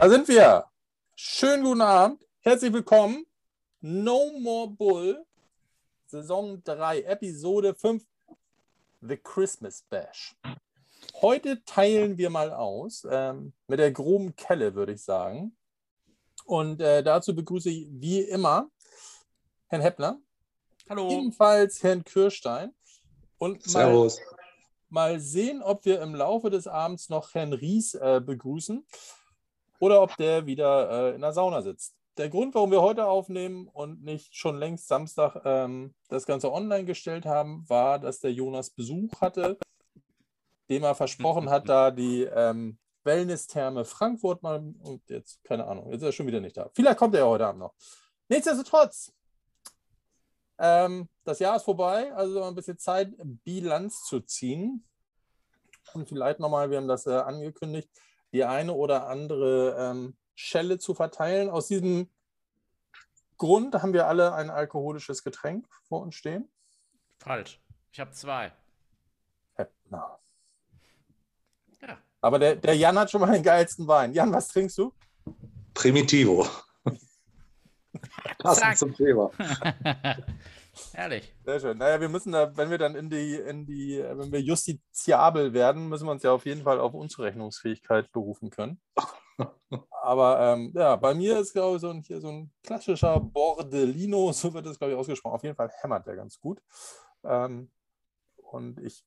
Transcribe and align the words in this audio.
Da 0.00 0.08
sind 0.08 0.28
wir. 0.28 0.64
Schönen 1.14 1.62
guten 1.62 1.82
Abend. 1.82 2.26
Herzlich 2.40 2.72
willkommen. 2.72 3.26
No 3.82 4.32
More 4.38 4.70
Bull. 4.70 5.26
Saison 6.06 6.64
3, 6.64 7.02
Episode 7.02 7.74
5. 7.74 8.02
The 9.02 9.18
Christmas 9.18 9.84
Bash. 9.90 10.34
Heute 11.20 11.62
teilen 11.66 12.16
wir 12.16 12.30
mal 12.30 12.50
aus 12.50 13.06
ähm, 13.10 13.52
mit 13.68 13.78
der 13.78 13.92
groben 13.92 14.34
Kelle, 14.36 14.74
würde 14.74 14.92
ich 14.92 15.02
sagen. 15.02 15.54
Und 16.46 16.80
äh, 16.80 17.02
dazu 17.02 17.34
begrüße 17.34 17.68
ich 17.68 17.86
wie 17.90 18.22
immer 18.22 18.70
Herrn 19.66 19.82
Heppner. 19.82 20.18
Hallo. 20.88 21.10
Ebenfalls 21.10 21.82
Herrn 21.82 22.04
Kirstein. 22.04 22.72
Und 23.36 23.66
mal, 23.74 23.84
Servus. 23.84 24.18
mal 24.88 25.20
sehen, 25.20 25.62
ob 25.62 25.84
wir 25.84 26.00
im 26.00 26.14
Laufe 26.14 26.48
des 26.48 26.66
Abends 26.66 27.10
noch 27.10 27.34
Herrn 27.34 27.52
Ries 27.52 27.92
äh, 27.92 28.22
begrüßen 28.24 28.82
oder 29.80 30.02
ob 30.02 30.16
der 30.16 30.46
wieder 30.46 31.10
äh, 31.10 31.14
in 31.16 31.22
der 31.22 31.32
Sauna 31.32 31.62
sitzt. 31.62 31.96
Der 32.16 32.28
Grund, 32.28 32.54
warum 32.54 32.70
wir 32.70 32.82
heute 32.82 33.06
aufnehmen 33.06 33.66
und 33.66 34.04
nicht 34.04 34.36
schon 34.36 34.58
längst 34.58 34.86
Samstag 34.86 35.40
ähm, 35.44 35.94
das 36.08 36.26
Ganze 36.26 36.52
online 36.52 36.84
gestellt 36.84 37.24
haben, 37.24 37.68
war, 37.68 37.98
dass 37.98 38.20
der 38.20 38.32
Jonas 38.32 38.70
Besuch 38.70 39.20
hatte, 39.20 39.58
dem 40.68 40.84
er 40.84 40.94
versprochen 40.94 41.48
hat, 41.48 41.68
da 41.68 41.90
die 41.90 42.22
ähm, 42.22 42.78
Wellness-Therme 43.04 43.86
Frankfurt 43.86 44.42
mal 44.42 44.58
und 44.82 45.08
jetzt, 45.08 45.42
keine 45.44 45.66
Ahnung, 45.66 45.86
jetzt 45.90 46.02
ist 46.02 46.08
er 46.08 46.12
schon 46.12 46.26
wieder 46.26 46.40
nicht 46.40 46.56
da. 46.56 46.68
Vielleicht 46.74 46.98
kommt 46.98 47.14
er 47.14 47.22
ja 47.22 47.26
heute 47.26 47.46
Abend 47.46 47.60
noch. 47.60 47.74
Nichtsdestotrotz, 48.28 49.12
ähm, 50.58 51.08
das 51.24 51.38
Jahr 51.38 51.56
ist 51.56 51.64
vorbei, 51.64 52.12
also 52.12 52.42
ein 52.42 52.54
bisschen 52.54 52.78
Zeit, 52.78 53.14
Bilanz 53.44 54.04
zu 54.04 54.20
ziehen. 54.20 54.84
Und 55.94 56.08
vielleicht 56.08 56.38
nochmal, 56.38 56.70
wir 56.70 56.76
haben 56.76 56.86
das 56.86 57.06
äh, 57.06 57.12
angekündigt, 57.12 57.88
die 58.32 58.44
eine 58.44 58.72
oder 58.72 59.08
andere 59.08 59.76
ähm, 59.78 60.16
Schelle 60.34 60.78
zu 60.78 60.94
verteilen. 60.94 61.50
Aus 61.50 61.68
diesem 61.68 62.08
Grund 63.36 63.74
haben 63.74 63.92
wir 63.92 64.06
alle 64.06 64.34
ein 64.34 64.50
alkoholisches 64.50 65.22
Getränk 65.22 65.66
vor 65.88 66.02
uns 66.02 66.14
stehen. 66.14 66.48
Falsch. 67.18 67.60
Ich 67.92 68.00
habe 68.00 68.12
zwei. 68.12 68.52
Heppner. 69.54 70.18
Ja. 71.82 71.98
Aber 72.20 72.38
der, 72.38 72.56
der 72.56 72.76
Jan 72.76 72.98
hat 72.98 73.10
schon 73.10 73.20
mal 73.20 73.32
den 73.32 73.42
geilsten 73.42 73.86
Wein. 73.88 74.12
Jan, 74.12 74.32
was 74.32 74.48
trinkst 74.48 74.78
du? 74.78 74.92
Primitivo. 75.74 76.46
Passend 78.38 78.78
zum 78.78 78.94
Thema. 78.94 79.30
Herrlich. 80.92 81.34
Sehr 81.44 81.60
schön. 81.60 81.78
Naja, 81.78 82.00
wir 82.00 82.08
müssen 82.08 82.32
da, 82.32 82.56
wenn 82.56 82.70
wir 82.70 82.78
dann 82.78 82.94
in 82.94 83.10
die, 83.10 83.34
in 83.36 83.66
die, 83.66 84.02
wenn 84.02 84.32
wir 84.32 84.40
justiziabel 84.40 85.52
werden, 85.52 85.88
müssen 85.88 86.06
wir 86.06 86.12
uns 86.12 86.22
ja 86.22 86.32
auf 86.32 86.46
jeden 86.46 86.62
Fall 86.62 86.80
auf 86.80 86.94
Unzurechnungsfähigkeit 86.94 88.10
berufen 88.12 88.50
können. 88.50 88.80
Aber 90.02 90.40
ähm, 90.40 90.72
ja, 90.74 90.96
bei 90.96 91.14
mir 91.14 91.38
ist, 91.38 91.52
glaube 91.52 91.76
ich, 91.76 91.80
so 91.80 91.90
ein, 91.90 92.02
hier 92.02 92.20
so 92.20 92.28
ein 92.28 92.52
klassischer 92.62 93.20
Bordellino, 93.20 94.32
so 94.32 94.52
wird 94.52 94.66
das, 94.66 94.78
glaube 94.78 94.92
ich, 94.92 94.98
ausgesprochen. 94.98 95.34
Auf 95.34 95.44
jeden 95.44 95.56
Fall 95.56 95.70
hämmert 95.80 96.06
der 96.06 96.16
ganz 96.16 96.38
gut. 96.40 96.60
Ähm, 97.24 97.70
und 98.36 98.80
ich, 98.80 99.04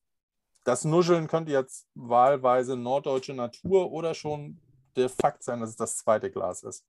das 0.63 0.85
Nuscheln 0.85 1.27
könnte 1.27 1.51
jetzt 1.51 1.87
wahlweise 1.93 2.77
norddeutsche 2.77 3.33
Natur 3.33 3.91
oder 3.91 4.13
schon 4.13 4.59
der 4.95 5.09
Fakt 5.09 5.43
sein, 5.43 5.59
dass 5.59 5.71
es 5.71 5.75
das 5.75 5.97
zweite 5.97 6.31
Glas 6.31 6.63
ist, 6.63 6.85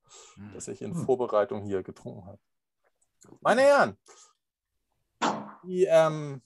das 0.53 0.67
ich 0.67 0.81
in 0.81 0.93
Hm. 0.93 1.05
Vorbereitung 1.05 1.63
hier 1.63 1.83
getrunken 1.83 2.25
habe. 2.25 2.39
Meine 3.41 3.61
Herren, 3.61 3.97
die, 5.65 5.85
ähm, 5.85 6.41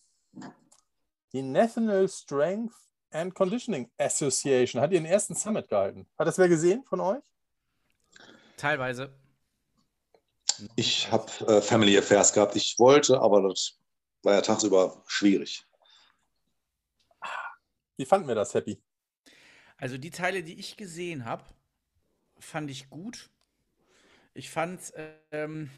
die 1.34 1.42
National 1.42 2.08
Strength 2.08 2.74
and 3.12 3.34
Conditioning 3.34 3.90
Association 3.98 4.82
hat 4.82 4.92
ihren 4.92 5.06
ersten 5.06 5.36
Summit 5.36 5.68
gehalten. 5.68 6.08
Hat 6.18 6.28
das 6.28 6.38
wer 6.38 6.48
gesehen 6.48 6.84
von 6.84 7.00
euch? 7.00 7.24
Teilweise. 8.58 9.14
Ich 10.76 11.10
habe 11.12 11.32
äh, 11.48 11.62
Family 11.62 11.98
Affairs 11.98 12.34
gehabt. 12.34 12.56
Ich 12.56 12.78
wollte, 12.78 13.22
aber 13.22 13.42
das 13.42 13.80
war 14.24 14.34
ja 14.34 14.42
tagsüber 14.42 15.02
schwierig. 15.08 15.66
Wie 17.98 18.06
fanden 18.06 18.28
wir 18.28 18.36
das, 18.36 18.54
Happy? 18.54 18.82
Also 19.78 19.98
die 19.98 20.12
Teile, 20.12 20.44
die 20.44 20.60
ich 20.60 20.76
gesehen 20.76 21.26
habe, 21.26 21.44
fand 22.38 22.70
ich 22.70 22.90
gut. 22.90 23.30
Ich 24.34 24.50
fand 24.50 24.94
ähm, 25.32 25.70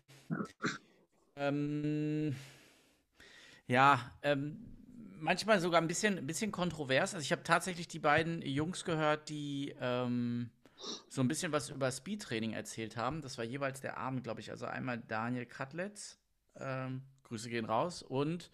ähm, 1.35 2.35
ja, 3.67 4.11
ähm, 4.21 4.59
manchmal 5.19 5.59
sogar 5.59 5.81
ein 5.81 5.87
bisschen, 5.87 6.17
ein 6.17 6.27
bisschen 6.27 6.51
kontrovers. 6.51 7.13
Also 7.13 7.23
ich 7.23 7.31
habe 7.31 7.43
tatsächlich 7.43 7.87
die 7.87 7.99
beiden 7.99 8.41
Jungs 8.41 8.83
gehört, 8.83 9.29
die 9.29 9.73
ähm, 9.79 10.49
so 11.07 11.21
ein 11.21 11.27
bisschen 11.27 11.51
was 11.51 11.69
über 11.69 11.91
Speedtraining 11.91 12.53
erzählt 12.53 12.97
haben. 12.97 13.21
Das 13.21 13.37
war 13.37 13.45
jeweils 13.45 13.81
der 13.81 13.97
Abend, 13.97 14.23
glaube 14.23 14.41
ich. 14.41 14.51
Also 14.51 14.65
einmal 14.65 14.99
Daniel 14.99 15.45
Katletz, 15.45 16.19
ähm, 16.59 17.03
Grüße 17.23 17.49
gehen 17.49 17.65
raus, 17.65 18.03
und 18.03 18.51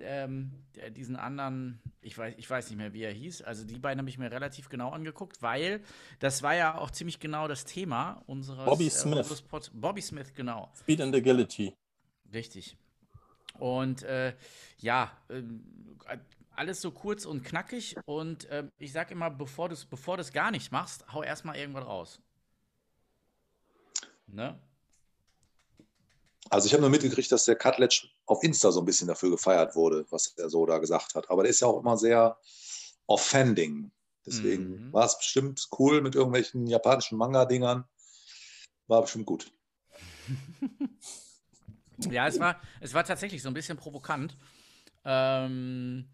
ähm, 0.00 0.52
diesen 0.96 1.16
anderen, 1.16 1.80
ich 2.00 2.16
weiß, 2.16 2.34
ich 2.36 2.48
weiß 2.48 2.70
nicht 2.70 2.78
mehr, 2.78 2.92
wie 2.92 3.02
er 3.02 3.12
hieß. 3.12 3.42
Also 3.42 3.64
die 3.64 3.78
beiden 3.78 3.98
habe 3.98 4.08
ich 4.08 4.18
mir 4.18 4.30
relativ 4.30 4.68
genau 4.68 4.90
angeguckt, 4.90 5.42
weil 5.42 5.82
das 6.20 6.42
war 6.42 6.54
ja 6.54 6.78
auch 6.78 6.90
ziemlich 6.90 7.20
genau 7.20 7.48
das 7.48 7.64
Thema 7.64 8.22
unseres, 8.26 8.64
Bobby 8.64 8.86
äh, 8.86 8.90
Smith. 8.90 9.18
unseres 9.18 9.42
Pod 9.42 9.70
Bobby 9.74 10.00
Smith, 10.00 10.32
genau. 10.34 10.70
Speed 10.76 11.00
and 11.00 11.14
Agility. 11.14 11.74
Richtig. 12.32 12.76
Und 13.58 14.02
äh, 14.04 14.34
ja, 14.78 15.10
ähm, 15.30 15.64
alles 16.50 16.80
so 16.80 16.90
kurz 16.90 17.24
und 17.24 17.44
knackig. 17.44 17.96
Und 18.04 18.48
ähm, 18.50 18.70
ich 18.78 18.92
sag 18.92 19.10
immer, 19.10 19.30
bevor 19.30 19.68
du 19.68 19.74
es 19.74 19.84
bevor 19.84 20.16
du's 20.16 20.32
gar 20.32 20.50
nicht 20.50 20.72
machst, 20.72 21.04
hau 21.12 21.22
erstmal 21.22 21.56
irgendwas 21.56 21.86
raus. 21.86 22.20
Ne? 24.26 24.58
Also 26.50 26.66
ich 26.66 26.72
habe 26.72 26.80
nur 26.80 26.90
mitgekriegt, 26.90 27.30
dass 27.30 27.44
der 27.44 27.56
Cutledge 27.56 28.08
auf 28.26 28.42
Insta 28.42 28.72
so 28.72 28.80
ein 28.80 28.86
bisschen 28.86 29.08
dafür 29.08 29.30
gefeiert 29.30 29.76
wurde, 29.76 30.06
was 30.10 30.34
er 30.36 30.48
so 30.48 30.64
da 30.66 30.78
gesagt 30.78 31.14
hat. 31.14 31.30
Aber 31.30 31.42
der 31.42 31.50
ist 31.50 31.60
ja 31.60 31.68
auch 31.68 31.80
immer 31.80 31.96
sehr 31.96 32.38
offending. 33.06 33.90
Deswegen 34.26 34.88
Mhm. 34.88 34.92
war 34.92 35.06
es 35.06 35.16
bestimmt 35.16 35.68
cool 35.78 36.00
mit 36.02 36.14
irgendwelchen 36.14 36.66
japanischen 36.66 37.18
Manga-Dingern. 37.18 37.84
War 38.86 39.02
bestimmt 39.02 39.26
gut. 39.26 39.52
Ja, 42.10 42.26
es 42.28 42.38
war, 42.38 42.60
es 42.80 42.94
war 42.94 43.04
tatsächlich 43.04 43.42
so 43.42 43.48
ein 43.48 43.54
bisschen 43.54 43.76
provokant. 43.76 44.36
Ähm, 45.04 46.08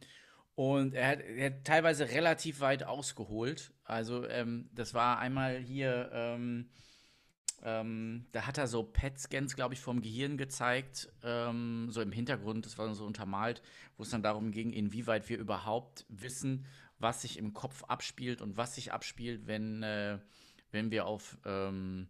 und 0.55 0.95
er 0.95 1.09
hat, 1.09 1.21
er 1.21 1.47
hat 1.47 1.65
teilweise 1.65 2.09
relativ 2.11 2.61
weit 2.61 2.85
ausgeholt. 2.85 3.73
Also, 3.85 4.27
ähm, 4.29 4.71
das 4.73 4.95
war 4.95 5.19
einmal 5.19 5.59
hier, 5.59 6.11
ähm, 6.13 6.69
ähm, 7.63 8.27
da 8.33 8.47
hat 8.47 8.59
er 8.59 8.67
so 8.67 8.83
PET-Scans, 8.83 9.57
glaube 9.57 9.75
ich, 9.75 9.81
vom 9.81 10.01
Gehirn 10.01 10.37
gezeigt, 10.37 11.09
ähm, 11.23 11.89
so 11.91 12.03
im 12.03 12.13
Hintergrund, 12.13 12.67
das 12.67 12.79
war 12.79 12.93
so 12.95 13.05
untermalt, 13.05 13.63
wo 13.97 14.03
es 14.03 14.11
dann 14.11 14.23
darum 14.23 14.53
ging, 14.53 14.71
inwieweit 14.73 15.29
wir 15.29 15.39
überhaupt 15.39 16.05
wissen, 16.09 16.67
was 16.99 17.23
sich 17.23 17.39
im 17.39 17.53
Kopf 17.53 17.83
abspielt 17.85 18.43
und 18.43 18.57
was 18.57 18.75
sich 18.75 18.93
abspielt, 18.93 19.47
wenn, 19.47 19.83
äh, 19.83 20.19
wenn 20.71 20.91
wir 20.91 21.07
auf 21.07 21.39
ähm, 21.45 22.09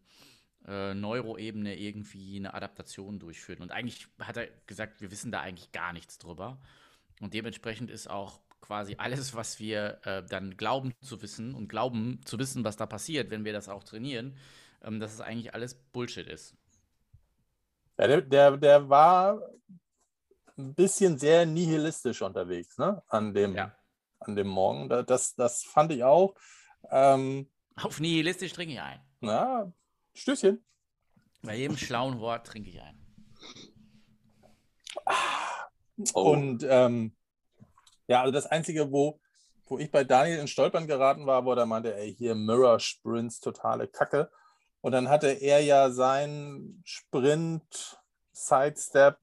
äh, 0.66 0.94
Neuroebene 0.94 1.76
irgendwie 1.78 2.36
eine 2.36 2.54
Adaptation 2.54 3.18
durchführen. 3.18 3.62
Und 3.62 3.72
eigentlich 3.72 4.06
hat 4.20 4.36
er 4.36 4.48
gesagt, 4.66 5.00
wir 5.00 5.10
wissen 5.10 5.30
da 5.32 5.40
eigentlich 5.40 5.72
gar 5.72 5.92
nichts 5.92 6.18
drüber. 6.18 6.58
Und 7.20 7.34
dementsprechend 7.34 7.90
ist 7.90 8.08
auch 8.08 8.40
quasi 8.60 8.94
alles, 8.98 9.34
was 9.34 9.60
wir 9.60 10.00
äh, 10.04 10.22
dann 10.24 10.56
glauben 10.56 10.92
zu 11.02 11.20
wissen 11.22 11.54
und 11.54 11.68
glauben 11.68 12.20
zu 12.24 12.38
wissen, 12.38 12.64
was 12.64 12.76
da 12.76 12.86
passiert, 12.86 13.30
wenn 13.30 13.44
wir 13.44 13.52
das 13.52 13.68
auch 13.68 13.84
trainieren, 13.84 14.36
ähm, 14.82 15.00
dass 15.00 15.12
es 15.12 15.20
eigentlich 15.20 15.52
alles 15.54 15.74
Bullshit 15.74 16.26
ist. 16.26 16.56
Ja, 17.98 18.06
der, 18.08 18.22
der, 18.22 18.56
der 18.56 18.88
war 18.88 19.40
ein 20.56 20.74
bisschen 20.74 21.18
sehr 21.18 21.46
nihilistisch 21.46 22.22
unterwegs, 22.22 22.78
ne? 22.78 23.02
An 23.08 23.34
dem, 23.34 23.54
Ja. 23.54 23.76
an 24.20 24.34
dem 24.36 24.48
Morgen. 24.48 24.88
Da- 24.88 25.02
Das, 25.02 25.34
das 25.34 25.62
fand 25.64 25.92
ich 25.92 26.02
auch. 26.04 26.34
Ähm, 26.90 27.48
Auf 27.76 28.00
nihilistisch 28.00 28.52
trinke 28.52 28.74
ich 28.74 28.80
ein. 28.80 29.00
na, 29.20 29.72
Stößchen. 30.14 30.64
Bei 31.42 31.56
jedem 31.56 31.76
schlauen 31.76 32.20
Wort 32.20 32.46
trinke 32.46 32.70
ich 32.70 32.80
ein. 32.80 32.98
Oh. 36.14 36.32
Und 36.32 36.64
ähm, 36.68 37.14
ja, 38.06 38.20
also 38.20 38.32
das 38.32 38.46
Einzige, 38.46 38.90
wo, 38.90 39.20
wo 39.66 39.78
ich 39.78 39.90
bei 39.90 40.04
Daniel 40.04 40.38
in 40.38 40.48
Stolpern 40.48 40.86
geraten 40.86 41.26
war, 41.26 41.44
wo 41.44 41.52
er 41.52 41.66
meinte, 41.66 41.94
ey, 41.94 42.14
hier 42.14 42.34
Mirror 42.34 42.80
Sprints, 42.80 43.40
totale 43.40 43.88
Kacke. 43.88 44.30
Und 44.80 44.92
dann 44.92 45.08
hatte 45.08 45.28
er 45.28 45.60
ja 45.60 45.90
sein 45.90 46.82
Sprint 46.84 47.98
Sidestep 48.32 49.18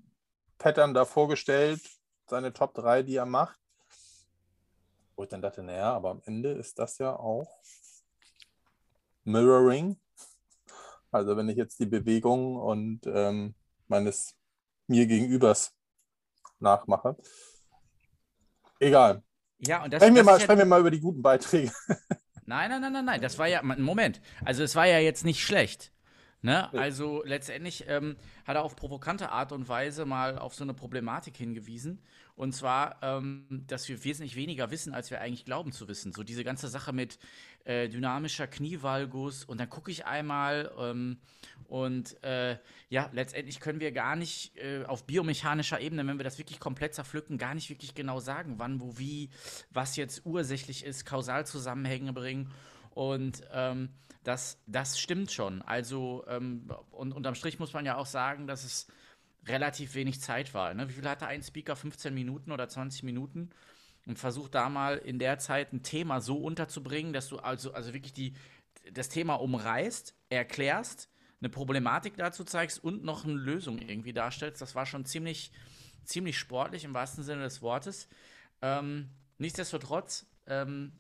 Pattern 0.58 0.94
da 0.94 1.06
vorgestellt, 1.06 1.82
seine 2.28 2.54
Top 2.54 2.74
3, 2.74 3.04
die 3.04 3.16
er 3.16 3.26
macht. 3.26 3.60
Wo 5.16 5.24
ich 5.24 5.30
dann 5.30 5.42
dachte, 5.42 5.64
naja, 5.64 5.94
aber 5.94 6.12
am 6.12 6.22
Ende 6.26 6.52
ist 6.52 6.80
das 6.80 6.98
ja 6.98 7.16
auch 7.16 7.60
Mirroring. 9.24 10.00
Also 11.12 11.36
wenn 11.38 11.50
ich 11.50 11.58
jetzt 11.58 11.80
die 11.80 11.86
Bewegung 11.86 12.56
und 12.56 13.02
ähm, 13.06 13.54
meines 13.88 14.36
mir 14.88 15.06
gegenübers 15.06 15.74
nachmache. 16.60 17.16
Egal. 18.80 19.24
Ja, 19.60 19.84
und 19.84 19.94
das, 19.94 20.00
Sprechen 20.02 20.16
wir, 20.16 20.24
mal, 20.24 20.34
ja- 20.34 20.40
sprechen 20.40 20.60
wir 20.60 20.66
mal 20.66 20.80
über 20.80 20.92
die 20.92 21.00
guten 21.00 21.22
Beiträge. 21.22 21.72
Nein, 22.46 22.70
nein, 22.70 22.82
nein, 22.82 22.92
nein, 22.92 23.06
nein. 23.06 23.22
Das 23.22 23.38
war 23.38 23.48
ja, 23.48 23.62
Moment. 23.62 24.20
Also 24.44 24.64
es 24.64 24.76
war 24.76 24.86
ja 24.86 25.00
jetzt 25.00 25.24
nicht 25.24 25.42
schlecht. 25.42 25.94
Ne? 26.42 26.74
Also 26.74 27.22
letztendlich 27.24 27.86
ähm, 27.88 28.18
hat 28.46 28.56
er 28.58 28.64
auf 28.64 28.76
provokante 28.76 29.30
Art 29.30 29.52
und 29.54 29.70
Weise 29.70 30.06
mal 30.06 30.38
auf 30.38 30.56
so 30.56 30.64
eine 30.64 30.74
Problematik 30.74 31.38
hingewiesen. 31.38 32.02
Und 32.36 32.54
zwar, 32.54 32.98
ähm, 33.04 33.64
dass 33.68 33.88
wir 33.88 34.04
wesentlich 34.04 34.36
weniger 34.36 34.72
wissen, 34.72 34.94
als 34.94 35.12
wir 35.12 35.22
eigentlich 35.22 35.46
glauben 35.46 35.72
zu 35.72 35.88
wissen. 35.88 36.12
So 36.12 36.24
diese 36.24 36.44
ganze 36.44 36.68
Sache 36.68 36.92
mit 36.92 37.20
äh, 37.66 37.90
dynamischer 37.90 38.48
Knievalgus 38.48 39.46
und 39.46 39.60
dann 39.60 39.70
gucke 39.70 39.92
ich 39.92 40.06
einmal 40.06 40.72
ähm, 40.80 41.18
und 41.72 42.22
äh, 42.22 42.58
ja, 42.90 43.10
letztendlich 43.14 43.62
können 43.62 43.80
wir 43.80 43.94
gar 43.94 44.18
nicht 44.18 44.58
äh, 44.58 44.84
auf 44.84 45.06
biomechanischer 45.06 45.80
Ebene, 45.80 46.06
wenn 46.06 46.20
wir 46.20 46.26
das 46.26 46.38
wirklich 46.38 46.60
komplett 46.60 46.94
zerpflücken, 46.94 47.38
gar 47.38 47.56
nicht 47.56 47.70
wirklich 47.70 47.96
genau 47.96 48.20
sagen, 48.20 48.56
wann, 48.58 48.82
wo, 48.82 48.98
wie, 48.98 49.30
was 49.70 49.96
jetzt 49.96 50.26
ursächlich 50.26 50.84
ist, 50.84 51.06
Kausalzusammenhänge 51.06 52.12
bringen. 52.12 52.52
Und 52.90 53.42
ähm, 53.54 53.88
das, 54.26 54.62
das 54.68 55.00
stimmt 55.00 55.32
schon. 55.32 55.62
Also, 55.62 56.26
ähm, 56.28 56.70
und 56.92 57.14
unterm 57.14 57.36
Strich 57.36 57.58
muss 57.58 57.72
man 57.72 57.86
ja 57.86 57.96
auch 57.96 58.06
sagen, 58.06 58.48
dass 58.48 58.66
es 58.66 58.88
relativ 59.48 59.96
wenig 59.96 60.20
Zeit 60.20 60.54
war. 60.54 60.74
Ne? 60.74 60.90
Wie 60.90 60.94
viel 60.94 61.08
hatte 61.08 61.28
ein 61.28 61.42
Speaker? 61.42 61.78
15 61.78 62.14
Minuten 62.14 62.52
oder 62.52 62.68
20 62.68 63.04
Minuten? 63.04 63.50
Und 64.08 64.18
versucht 64.18 64.56
da 64.56 64.70
mal 64.70 64.98
in 64.98 65.20
der 65.20 65.38
Zeit 65.38 65.74
ein 65.74 65.84
Thema 65.84 66.22
so 66.22 66.38
unterzubringen, 66.38 67.14
dass 67.14 67.30
du 67.30 67.38
also, 67.38 67.74
also 67.74 67.94
wirklich 67.94 68.14
die, 68.14 68.34
das 68.92 69.10
Thema 69.10 69.36
umreißt, 69.36 70.16
erklärst, 70.30 71.10
eine 71.40 71.50
Problematik 71.50 72.18
dazu 72.18 72.44
zeigst 72.44 72.84
und 72.84 73.04
noch 73.04 73.26
eine 73.26 73.34
Lösung 73.34 73.80
irgendwie 73.80 74.14
darstellst. 74.14 74.62
Das 74.62 74.76
war 74.76 74.86
schon 74.86 75.06
ziemlich, 75.06 75.52
ziemlich 76.04 76.38
sportlich 76.38 76.84
im 76.84 76.94
wahrsten 76.94 77.24
Sinne 77.24 77.44
des 77.44 77.62
Wortes. 77.62 78.08
Ähm, 78.62 79.10
nichtsdestotrotz 79.38 80.26
ähm, 80.48 80.94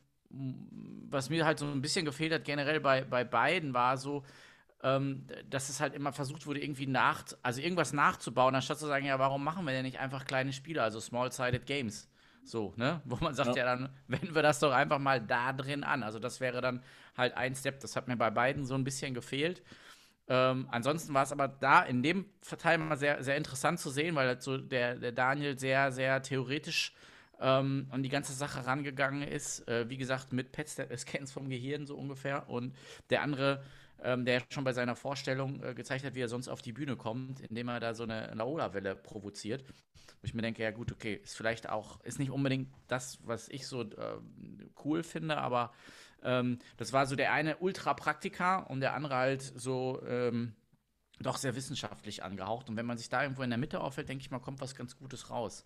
was 1.09 1.29
mir 1.29 1.45
halt 1.45 1.59
so 1.59 1.65
ein 1.65 1.81
bisschen 1.81 2.05
gefehlt 2.05 2.33
hat, 2.33 2.45
generell 2.45 2.79
bei, 2.79 3.03
bei 3.03 3.23
beiden, 3.23 3.73
war 3.73 3.97
so, 3.97 4.23
ähm, 4.83 5.27
dass 5.49 5.69
es 5.69 5.79
halt 5.79 5.93
immer 5.93 6.13
versucht 6.13 6.47
wurde, 6.47 6.61
irgendwie 6.61 6.87
nach, 6.87 7.23
also 7.41 7.61
irgendwas 7.61 7.93
nachzubauen, 7.93 8.55
anstatt 8.55 8.79
zu 8.79 8.87
sagen, 8.87 9.05
ja, 9.05 9.19
warum 9.19 9.43
machen 9.43 9.65
wir 9.65 9.73
denn 9.73 9.83
nicht 9.83 9.99
einfach 9.99 10.25
kleine 10.25 10.53
Spiele, 10.53 10.81
also 10.81 10.99
Small-Sided 10.99 11.65
Games? 11.65 12.09
So, 12.43 12.73
ne? 12.75 13.01
Wo 13.05 13.17
man 13.17 13.33
sagt, 13.33 13.55
ja. 13.55 13.65
ja, 13.65 13.75
dann 13.75 13.89
wenden 14.07 14.35
wir 14.35 14.41
das 14.41 14.59
doch 14.59 14.71
einfach 14.71 14.99
mal 14.99 15.21
da 15.21 15.53
drin 15.53 15.83
an. 15.83 16.03
Also, 16.03 16.19
das 16.19 16.39
wäre 16.39 16.61
dann 16.61 16.83
halt 17.17 17.35
ein 17.35 17.55
Step. 17.55 17.79
Das 17.79 17.95
hat 17.95 18.07
mir 18.07 18.17
bei 18.17 18.29
beiden 18.29 18.65
so 18.65 18.75
ein 18.75 18.83
bisschen 18.83 19.13
gefehlt. 19.13 19.61
Ähm, 20.27 20.67
ansonsten 20.71 21.13
war 21.13 21.23
es 21.23 21.31
aber 21.31 21.47
da 21.47 21.81
in 21.83 22.03
dem 22.03 22.25
Teil 22.57 22.77
mal 22.77 22.97
sehr, 22.97 23.23
sehr 23.23 23.35
interessant 23.35 23.79
zu 23.79 23.89
sehen, 23.89 24.15
weil 24.15 24.27
halt 24.27 24.41
so 24.41 24.57
der, 24.57 24.95
der 24.95 25.11
Daniel 25.11 25.59
sehr, 25.59 25.91
sehr 25.91 26.21
theoretisch 26.21 26.93
ähm, 27.41 27.87
an 27.89 28.03
die 28.03 28.09
ganze 28.09 28.33
Sache 28.33 28.65
rangegangen 28.65 29.23
ist. 29.23 29.67
Äh, 29.67 29.89
wie 29.89 29.97
gesagt, 29.97 30.31
mit 30.31 30.51
PET-Scans 30.51 31.31
vom 31.31 31.49
Gehirn 31.49 31.85
so 31.85 31.97
ungefähr. 31.97 32.47
Und 32.49 32.75
der 33.09 33.23
andere, 33.23 33.63
ähm, 34.03 34.25
der 34.25 34.41
schon 34.49 34.63
bei 34.63 34.73
seiner 34.73 34.95
Vorstellung 34.95 35.63
äh, 35.63 35.73
gezeigt 35.73 36.05
hat, 36.05 36.15
wie 36.15 36.21
er 36.21 36.29
sonst 36.29 36.47
auf 36.47 36.61
die 36.61 36.73
Bühne 36.73 36.95
kommt, 36.95 37.39
indem 37.41 37.67
er 37.69 37.79
da 37.79 37.93
so 37.93 38.03
eine 38.03 38.33
Laola-Welle 38.33 38.95
provoziert. 38.95 39.63
Wo 39.65 40.25
ich 40.25 40.33
mir 40.33 40.41
denke, 40.41 40.63
ja 40.63 40.71
gut, 40.71 40.91
okay, 40.91 41.19
ist 41.23 41.35
vielleicht 41.35 41.69
auch, 41.69 42.01
ist 42.01 42.19
nicht 42.19 42.31
unbedingt 42.31 42.69
das, 42.87 43.19
was 43.23 43.49
ich 43.49 43.67
so 43.67 43.81
äh, 43.81 44.17
cool 44.83 45.03
finde, 45.03 45.37
aber 45.37 45.73
ähm, 46.23 46.59
das 46.77 46.93
war 46.93 47.05
so 47.05 47.15
der 47.15 47.33
eine 47.33 47.57
Ultra-Praktiker 47.57 48.69
und 48.69 48.81
der 48.81 48.93
andere 48.93 49.15
halt 49.15 49.41
so 49.41 50.01
ähm, 50.07 50.55
doch 51.19 51.37
sehr 51.37 51.55
wissenschaftlich 51.55 52.23
angehaucht. 52.23 52.69
Und 52.69 52.77
wenn 52.77 52.85
man 52.85 52.97
sich 52.97 53.09
da 53.09 53.23
irgendwo 53.23 53.43
in 53.43 53.49
der 53.49 53.59
Mitte 53.59 53.81
aufhält, 53.81 54.09
denke 54.09 54.21
ich 54.21 54.31
mal, 54.31 54.39
kommt 54.39 54.61
was 54.61 54.75
ganz 54.75 54.97
Gutes 54.97 55.29
raus. 55.29 55.65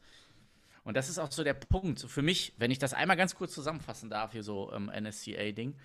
Und 0.83 0.95
das 0.95 1.09
ist 1.09 1.17
auch 1.17 1.31
so 1.31 1.43
der 1.43 1.55
Punkt 1.55 1.99
für 2.01 2.21
mich, 2.21 2.53
wenn 2.57 2.71
ich 2.71 2.79
das 2.79 2.93
einmal 2.93 3.17
ganz 3.17 3.35
kurz 3.35 3.53
zusammenfassen 3.53 4.09
darf, 4.09 4.33
hier 4.33 4.43
so 4.43 4.71
ähm, 4.71 4.91
NSCA-Ding. 4.93 5.75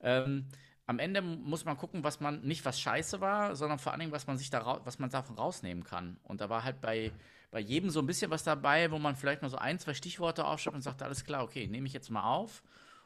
Ähm, 0.00 0.48
am 0.88 0.98
Ende 0.98 1.20
muss 1.20 1.66
man 1.66 1.76
gucken, 1.76 2.02
was 2.02 2.18
man, 2.18 2.40
nicht 2.40 2.64
was 2.64 2.80
scheiße 2.80 3.20
war, 3.20 3.54
sondern 3.54 3.78
vor 3.78 3.92
allen 3.92 4.00
Dingen, 4.00 4.12
was 4.12 4.26
man 4.26 4.38
sich 4.38 4.48
da 4.48 4.80
was 4.84 4.98
man 4.98 5.10
davon 5.10 5.36
rausnehmen 5.36 5.84
kann. 5.84 6.18
Und 6.22 6.40
da 6.40 6.48
war 6.48 6.64
halt 6.64 6.80
bei, 6.80 7.12
bei 7.50 7.60
jedem 7.60 7.90
so 7.90 8.00
ein 8.00 8.06
bisschen 8.06 8.30
was 8.30 8.42
dabei, 8.42 8.90
wo 8.90 8.98
man 8.98 9.14
vielleicht 9.14 9.42
mal 9.42 9.50
so 9.50 9.58
ein, 9.58 9.78
zwei 9.78 9.92
Stichworte 9.92 10.46
aufschreibt 10.46 10.74
und 10.74 10.80
sagt, 10.80 11.02
alles 11.02 11.26
klar, 11.26 11.44
okay, 11.44 11.66
nehme 11.66 11.86
ich 11.86 11.92
jetzt 11.92 12.08
mal 12.08 12.22
auf 12.22 12.62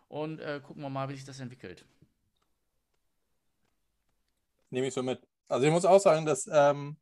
und 0.07 0.39
äh, 0.39 0.61
gucken 0.63 0.81
wir 0.81 0.91
mal, 0.91 1.09
wie 1.09 1.15
sich 1.15 1.25
das 1.25 1.41
entwickelt. 1.41 1.85
Nehme 4.71 4.87
ich 4.87 4.95
so 4.95 5.03
mit. 5.03 5.21
Also 5.49 5.67
ich 5.67 5.73
muss 5.73 5.85
auch 5.85 5.99
sagen, 5.99 6.25
dass 6.25 6.49
ähm, 6.53 6.97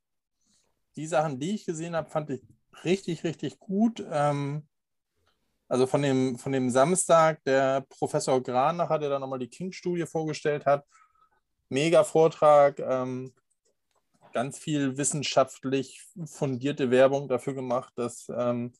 die 0.97 1.07
Sachen, 1.07 1.39
die 1.39 1.57
ich 1.57 1.67
gesehen 1.67 1.95
habe, 1.95 2.09
fand 2.09 2.31
ich 2.31 2.41
richtig, 2.85 3.23
richtig 3.23 3.59
gut. 3.59 4.03
Ähm, 4.11 4.67
also 5.71 5.87
von 5.87 6.03
dem, 6.03 6.37
von 6.37 6.53
dem 6.53 6.69
Samstag, 6.69 7.43
der 7.45 7.83
Professor 7.83 8.43
Granacher, 8.43 8.99
der 8.99 9.09
da 9.09 9.19
nochmal 9.19 9.39
die 9.39 9.49
King-Studie 9.49 10.05
vorgestellt 10.05 10.67
hat. 10.67 10.85
Mega 11.69 12.03
Vortrag, 12.03 12.79
ähm, 12.81 13.33
ganz 14.33 14.59
viel 14.59 14.97
wissenschaftlich 14.97 16.03
fundierte 16.25 16.91
Werbung 16.91 17.29
dafür 17.29 17.55
gemacht, 17.55 17.93
dass 17.97 18.29
ähm, 18.37 18.73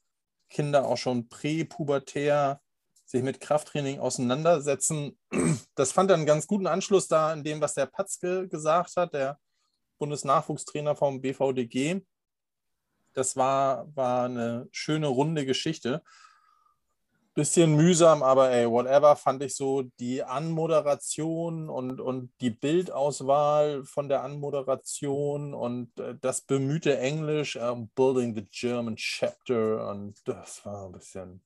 Kinder 0.49 0.87
auch 0.87 0.97
schon 0.97 1.29
präpubertär 1.29 2.61
sich 3.05 3.23
mit 3.23 3.41
Krafttraining 3.41 4.01
auseinandersetzen. 4.01 5.17
Das 5.77 5.93
fand 5.93 6.11
einen 6.11 6.27
ganz 6.27 6.47
guten 6.47 6.67
Anschluss 6.67 7.09
da 7.09 7.33
in 7.33 7.45
dem, 7.45 7.61
was 7.61 7.75
der 7.75 7.87
Patzke 7.87 8.49
gesagt 8.49 8.97
hat, 8.97 9.15
der 9.15 9.39
Bundesnachwuchstrainer 9.99 10.97
vom 10.97 11.21
BVDG 11.21 12.03
das 13.13 13.37
war, 13.37 13.95
war 13.97 14.25
eine 14.25 14.69
schöne 14.73 15.09
runde 15.09 15.45
Geschichte. 15.45 16.03
Bisschen 17.35 17.77
mühsam, 17.77 18.23
aber 18.25 18.51
ey, 18.51 18.69
whatever, 18.69 19.15
fand 19.15 19.43
ich 19.43 19.55
so 19.55 19.83
die 20.01 20.23
Anmoderation 20.23 21.69
und, 21.69 22.01
und 22.01 22.33
die 22.41 22.51
Bildauswahl 22.51 23.85
von 23.85 24.09
der 24.09 24.25
Anmoderation 24.25 25.55
und 25.55 25.97
äh, 26.01 26.17
das 26.21 26.41
bemühte 26.41 26.99
Englisch, 26.99 27.57
uh, 27.57 27.87
Building 27.95 28.35
the 28.35 28.47
German 28.51 28.97
Chapter 28.97 29.89
und 29.91 30.21
das 30.25 30.65
war 30.67 30.87
ein 30.87 30.93
bisschen 30.93 31.41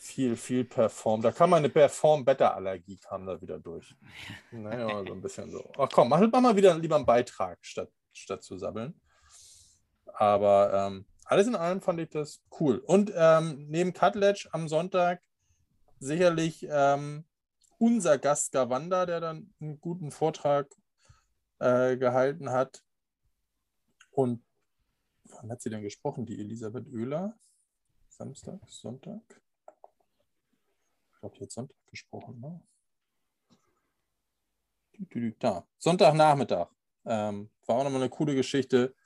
viel, 0.00 0.36
viel 0.36 0.64
performt. 0.64 1.24
Da 1.24 1.32
kam 1.32 1.50
meine 1.50 1.68
Perform-Better-Allergie 1.68 2.98
kam 2.98 3.26
da 3.26 3.40
wieder 3.40 3.58
durch. 3.58 3.94
Naja, 4.50 5.04
so 5.06 5.12
ein 5.12 5.20
bisschen 5.20 5.50
so. 5.50 5.70
Ach 5.78 5.88
komm, 5.92 6.08
mach, 6.08 6.20
mach 6.32 6.40
mal 6.40 6.56
wieder 6.56 6.76
lieber 6.78 6.96
einen 6.96 7.06
Beitrag, 7.06 7.58
statt, 7.62 7.90
statt 8.12 8.42
zu 8.42 8.56
sabbeln. 8.58 9.00
Aber 10.06 10.72
ähm, 10.72 11.06
alles 11.30 11.46
in 11.46 11.54
allem 11.54 11.80
fand 11.80 12.00
ich 12.00 12.10
das 12.10 12.42
cool. 12.58 12.78
Und 12.78 13.12
ähm, 13.14 13.66
neben 13.68 13.92
Cutledge 13.92 14.48
am 14.50 14.66
Sonntag 14.66 15.22
sicherlich 16.00 16.66
ähm, 16.68 17.24
unser 17.78 18.18
Gast 18.18 18.50
Gawanda, 18.50 19.06
der 19.06 19.20
dann 19.20 19.54
einen 19.60 19.80
guten 19.80 20.10
Vortrag 20.10 20.74
äh, 21.60 21.96
gehalten 21.96 22.50
hat. 22.50 22.82
Und 24.10 24.42
wann 25.26 25.52
hat 25.52 25.62
sie 25.62 25.70
denn 25.70 25.82
gesprochen? 25.82 26.26
Die 26.26 26.40
Elisabeth 26.40 26.88
Oehler? 26.92 27.38
Samstag, 28.08 28.58
Sonntag? 28.66 29.22
Ich 31.12 31.20
glaube, 31.20 31.36
die 31.36 31.44
hat 31.44 31.52
Sonntag 31.52 31.76
gesprochen, 31.86 32.40
ne? 32.40 32.60
Da. 35.38 35.64
Sonntagnachmittag. 35.78 36.68
Ähm, 37.04 37.50
war 37.66 37.76
auch 37.76 37.84
nochmal 37.84 38.00
eine 38.02 38.10
coole 38.10 38.34
Geschichte. 38.34 38.96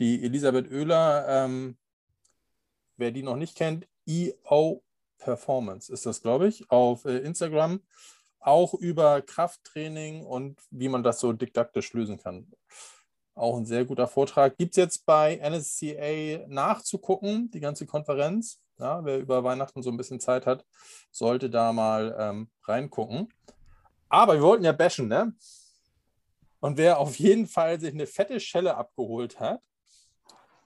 Die 0.00 0.24
Elisabeth 0.24 0.72
Oehler, 0.72 1.26
ähm, 1.28 1.76
wer 2.96 3.10
die 3.10 3.22
noch 3.22 3.36
nicht 3.36 3.54
kennt, 3.54 3.86
EO 4.08 4.82
Performance 5.18 5.92
ist 5.92 6.06
das, 6.06 6.22
glaube 6.22 6.48
ich, 6.48 6.70
auf 6.70 7.04
äh, 7.04 7.18
Instagram. 7.18 7.82
Auch 8.38 8.72
über 8.72 9.20
Krafttraining 9.20 10.24
und 10.24 10.58
wie 10.70 10.88
man 10.88 11.02
das 11.02 11.20
so 11.20 11.34
didaktisch 11.34 11.92
lösen 11.92 12.16
kann. 12.16 12.50
Auch 13.34 13.58
ein 13.58 13.66
sehr 13.66 13.84
guter 13.84 14.08
Vortrag. 14.08 14.56
Gibt 14.56 14.72
es 14.72 14.76
jetzt 14.78 15.04
bei 15.04 15.36
NSCA 15.36 16.46
nachzugucken, 16.48 17.50
die 17.50 17.60
ganze 17.60 17.84
Konferenz. 17.84 18.62
Ja, 18.78 19.04
wer 19.04 19.18
über 19.18 19.44
Weihnachten 19.44 19.82
so 19.82 19.90
ein 19.90 19.98
bisschen 19.98 20.20
Zeit 20.20 20.46
hat, 20.46 20.64
sollte 21.10 21.50
da 21.50 21.74
mal 21.74 22.16
ähm, 22.18 22.50
reingucken. 22.64 23.28
Aber 24.08 24.32
wir 24.32 24.42
wollten 24.42 24.64
ja 24.64 24.72
bashen, 24.72 25.08
ne? 25.08 25.34
Und 26.60 26.78
wer 26.78 26.98
auf 26.98 27.18
jeden 27.18 27.46
Fall 27.46 27.78
sich 27.78 27.92
eine 27.92 28.06
fette 28.06 28.40
Schelle 28.40 28.76
abgeholt 28.76 29.38
hat, 29.38 29.60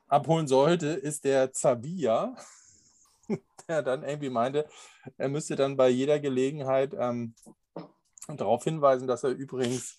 abholen 0.08 0.46
sollte, 0.46 0.88
ist 0.88 1.24
der 1.24 1.52
Zavia, 1.52 2.36
der 3.68 3.82
dann 3.82 4.02
irgendwie 4.02 4.30
meinte, 4.30 4.66
er 5.16 5.28
müsste 5.28 5.56
dann 5.56 5.76
bei 5.76 5.88
jeder 5.88 6.20
Gelegenheit 6.20 6.94
ähm, 6.98 7.34
darauf 8.28 8.64
hinweisen, 8.64 9.06
dass 9.06 9.24
er 9.24 9.30
übrigens 9.30 9.98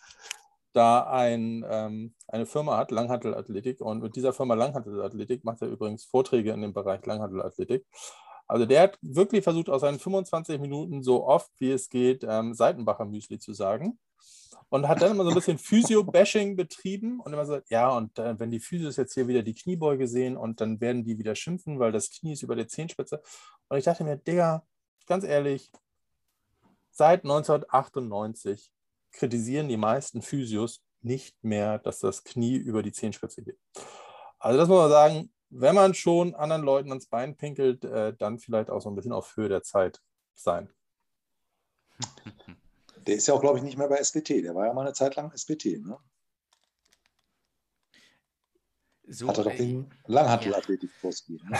da 0.74 1.07
ein, 1.07 1.65
ähm, 1.69 2.13
eine 2.27 2.45
Firma 2.45 2.77
hat, 2.77 2.91
Langhattelathletik. 2.91 3.81
Und 3.81 4.01
mit 4.01 4.15
dieser 4.15 4.33
Firma 4.33 4.55
Langhattelathletik 4.55 5.43
macht 5.43 5.62
er 5.62 5.69
übrigens 5.69 6.03
Vorträge 6.05 6.51
in 6.51 6.62
dem 6.62 6.74
Bereich 6.74 7.05
Langhattelathletik. 7.05 7.85
Also 8.47 8.65
der 8.65 8.83
hat 8.83 9.00
wirklich 9.01 9.43
versucht, 9.43 9.69
aus 9.69 9.81
seinen 9.81 10.00
25 10.00 10.59
Minuten 10.59 11.01
so 11.01 11.25
oft 11.25 11.50
wie 11.59 11.71
es 11.71 11.89
geht 11.89 12.24
ähm, 12.27 12.53
Seitenbacher 12.53 13.05
Müsli 13.05 13.39
zu 13.39 13.53
sagen 13.53 13.97
und 14.70 14.88
hat 14.88 15.01
dann 15.01 15.12
immer 15.12 15.24
so 15.24 15.29
ein 15.29 15.36
bisschen 15.36 15.58
Physio-Bashing 15.58 16.55
betrieben 16.55 17.20
und 17.20 17.34
immer 17.34 17.46
so, 17.46 17.60
ja, 17.70 17.89
und 17.89 18.17
äh, 18.20 18.39
wenn 18.39 18.51
die 18.51 18.60
Physios 18.60 18.98
jetzt 18.98 19.13
hier 19.13 19.27
wieder 19.27 19.44
die 19.44 19.53
Kniebeuge 19.53 20.08
sehen 20.08 20.38
und 20.38 20.60
dann 20.62 20.82
werden 20.82 21.03
die 21.03 21.17
wieder 21.17 21.36
schimpfen, 21.36 21.79
weil 21.79 21.91
das 21.91 22.10
Knie 22.10 22.34
ist 22.34 22.44
über 22.44 22.55
der 22.55 22.67
Zehenspitze. 22.67 23.22
Und 23.70 23.77
ich 23.77 23.86
dachte 23.86 24.03
mir, 24.03 24.17
Digga, 24.17 24.65
ganz 25.05 25.24
ehrlich, 25.24 25.72
seit 26.91 27.24
1998 27.24 28.72
kritisieren 29.12 29.70
die 29.70 29.77
meisten 29.77 30.22
Physios 30.22 30.82
nicht 31.01 31.41
mehr, 31.44 31.79
dass 31.79 32.00
das 32.00 32.24
Knie 32.24 32.55
über 32.55 32.84
die 32.84 32.91
Zehenspitze 32.91 33.44
geht. 33.44 33.60
Also 34.39 34.58
das 34.58 34.67
muss 34.67 34.79
man 34.79 34.89
sagen, 34.89 35.32
wenn 35.50 35.75
man 35.75 35.94
schon 35.94 36.36
anderen 36.36 36.63
Leuten 36.63 36.89
ans 36.89 37.08
Bein 37.08 37.38
pinkelt, 37.38 37.86
äh, 37.86 38.13
dann 38.17 38.39
vielleicht 38.39 38.70
auch 38.70 38.82
so 38.82 38.89
ein 38.89 38.96
bisschen 38.96 39.13
auf 39.13 39.38
Höhe 39.38 39.50
der 39.50 39.63
Zeit 39.63 40.01
sein. 40.34 40.70
Der 43.07 43.15
ist 43.15 43.27
ja 43.27 43.33
auch, 43.33 43.41
glaube 43.41 43.57
ich, 43.59 43.63
nicht 43.63 43.77
mehr 43.77 43.88
bei 43.88 43.97
SBT. 43.97 44.43
Der 44.43 44.55
war 44.55 44.65
ja 44.65 44.74
mal 44.74 44.81
eine 44.81 44.93
Zeit 44.93 45.15
lang 45.15 45.31
SBT. 45.31 45.79
Ne? 45.85 45.97
So, 49.07 49.27
Hat 49.27 49.38
er 49.38 49.43
doch 49.43 49.55
den 49.55 49.91
Langhantel-Athletik-Kurs 50.07 51.25
gegeben. 51.27 51.51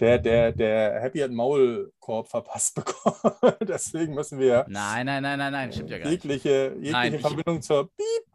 Der, 0.00 0.18
der, 0.18 0.50
der 0.50 1.00
Happy 1.00 1.20
hat 1.20 1.30
Maulkorb 1.30 2.28
verpasst 2.28 2.74
bekommen. 2.74 3.56
Deswegen 3.68 4.14
müssen 4.14 4.40
wir 4.40 4.66
Nein, 4.68 5.06
nein, 5.06 5.22
nein, 5.22 5.38
nein, 5.38 5.52
nein, 5.52 5.72
stimmt 5.72 5.90
ja 5.90 5.98
gar 5.98 6.10
nicht. 6.10 6.24
jegliche, 6.24 6.70
jegliche 6.74 6.92
Nein, 6.92 7.14
ich- 7.14 7.20
Verbindung 7.20 7.62
zur 7.62 7.88
Piep, 7.94 8.26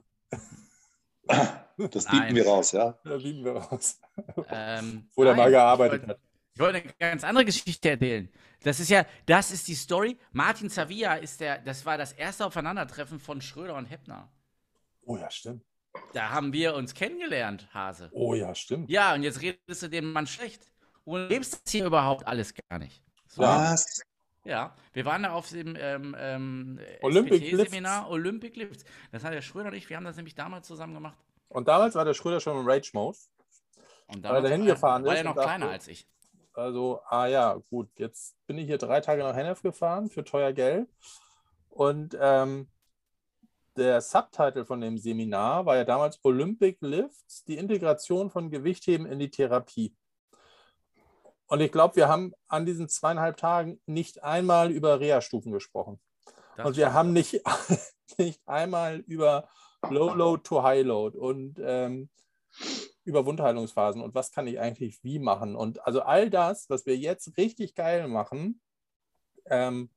Das 1.91 2.05
bieten 2.05 2.36
wir 2.36 2.48
raus, 2.48 2.72
ja. 2.72 2.98
da 3.03 3.17
bieten 3.17 3.43
wir 3.43 3.51
raus. 3.58 4.00
Ähm, 4.48 5.10
Wo 5.15 5.25
der 5.25 5.36
mal 5.36 5.50
gearbeitet 5.51 6.03
ich 6.03 6.08
wollte- 6.08 6.22
hat. 6.22 6.33
Ich 6.56 6.60
wollte 6.60 6.80
eine 6.84 6.94
ganz 7.00 7.24
andere 7.24 7.46
Geschichte 7.46 7.90
erzählen. 7.90 8.30
Das 8.62 8.80
ist 8.80 8.90
ja, 8.90 9.06
das 9.26 9.52
ist 9.52 9.68
die 9.68 9.76
Story. 9.76 10.18
Martin 10.32 10.70
Zavia 10.70 11.16
ist 11.16 11.42
der, 11.42 11.58
das 11.60 11.86
war 11.86 11.98
das 11.98 12.14
erste 12.14 12.46
Aufeinandertreffen 12.46 13.20
von 13.20 13.42
Schröder 13.42 13.76
und 13.76 13.86
Heppner. 13.86 14.30
Oh 15.06 15.18
ja, 15.18 15.30
stimmt. 15.32 15.64
Da 16.14 16.30
haben 16.30 16.54
wir 16.54 16.76
uns 16.76 16.94
kennengelernt, 16.94 17.68
Hase. 17.74 18.10
Oh 18.14 18.34
ja, 18.36 18.54
stimmt. 18.56 18.90
Ja, 18.90 19.14
und 19.14 19.24
jetzt 19.24 19.42
redest 19.42 19.82
du 19.84 19.90
dem 19.90 20.12
Mann 20.12 20.28
schlecht. 20.28 20.62
Und 21.06 21.22
du 21.22 21.28
lebst 21.28 21.54
das 21.66 21.72
hier 21.72 21.86
überhaupt 21.86 22.26
alles 22.26 22.54
gar 22.70 22.80
nicht. 22.80 23.04
So, 23.28 23.42
Was? 23.42 24.02
Ja, 24.46 24.76
wir 24.94 25.06
waren 25.06 25.24
da 25.24 25.32
auf 25.34 25.50
dem 25.50 25.76
ähm, 25.80 26.16
ähm, 26.20 26.80
Olympic 27.02 27.46
SPT-Seminar 27.48 28.10
Olympic 28.10 28.58
Lifts. 28.58 28.84
Das 29.12 29.24
hat 29.24 29.34
der 29.34 29.42
Schröder 29.42 29.70
und 29.70 29.74
ich, 29.76 29.90
wir 29.90 29.98
haben 29.98 30.04
das 30.06 30.18
nämlich 30.18 30.36
damals 30.36 30.68
zusammen 30.68 30.94
gemacht. 30.94 31.18
Und 31.50 31.68
damals 31.68 31.96
war 31.96 32.06
der 32.06 32.14
Schröder 32.14 32.40
schon 32.40 32.58
im 32.60 32.68
Rage-Mode. 32.68 33.18
Und 34.08 34.18
Weil 34.18 34.18
er 34.18 34.22
damals 34.22 34.44
dahin 34.50 34.62
war- 34.62 34.74
gefahren 34.74 35.06
war 35.06 35.14
ist 35.14 35.18
er 35.20 35.24
noch 35.24 35.36
kleiner 35.36 35.70
als 35.70 35.88
ich. 35.88 36.08
Also, 36.54 37.02
ah 37.08 37.26
ja, 37.28 37.54
gut, 37.70 37.90
jetzt 37.98 38.36
bin 38.48 38.58
ich 38.58 38.68
hier 38.68 38.78
drei 38.78 39.02
Tage 39.02 39.24
nach 39.24 39.36
Hennef 39.36 39.62
gefahren 39.62 40.10
für 40.10 40.24
teuer 40.24 40.54
Geld. 40.54 40.88
Und 41.70 42.16
ähm, 42.20 42.70
der 43.76 44.02
Subtitle 44.02 44.66
von 44.66 44.82
dem 44.82 44.98
Seminar 44.98 45.66
war 45.66 45.76
ja 45.76 45.84
damals 45.84 46.20
Olympic 46.24 46.78
Lifts, 46.82 47.44
die 47.46 47.58
Integration 47.58 48.30
von 48.30 48.52
Gewichtheben 48.52 49.06
in 49.06 49.20
die 49.20 49.32
Therapie. 49.32 49.96
Und 51.48 51.60
ich 51.60 51.72
glaube, 51.72 51.96
wir 51.96 52.08
haben 52.08 52.34
an 52.48 52.66
diesen 52.66 52.88
zweieinhalb 52.88 53.38
Tagen 53.38 53.82
nicht 53.86 54.24
einmal 54.24 54.72
über 54.72 55.00
Reha-Stufen 55.00 55.52
gesprochen. 55.52 56.00
Das 56.56 56.68
Und 56.68 56.78
wir 56.78 56.94
haben 56.94 57.14
nicht, 57.14 57.42
nicht 58.18 58.42
einmal 58.48 59.00
über 59.08 59.50
Low 59.90 60.14
Load 60.14 60.44
to 60.44 60.64
High 60.64 60.86
Load 60.86 61.18
und 61.18 61.60
ähm, 61.62 62.10
über 63.06 63.26
Wundheilungsphasen 63.26 64.02
und 64.02 64.16
was 64.16 64.32
kann 64.32 64.48
ich 64.48 64.60
eigentlich 64.60 65.04
wie 65.04 65.20
machen. 65.20 65.56
Und 65.56 65.86
also 65.86 66.02
all 66.02 66.30
das, 66.30 66.70
was 66.70 66.86
wir 66.86 66.98
jetzt 66.98 67.38
richtig 67.38 67.76
geil 67.76 68.08
machen, 68.08 68.62
ähm, 69.46 69.90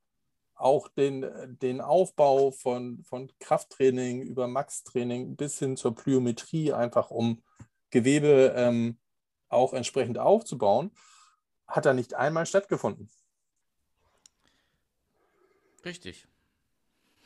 auch 0.55 0.87
den, 0.87 1.25
den 1.61 1.81
Aufbau 1.81 2.51
von, 2.51 3.03
von 3.03 3.31
Krafttraining 3.39 4.23
über 4.23 4.47
Max-Training 4.47 5.35
bis 5.35 5.59
hin 5.59 5.77
zur 5.77 5.95
Plyometrie, 5.95 6.73
einfach 6.73 7.11
um 7.11 7.43
Gewebe 7.91 8.53
ähm, 8.55 8.97
auch 9.49 9.73
entsprechend 9.73 10.17
aufzubauen, 10.17 10.91
hat 11.67 11.85
da 11.85 11.93
nicht 11.93 12.15
einmal 12.15 12.45
stattgefunden. 12.45 13.09
Richtig. 15.85 16.27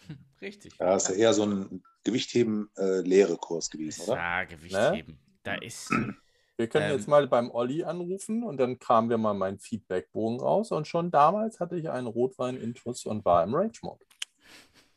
Richtig. 0.41 0.77
Ja, 0.77 0.87
das 0.87 1.09
ist 1.09 1.15
ja 1.15 1.23
eher 1.23 1.33
so 1.33 1.45
ein 1.45 1.83
Gewichtheben-Lehre-Kurs 2.03 3.69
gewesen, 3.69 4.03
oder? 4.03 4.15
Ja, 4.15 4.43
Gewicht 4.43 4.73
Ne? 4.73 5.17
Da 5.43 5.55
ist. 5.55 5.89
Wir 6.57 6.67
können 6.67 6.91
Ähm. 6.91 6.97
jetzt 6.97 7.07
mal 7.07 7.27
beim 7.27 7.49
Olli 7.49 7.83
anrufen 7.83 8.43
und 8.43 8.57
dann 8.57 8.77
kramen 8.77 9.09
wir 9.09 9.17
mal 9.17 9.33
meinen 9.33 9.57
Feedbackbogen 9.57 10.39
raus. 10.39 10.71
Und 10.71 10.87
schon 10.87 11.09
damals 11.09 11.59
hatte 11.59 11.75
ich 11.75 11.89
einen 11.89 12.05
Rotwein-Intus 12.05 13.05
und 13.07 13.25
war 13.25 13.43
im 13.43 13.55
Rage-Mode. 13.55 14.05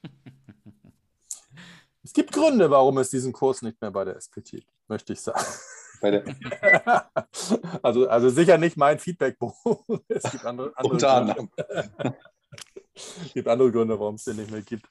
es 2.02 2.12
gibt 2.12 2.32
Gründe, 2.32 2.70
warum 2.70 2.98
es 2.98 3.08
diesen 3.08 3.32
Kurs 3.32 3.62
nicht 3.62 3.80
mehr 3.80 3.90
bei 3.90 4.04
der 4.04 4.16
SPT 4.20 4.50
gibt, 4.50 4.66
möchte 4.88 5.12
ich 5.14 5.20
sagen. 5.20 5.40
Also, 7.82 8.06
also 8.10 8.28
sicher 8.28 8.58
nicht 8.58 8.76
mein 8.76 8.98
Feedbackbogen. 8.98 9.56
Es 10.08 10.30
gibt 10.30 10.44
andere, 10.44 10.70
andere 10.76 10.92
unter 10.92 11.24
Gründe. 11.24 11.48
anderem. 11.96 12.14
Es 12.94 13.32
gibt 13.32 13.48
andere 13.48 13.72
Gründe, 13.72 13.98
warum 13.98 14.16
es 14.16 14.24
den 14.24 14.36
nicht 14.36 14.50
mehr 14.50 14.60
gibt. 14.60 14.86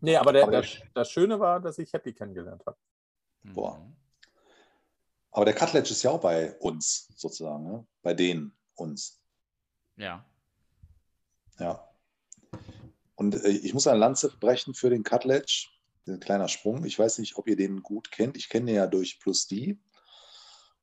Nee, 0.00 0.16
aber, 0.16 0.32
der, 0.32 0.42
Aber 0.42 0.50
der- 0.52 0.62
das, 0.62 0.76
das 0.92 1.10
Schöne 1.10 1.38
war, 1.38 1.60
dass 1.60 1.78
ich 1.78 1.92
Happy 1.92 2.12
kennengelernt 2.12 2.64
habe. 2.66 2.76
Boah. 3.44 3.80
Aber 5.34 5.44
der 5.44 5.54
Cutledge 5.54 5.90
ist 5.90 6.04
ja 6.04 6.12
auch 6.12 6.20
bei 6.20 6.56
uns, 6.60 7.08
sozusagen, 7.16 7.64
ne? 7.64 7.84
bei 8.02 8.14
denen 8.14 8.56
uns. 8.76 9.20
Ja. 9.96 10.24
Ja. 11.58 11.88
Und 13.16 13.34
äh, 13.34 13.48
ich 13.48 13.74
muss 13.74 13.88
eine 13.88 13.98
Lanze 13.98 14.30
brechen 14.38 14.74
für 14.74 14.90
den 14.90 15.02
Cutledge. 15.02 15.66
Ein 16.06 16.20
kleiner 16.20 16.46
Sprung. 16.46 16.84
Ich 16.84 16.96
weiß 16.96 17.18
nicht, 17.18 17.36
ob 17.36 17.48
ihr 17.48 17.56
den 17.56 17.82
gut 17.82 18.12
kennt. 18.12 18.36
Ich 18.36 18.48
kenne 18.48 18.66
den 18.66 18.76
ja 18.76 18.86
durch 18.86 19.18
Plus 19.18 19.48
D. 19.48 19.76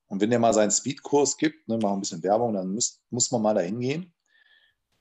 Und 0.07 0.19
wenn 0.19 0.29
der 0.29 0.39
mal 0.39 0.53
seinen 0.53 0.71
Speedkurs 0.71 1.37
gibt, 1.37 1.69
ne, 1.69 1.77
mal 1.77 1.93
ein 1.93 2.01
bisschen 2.01 2.21
Werbung, 2.21 2.53
dann 2.53 2.73
muss, 2.73 3.01
muss 3.09 3.31
man 3.31 3.41
mal 3.41 3.53
da 3.53 3.61
hingehen. 3.61 4.13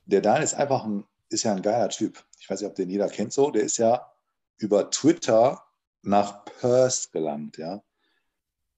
Der 0.05 0.21
Dan 0.21 0.43
ist 0.43 0.55
einfach 0.55 0.85
ein, 0.85 1.09
ist 1.29 1.43
ja 1.43 1.53
ein 1.53 1.63
geiler 1.63 1.89
Typ. 1.89 2.25
Ich 2.39 2.49
weiß 2.49 2.61
nicht, 2.61 2.71
ob 2.71 2.77
den 2.77 2.89
jeder 2.89 3.09
kennt 3.09 3.33
so. 3.33 3.51
Der 3.51 3.65
ist 3.65 3.79
ja 3.79 4.13
über 4.59 4.91
Twitter 4.91 5.61
nach 6.03 6.45
Perth 6.45 7.11
gelangt, 7.11 7.59
ja. 7.59 7.83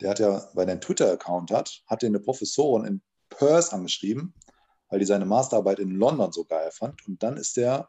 Der 0.02 0.10
hat 0.10 0.18
ja, 0.18 0.48
weil 0.54 0.66
er 0.66 0.72
einen 0.72 0.80
Twitter-Account 0.80 1.50
hat, 1.52 1.82
hat 1.86 2.02
er 2.02 2.08
eine 2.08 2.20
Professorin 2.20 2.84
in 2.84 3.02
Perth 3.28 3.72
angeschrieben, 3.72 4.34
weil 4.88 4.98
die 4.98 5.06
seine 5.06 5.24
Masterarbeit 5.24 5.78
in 5.78 5.92
London 5.92 6.32
so 6.32 6.44
geil 6.44 6.70
fand. 6.72 7.06
Und 7.06 7.22
dann 7.22 7.36
ist 7.36 7.56
der 7.56 7.88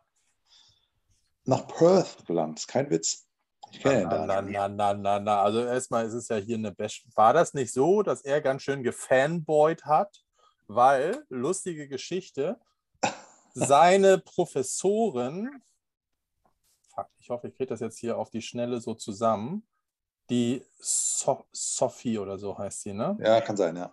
nach 1.46 1.68
Perth 1.68 2.26
gelangt. 2.26 2.60
ist 2.60 2.68
kein 2.68 2.90
Witz. 2.90 3.28
Ich 3.72 3.80
kenne 3.80 4.04
ihn 4.04 4.08
Na, 4.10 4.28
da. 4.28 4.42
na, 4.42 4.68
na, 4.68 4.68
na, 4.68 4.94
na, 4.94 5.20
na. 5.20 5.44
Also 5.44 5.66
erstmal 5.66 6.06
ist 6.06 6.14
es 6.14 6.28
ja 6.28 6.38
hier 6.38 6.58
eine 6.58 6.72
Bash. 6.72 7.04
War 7.16 7.34
das 7.34 7.54
nicht 7.56 7.74
so, 7.74 8.04
dass 8.04 8.22
er 8.22 8.42
ganz 8.42 8.62
schön 8.62 8.84
gefanboyt 8.84 9.86
hat? 9.86 10.24
Weil, 10.68 11.26
lustige 11.30 11.88
Geschichte, 11.88 12.60
seine 13.54 14.20
Professorin, 14.20 15.50
fuck, 16.94 17.08
ich 17.18 17.30
hoffe, 17.30 17.48
ich 17.48 17.56
kriege 17.56 17.70
das 17.70 17.80
jetzt 17.80 17.98
hier 17.98 18.18
auf 18.18 18.30
die 18.30 18.42
Schnelle 18.42 18.80
so 18.80 18.94
zusammen, 18.94 19.68
die 20.34 20.66
so 20.80 21.46
Sophie 21.52 22.18
oder 22.18 22.38
so 22.40 22.58
heißt 22.58 22.82
sie, 22.82 22.94
ne? 22.94 23.16
Ja, 23.22 23.40
kann 23.42 23.56
sein, 23.56 23.76
ja. 23.76 23.92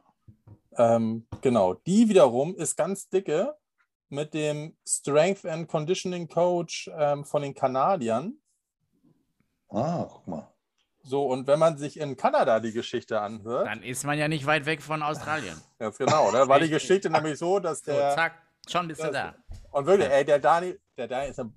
Ähm, 0.77 1.27
genau, 1.43 1.75
die 1.75 2.09
wiederum 2.09 2.57
ist 2.57 2.77
ganz 2.77 3.09
dicke 3.11 3.55
mit 4.09 4.33
dem 4.33 4.75
Strength 4.89 5.45
and 5.45 5.69
Conditioning 5.69 6.29
Coach 6.29 6.91
ähm, 6.97 7.25
von 7.25 7.43
den 7.43 7.55
Kanadiern. 7.55 8.35
Ah, 9.69 10.07
guck 10.11 10.27
mal. 10.27 10.49
So, 11.03 11.27
und 11.27 11.47
wenn 11.47 11.59
man 11.59 11.77
sich 11.77 11.99
in 11.99 12.17
Kanada 12.17 12.61
die 12.61 12.73
Geschichte 12.73 13.21
anhört, 13.21 13.67
Dann 13.67 13.83
ist 13.83 14.05
man 14.05 14.19
ja 14.19 14.27
nicht 14.29 14.47
weit 14.47 14.65
weg 14.67 14.83
von 14.83 15.03
Australien. 15.03 15.61
ganz 15.79 15.99
genau, 15.99 16.31
da 16.33 16.49
war 16.49 16.59
die. 16.59 16.69
Geschichte 16.71 17.11
nämlich 17.11 17.39
so, 17.39 17.59
dass 17.59 17.81
So, 17.81 17.93
der, 17.93 18.15
zack, 18.15 18.33
schon 18.69 18.89
bist 18.89 19.03
du 19.03 19.11
da. 19.11 19.35
und 19.73 19.87
wirklich, 19.87 20.09
ey, 20.09 20.25
der 20.25 20.39
Dani, 20.39 20.79
der 20.97 21.09
Dani 21.09 21.31
ist 21.31 21.39
eine 21.41 21.53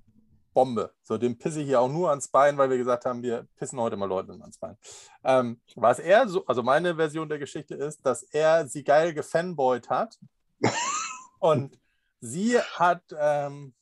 Bombe. 0.54 0.94
So, 1.02 1.18
dem 1.18 1.36
pisse 1.36 1.60
ich 1.60 1.66
hier 1.66 1.80
auch 1.80 1.90
nur 1.90 2.08
ans 2.10 2.28
Bein, 2.28 2.56
weil 2.56 2.70
wir 2.70 2.78
gesagt 2.78 3.04
haben, 3.04 3.22
wir 3.22 3.46
pissen 3.56 3.78
heute 3.78 3.96
mal 3.96 4.08
Leuten 4.08 4.40
ans 4.40 4.56
Bein. 4.56 4.78
Ähm, 5.24 5.60
was 5.74 5.98
er 5.98 6.28
so, 6.28 6.46
also 6.46 6.62
meine 6.62 6.94
Version 6.96 7.28
der 7.28 7.38
Geschichte 7.38 7.74
ist, 7.74 8.06
dass 8.06 8.22
er 8.22 8.66
sie 8.66 8.84
geil 8.84 9.12
gefanboyt 9.12 9.90
hat 9.90 10.18
und 11.40 11.78
sie 12.20 12.58
hat, 12.58 13.02
ähm, 13.18 13.74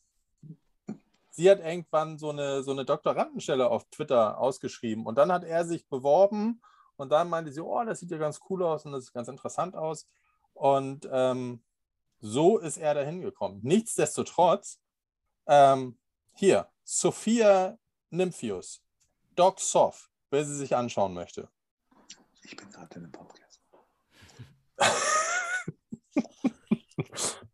sie 1.31 1.51
hat 1.51 1.61
irgendwann 1.61 2.19
so 2.19 2.31
eine, 2.31 2.63
so 2.63 2.73
eine 2.73 2.85
Doktorandenstelle 2.85 3.71
auf 3.71 3.85
Twitter 3.91 4.39
ausgeschrieben 4.39 5.07
und 5.07 5.17
dann 5.17 5.31
hat 5.31 5.45
er 5.45 5.65
sich 5.65 5.87
beworben 5.89 6.61
und 6.97 7.13
dann 7.13 7.29
meinte 7.29 7.53
sie, 7.53 7.61
oh, 7.61 7.85
das 7.85 8.01
sieht 8.01 8.11
ja 8.11 8.19
ganz 8.19 8.41
cool 8.51 8.63
aus 8.65 8.85
und 8.85 8.93
das 8.93 9.05
sieht 9.05 9.15
ganz 9.15 9.29
interessant 9.29 9.77
aus 9.77 10.09
und 10.55 11.09
ähm, 11.13 11.63
so 12.21 12.59
ist 12.59 12.79
er 12.79 12.95
dahin 12.95 13.21
gekommen. 13.21 13.61
Nichtsdestotrotz, 13.63 14.81
ähm, 15.47 15.99
hier, 16.35 16.69
Sophia 16.85 17.79
Nymphius, 18.11 18.83
Doc 19.35 19.61
Soft, 19.61 20.11
wer 20.31 20.45
sie 20.45 20.57
sich 20.57 20.75
anschauen 20.77 21.15
möchte. 21.15 21.49
Ich 22.43 22.57
bin 22.57 22.71
gerade 22.71 22.95
in 22.97 23.05
einem 23.05 23.13
Podcast. 23.13 23.61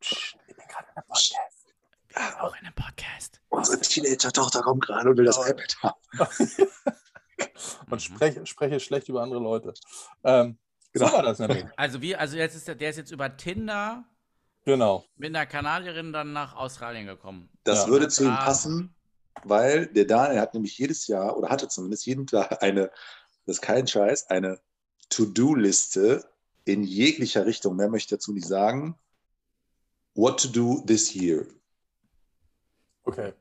Psst, 0.00 0.36
ich 0.46 0.56
bin 0.56 0.66
gerade 0.66 0.86
in 0.90 0.96
einem 0.96 1.06
Podcast. 1.06 1.74
Auch 2.40 2.54
in 2.56 2.66
einem 2.66 2.74
Podcast. 2.74 3.40
Unsere 3.48 3.80
Teenager-Tochter 3.80 4.62
kommt 4.62 4.84
gerade 4.86 5.10
und 5.10 5.16
will 5.16 5.24
das 5.24 5.38
iPad 5.38 5.76
haben. 5.82 6.00
Und 7.90 7.92
Mhm. 7.92 7.98
spreche, 8.00 8.46
spreche 8.46 8.80
schlecht 8.80 9.08
über 9.08 9.22
andere 9.22 9.40
Leute. 9.40 9.72
Ähm, 10.24 10.58
Genau. 10.92 11.06
So 11.08 11.12
war 11.12 11.22
das 11.22 11.38
nämlich. 11.38 11.64
Also 11.76 12.00
wir, 12.02 12.18
also 12.18 12.36
jetzt 12.36 12.54
ist 12.54 12.66
der, 12.66 12.74
der 12.74 12.90
ist 12.90 12.96
jetzt 12.96 13.10
über 13.12 13.36
Tinder 13.36 14.04
Genau. 14.68 15.02
mit 15.16 15.34
einer 15.34 15.46
Kanadierin 15.46 16.12
dann 16.12 16.34
nach 16.34 16.54
Australien 16.54 17.06
gekommen. 17.06 17.48
Das 17.64 17.84
Ja. 17.84 17.88
würde 17.88 18.08
zu 18.08 18.24
ihm 18.24 18.34
passen, 18.34 18.94
weil 19.44 19.86
der 19.86 20.04
Daniel 20.04 20.40
hat 20.40 20.52
nämlich 20.52 20.76
jedes 20.76 21.06
Jahr 21.06 21.38
oder 21.38 21.48
hatte 21.48 21.68
zumindest 21.68 22.04
jeden 22.04 22.26
Tag 22.26 22.62
eine, 22.62 22.90
das 23.46 23.56
ist 23.56 23.62
kein 23.62 23.86
Scheiß, 23.86 24.28
eine 24.28 24.60
To-Do-Liste 25.08 26.28
in 26.66 26.84
jeglicher 26.84 27.46
Richtung. 27.46 27.76
Mehr 27.76 27.88
möchte 27.88 28.14
ich 28.14 28.18
dazu 28.18 28.34
nicht 28.34 28.46
sagen. 28.46 28.98
What 30.14 30.42
to 30.42 30.48
do 30.48 30.82
this 30.86 31.14
year. 31.14 31.46
Okay. 33.04 33.32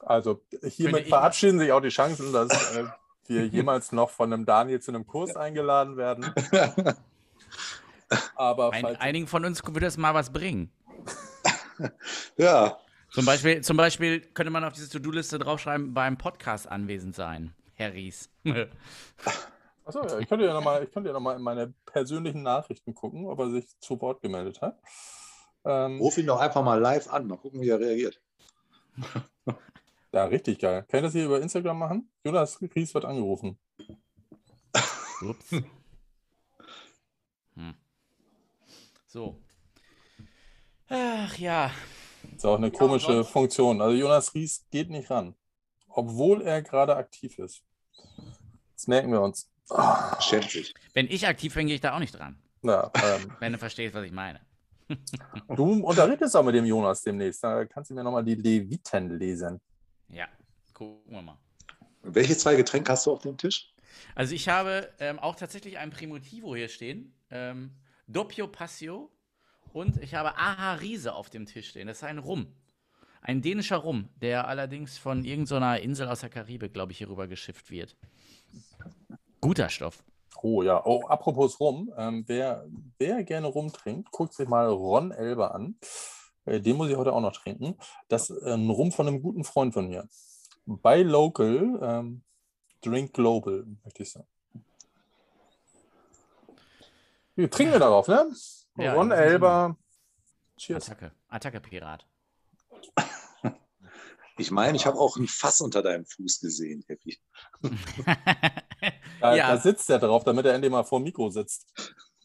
Also 0.00 0.42
hiermit 0.62 1.08
verabschieden 1.08 1.58
sich 1.60 1.72
auch 1.72 1.80
die 1.80 1.88
Chancen, 1.88 2.30
dass 2.34 2.50
äh, 2.76 2.84
wir 3.26 3.46
jemals 3.46 3.90
noch 3.92 4.10
von 4.10 4.30
einem 4.34 4.44
Daniel 4.44 4.82
zu 4.82 4.90
einem 4.90 5.06
Kurs 5.06 5.34
eingeladen 5.36 5.96
werden. 5.96 6.30
Aber 8.36 8.72
Ein, 8.72 8.84
einigen 8.84 9.26
von 9.26 9.44
uns 9.44 9.62
würde 9.64 9.86
es 9.86 9.96
mal 9.96 10.14
was 10.14 10.32
bringen. 10.32 10.70
ja, 12.36 12.78
Zum 13.10 13.24
Beispiel, 13.24 13.62
zum 13.62 13.76
Beispiel 13.76 14.20
könnte 14.20 14.50
man 14.50 14.64
auf 14.64 14.72
diese 14.72 14.90
To-Do-Liste 14.90 15.38
draufschreiben, 15.38 15.94
beim 15.94 16.18
Podcast 16.18 16.68
anwesend 16.68 17.14
sein, 17.14 17.54
Herr 17.74 17.94
Ries. 17.94 18.30
achso, 19.84 20.02
ja, 20.06 20.18
ich 20.18 20.28
könnte 20.28 20.44
ja 20.44 20.52
nochmal 20.52 20.86
noch 20.94 21.20
mal 21.20 21.36
in 21.36 21.42
meine 21.42 21.72
persönlichen 21.86 22.42
Nachrichten 22.42 22.94
gucken, 22.94 23.26
ob 23.26 23.38
er 23.38 23.50
sich 23.50 23.66
zu 23.80 24.00
Wort 24.00 24.20
gemeldet 24.20 24.60
hat. 24.60 24.78
Ähm, 25.64 25.98
ruf 25.98 26.18
ihn 26.18 26.26
doch 26.26 26.40
einfach 26.40 26.62
mal 26.62 26.78
live 26.78 27.08
an. 27.12 27.26
Mal 27.26 27.38
gucken, 27.38 27.60
wie 27.60 27.68
er 27.68 27.80
reagiert. 27.80 28.20
ja, 30.12 30.24
richtig 30.24 30.58
geil. 30.58 30.84
Kann 30.88 31.00
ich 31.00 31.04
das 31.04 31.12
hier 31.12 31.24
über 31.24 31.40
Instagram 31.40 31.78
machen? 31.78 32.10
Jonas 32.24 32.60
Ries 32.74 32.94
wird 32.94 33.04
angerufen. 33.04 33.58
Ups. 35.22 35.50
Hm. 37.54 37.74
So. 39.08 39.40
Ach 40.90 41.36
ja. 41.38 41.70
Ist 42.36 42.44
auch 42.44 42.58
eine 42.58 42.70
komische 42.70 43.24
Funktion. 43.24 43.80
Also 43.80 43.96
Jonas 43.96 44.34
Ries 44.34 44.66
geht 44.70 44.90
nicht 44.90 45.10
ran, 45.10 45.34
obwohl 45.88 46.42
er 46.42 46.60
gerade 46.60 46.94
aktiv 46.94 47.38
ist. 47.38 47.62
Das 48.74 48.86
merken 48.86 49.10
wir 49.10 49.22
uns. 49.22 49.50
Schämt 50.20 50.50
sich. 50.50 50.74
Wenn 50.92 51.06
ich 51.06 51.26
aktiv 51.26 51.54
bin, 51.54 51.66
gehe 51.66 51.76
ich 51.76 51.80
da 51.80 51.94
auch 51.94 51.98
nicht 51.98 52.18
dran. 52.18 52.38
Na, 52.60 52.90
ähm, 53.02 53.32
Wenn 53.40 53.52
du 53.52 53.58
verstehst, 53.58 53.94
was 53.94 54.04
ich 54.04 54.12
meine. 54.12 54.40
du 55.48 55.84
unterrichtest 55.84 56.36
auch 56.36 56.44
mit 56.44 56.54
dem 56.54 56.66
Jonas 56.66 57.02
demnächst. 57.02 57.42
Da 57.42 57.64
kannst 57.64 57.90
du 57.90 57.94
mir 57.94 58.04
nochmal 58.04 58.24
die 58.24 58.34
Leviten 58.34 59.18
lesen. 59.18 59.58
Ja, 60.08 60.28
gucken 60.74 61.14
wir 61.14 61.22
mal. 61.22 61.38
Welche 62.02 62.36
zwei 62.36 62.56
Getränke 62.56 62.92
hast 62.92 63.06
du 63.06 63.12
auf 63.12 63.22
dem 63.22 63.38
Tisch? 63.38 63.72
Also 64.14 64.34
ich 64.34 64.48
habe 64.48 64.92
ähm, 64.98 65.18
auch 65.18 65.34
tatsächlich 65.34 65.78
ein 65.78 65.90
Primitivo 65.90 66.54
hier 66.54 66.68
stehen. 66.68 67.14
Ähm, 67.30 67.72
Doppio 68.08 68.48
Passio. 68.48 69.10
Und 69.72 70.02
ich 70.02 70.14
habe 70.14 70.36
Aha 70.36 70.74
Riese 70.74 71.14
auf 71.14 71.30
dem 71.30 71.46
Tisch 71.46 71.68
stehen. 71.68 71.86
Das 71.86 71.98
ist 71.98 72.04
ein 72.04 72.18
Rum. 72.18 72.46
Ein 73.20 73.42
dänischer 73.42 73.76
Rum, 73.76 74.08
der 74.16 74.48
allerdings 74.48 74.96
von 74.96 75.24
irgendeiner 75.24 75.80
Insel 75.80 76.08
aus 76.08 76.20
der 76.20 76.30
Karibik, 76.30 76.72
glaube 76.72 76.92
ich, 76.92 76.98
hier 76.98 77.10
rüber 77.10 77.28
geschifft 77.28 77.70
wird. 77.70 77.96
Guter 79.40 79.68
Stoff. 79.68 80.02
Oh 80.40 80.62
ja, 80.62 80.84
oh, 80.84 81.04
apropos 81.06 81.60
Rum. 81.60 81.92
Ähm, 81.96 82.24
wer, 82.26 82.66
wer 82.98 83.24
gerne 83.24 83.48
Rum 83.48 83.72
trinkt, 83.72 84.10
guckt 84.10 84.32
sich 84.32 84.48
mal 84.48 84.68
Ron 84.68 85.10
Elber 85.10 85.54
an. 85.54 85.76
Äh, 86.44 86.60
den 86.60 86.76
muss 86.76 86.88
ich 86.88 86.96
heute 86.96 87.12
auch 87.12 87.20
noch 87.20 87.32
trinken. 87.32 87.76
Das 88.08 88.30
ist 88.30 88.42
ein 88.42 88.70
Rum 88.70 88.92
von 88.92 89.08
einem 89.08 89.20
guten 89.20 89.44
Freund 89.44 89.74
von 89.74 89.88
mir. 89.88 90.08
Buy 90.64 91.02
Local, 91.02 91.78
ähm, 91.82 92.22
Drink 92.82 93.12
Global, 93.12 93.66
möchte 93.84 94.02
ich 94.02 94.12
sagen. 94.12 94.28
Wir 97.38 97.48
trinken 97.48 97.72
wir 97.74 97.78
darauf, 97.78 98.08
ne? 98.08 98.28
Ja, 98.78 98.94
Ron 98.94 99.12
Elber. 99.12 99.76
Cheers. 100.56 100.90
Attacke. 100.90 101.12
Attacke 101.28 101.60
Pirat. 101.60 102.04
Ich 104.40 104.52
meine, 104.52 104.76
ich 104.76 104.86
habe 104.86 104.98
auch 105.00 105.16
ein 105.16 105.26
Fass 105.26 105.60
unter 105.60 105.82
deinem 105.82 106.06
Fuß 106.06 106.38
gesehen, 106.40 106.84
Happy. 106.86 107.18
Da, 109.20 109.34
Ja. 109.34 109.48
da 109.48 109.56
sitzt 109.58 109.90
er 109.90 109.98
drauf, 109.98 110.22
damit 110.22 110.46
er 110.46 110.54
endlich 110.54 110.70
mal 110.70 110.84
vor 110.84 111.00
dem 111.00 111.04
Mikro 111.04 111.28
sitzt. 111.30 111.66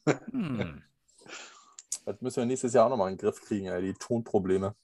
hm. 0.05 0.83
Das 2.05 2.21
müssen 2.21 2.37
wir 2.41 2.45
nächstes 2.45 2.73
Jahr 2.73 2.85
auch 2.85 2.89
nochmal 2.89 3.09
in 3.11 3.17
den 3.17 3.21
Griff 3.21 3.41
kriegen, 3.41 3.65
ey, 3.67 3.81
die 3.81 3.93
Tonprobleme. 3.95 4.75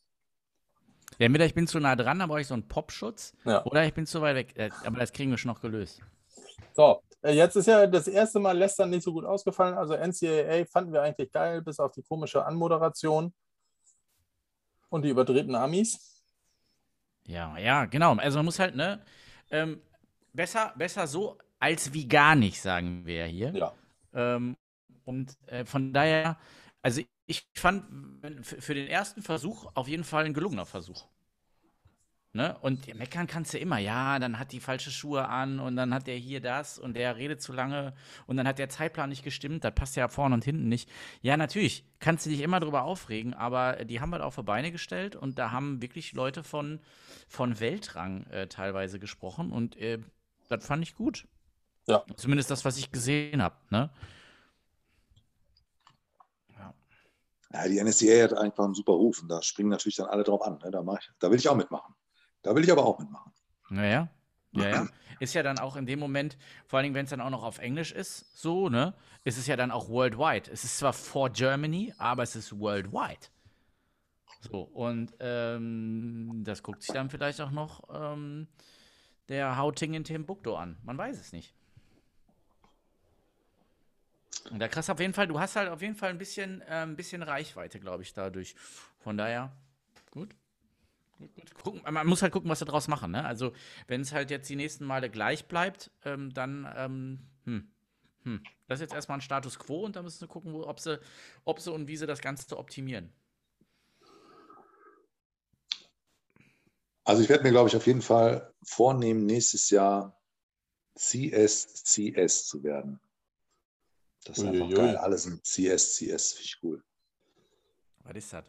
Ja, 1.20 1.26
entweder 1.28 1.46
ich 1.46 1.54
bin 1.54 1.68
zu 1.68 1.80
nah 1.80 1.96
dran, 1.96 2.18
dann 2.18 2.30
brauche 2.30 2.42
ich 2.42 2.48
so 2.48 2.54
einen 2.56 2.68
Popschutz. 2.68 3.36
Ja. 3.46 3.64
Oder 3.66 3.86
ich 3.86 3.94
bin 3.94 4.06
zu 4.08 4.22
weit 4.22 4.36
weg. 4.36 4.54
Äh, 4.58 4.70
Aber 4.86 4.98
das 5.00 5.12
kriegen 5.12 5.30
wir 5.30 5.38
schon 5.38 5.52
noch 5.52 5.62
gelöst. 5.62 6.02
So, 6.74 7.04
jetzt 7.24 7.56
ist 7.56 7.68
ja 7.68 7.86
das 7.88 8.08
erste 8.08 8.40
Mal 8.40 8.58
Lästern 8.58 8.90
nicht 8.90 9.04
so 9.04 9.14
gut 9.14 9.26
ausgefallen. 9.26 9.78
Also 9.78 9.94
NCAA 9.94 10.66
fanden 10.66 10.94
wir 10.94 11.02
eigentlich 11.02 11.32
geil, 11.32 11.62
bis 11.62 11.80
auf 11.80 11.92
die 11.92 12.04
komische 12.04 12.46
Anmoderation 12.46 13.34
und 14.90 15.04
die 15.04 15.10
überdrehten 15.10 15.56
Amis. 15.56 16.24
Ja, 17.26 17.58
ja, 17.58 17.86
genau. 17.86 18.16
Also 18.16 18.40
man 18.40 18.46
muss 18.46 18.60
halt, 18.60 18.76
ne? 18.76 19.04
Ähm, 19.52 19.82
besser, 20.34 20.74
besser 20.78 21.08
so 21.08 21.38
als 21.60 21.94
wie 21.94 22.08
gar 22.08 22.36
nicht, 22.36 22.62
sagen 22.62 23.06
wir 23.06 23.26
hier. 23.26 23.52
Ja, 23.54 23.74
Ähm, 24.14 24.56
und 25.06 25.38
äh, 25.48 25.66
von 25.66 25.94
daher, 25.94 26.38
also 26.82 27.02
ich 27.26 27.48
fand 27.54 27.86
für 28.44 28.74
den 28.74 28.88
ersten 28.88 29.22
Versuch 29.22 29.70
auf 29.76 29.88
jeden 29.88 30.04
Fall 30.04 30.26
ein 30.26 30.34
gelungener 30.34 30.66
Versuch. 30.66 31.08
Ne? 32.32 32.56
Und 32.62 32.94
meckern 32.94 33.26
kannst 33.26 33.56
du 33.56 33.58
immer, 33.58 33.80
ja, 33.80 34.20
dann 34.20 34.38
hat 34.38 34.52
die 34.52 34.60
falsche 34.60 34.92
Schuhe 34.92 35.28
an 35.28 35.60
und 35.60 35.76
dann 35.76 35.92
hat 35.92 36.06
der 36.06 36.16
hier 36.16 36.40
das 36.42 36.78
und 36.78 36.96
der 36.96 37.18
redet 37.18 37.42
zu 37.42 37.54
lange 37.54 37.94
und 38.28 38.38
dann 38.38 38.48
hat 38.48 38.60
der 38.60 38.70
Zeitplan 38.70 39.10
nicht 39.10 39.24
gestimmt, 39.24 39.64
das 39.64 39.74
passt 39.74 39.96
ja 39.96 40.08
vorne 40.08 40.36
und 40.36 40.46
hinten 40.46 40.70
nicht. 40.70 40.88
Ja, 41.24 41.38
natürlich, 41.38 41.86
kannst 42.00 42.28
du 42.28 42.30
dich 42.30 42.42
immer 42.42 42.60
drüber 42.60 42.84
aufregen, 42.84 43.34
aber 43.34 43.84
die 43.84 44.00
haben 44.00 44.12
halt 44.12 44.22
auf 44.22 44.36
die 44.36 44.44
Beine 44.44 44.72
gestellt 44.72 45.16
und 45.16 45.40
da 45.40 45.52
haben 45.52 45.82
wirklich 45.82 46.14
Leute 46.14 46.44
von, 46.44 46.80
von 47.28 47.60
Weltrang 47.60 48.28
äh, 48.28 48.46
teilweise 48.46 49.00
gesprochen 49.00 49.52
und 49.52 49.76
äh, 49.78 49.98
das 50.50 50.68
fand 50.68 50.84
ich 50.84 50.94
gut. 50.94 51.28
Ja. 51.88 52.06
Zumindest 52.16 52.52
das, 52.52 52.64
was 52.64 52.78
ich 52.78 52.92
gesehen 52.92 53.42
habe, 53.42 53.56
ne? 53.72 53.90
Ja, 57.52 57.68
die 57.68 57.84
NSCA 57.84 58.26
hat 58.26 58.34
einfach 58.34 58.66
einen 58.66 58.76
super 58.76 58.92
Ruf 58.92 59.24
und 59.24 59.30
da 59.30 59.42
springen 59.42 59.70
natürlich 59.70 59.96
dann 59.96 60.06
alle 60.06 60.24
drauf 60.24 60.44
an. 60.44 60.60
Ne? 60.64 60.70
Da, 60.70 60.84
ich, 61.00 61.10
da 61.18 61.32
will 61.32 61.40
ich 61.40 61.50
auch 61.50 61.56
mitmachen. 61.56 61.96
Da 62.50 62.56
will 62.56 62.64
ich 62.64 62.72
aber 62.72 62.84
auch 62.84 62.98
mitmachen. 62.98 63.32
Naja. 63.70 64.10
Ja, 64.54 64.70
ja. 64.70 64.88
Ist 65.20 65.36
ja 65.36 65.44
dann 65.44 65.60
auch 65.60 65.76
in 65.76 65.86
dem 65.86 66.00
Moment, 66.00 66.36
vor 66.66 66.78
allen 66.78 66.86
Dingen, 66.86 66.96
wenn 66.96 67.04
es 67.04 67.12
dann 67.12 67.22
auch 67.22 67.30
noch 67.30 67.44
auf 67.44 67.60
Englisch 67.60 67.92
ist, 67.92 68.36
so, 68.36 68.70
ne? 68.70 68.96
Ist 69.24 69.38
es 69.38 69.46
ja 69.46 69.56
dann 69.56 69.70
auch 69.70 69.88
worldwide. 69.88 70.50
Es 70.50 70.64
ist 70.64 70.80
zwar 70.80 70.94
for 70.94 71.30
Germany, 71.30 71.94
aber 72.00 72.24
es 72.24 72.36
ist 72.36 72.58
worldwide. 72.60 73.28
So, 74.40 74.62
und 74.62 75.14
ähm, 75.20 76.42
das 76.44 76.64
guckt 76.64 76.82
sich 76.82 76.92
dann 76.92 77.12
vielleicht 77.12 77.40
auch 77.40 77.52
noch 77.52 77.84
ähm, 77.94 78.48
der 79.28 79.60
Houting 79.60 79.94
in 79.94 80.04
Timbuktu 80.04 80.56
an. 80.56 80.76
Man 80.82 80.98
weiß 80.98 81.20
es 81.20 81.34
nicht. 81.34 81.54
Und 84.50 84.58
da 84.58 84.68
krass 84.68 84.90
auf 84.90 85.00
jeden 85.00 85.14
Fall, 85.14 85.28
du 85.28 85.40
hast 85.40 85.56
halt 85.56 85.70
auf 85.70 85.84
jeden 85.84 85.96
Fall 85.96 86.10
ein 86.10 86.18
bisschen, 86.18 86.62
äh, 86.62 86.82
ein 86.82 86.96
bisschen 86.96 87.22
Reichweite, 87.22 87.80
glaube 87.80 88.02
ich, 88.02 88.14
dadurch. 88.14 88.56
Von 88.98 89.18
daher, 89.18 89.52
gut. 90.10 90.34
Gucken, 91.64 91.82
man 91.92 92.08
muss 92.08 92.22
halt 92.22 92.32
gucken, 92.32 92.50
was 92.50 92.60
sie 92.60 92.66
draus 92.66 92.88
machen. 92.88 93.12
Ne? 93.12 93.26
Also, 93.26 93.54
wenn 93.88 94.02
es 94.02 94.14
halt 94.14 94.32
jetzt 94.32 94.50
die 94.50 94.56
nächsten 94.56 94.86
Male 94.86 95.10
gleich 95.10 95.46
bleibt, 95.48 95.92
ähm, 96.06 96.34
dann, 96.34 96.72
ähm, 96.76 97.20
hm, 97.46 97.72
hm. 98.24 98.44
Das 98.68 98.80
ist 98.80 98.82
jetzt 98.82 98.94
erstmal 98.94 99.18
ein 99.18 99.22
Status 99.22 99.60
quo 99.60 99.86
und 99.86 99.96
da 99.96 100.02
müssen 100.02 100.20
sie 100.20 100.28
gucken, 100.28 100.54
wo, 100.54 100.66
ob, 100.66 100.80
sie, 100.80 101.00
ob 101.44 101.60
sie 101.60 101.72
und 101.72 101.88
wie 101.88 101.98
sie 101.98 102.08
das 102.08 102.22
Ganze 102.22 102.58
optimieren. 102.58 103.12
Also 107.04 107.24
ich 107.24 107.30
werde 107.30 107.44
mir, 107.44 107.52
glaube 107.52 107.70
ich, 107.70 107.76
auf 107.76 107.88
jeden 107.88 108.04
Fall 108.04 108.54
vornehmen, 108.62 109.26
nächstes 109.26 109.72
Jahr 109.72 110.22
CSCS 110.96 112.46
zu 112.46 112.62
werden. 112.64 113.00
Das 114.26 114.38
ist 114.38 114.44
einfach 114.44 114.68
Uiuiui. 114.68 114.76
geil. 114.76 114.98
Alles 114.98 115.26
in 115.26 115.42
CSCS, 115.44 116.34
finde 116.34 116.46
ich 116.46 116.58
cool. 116.62 116.84
Was 118.04 118.16
ist 118.16 118.34
das? 118.34 118.46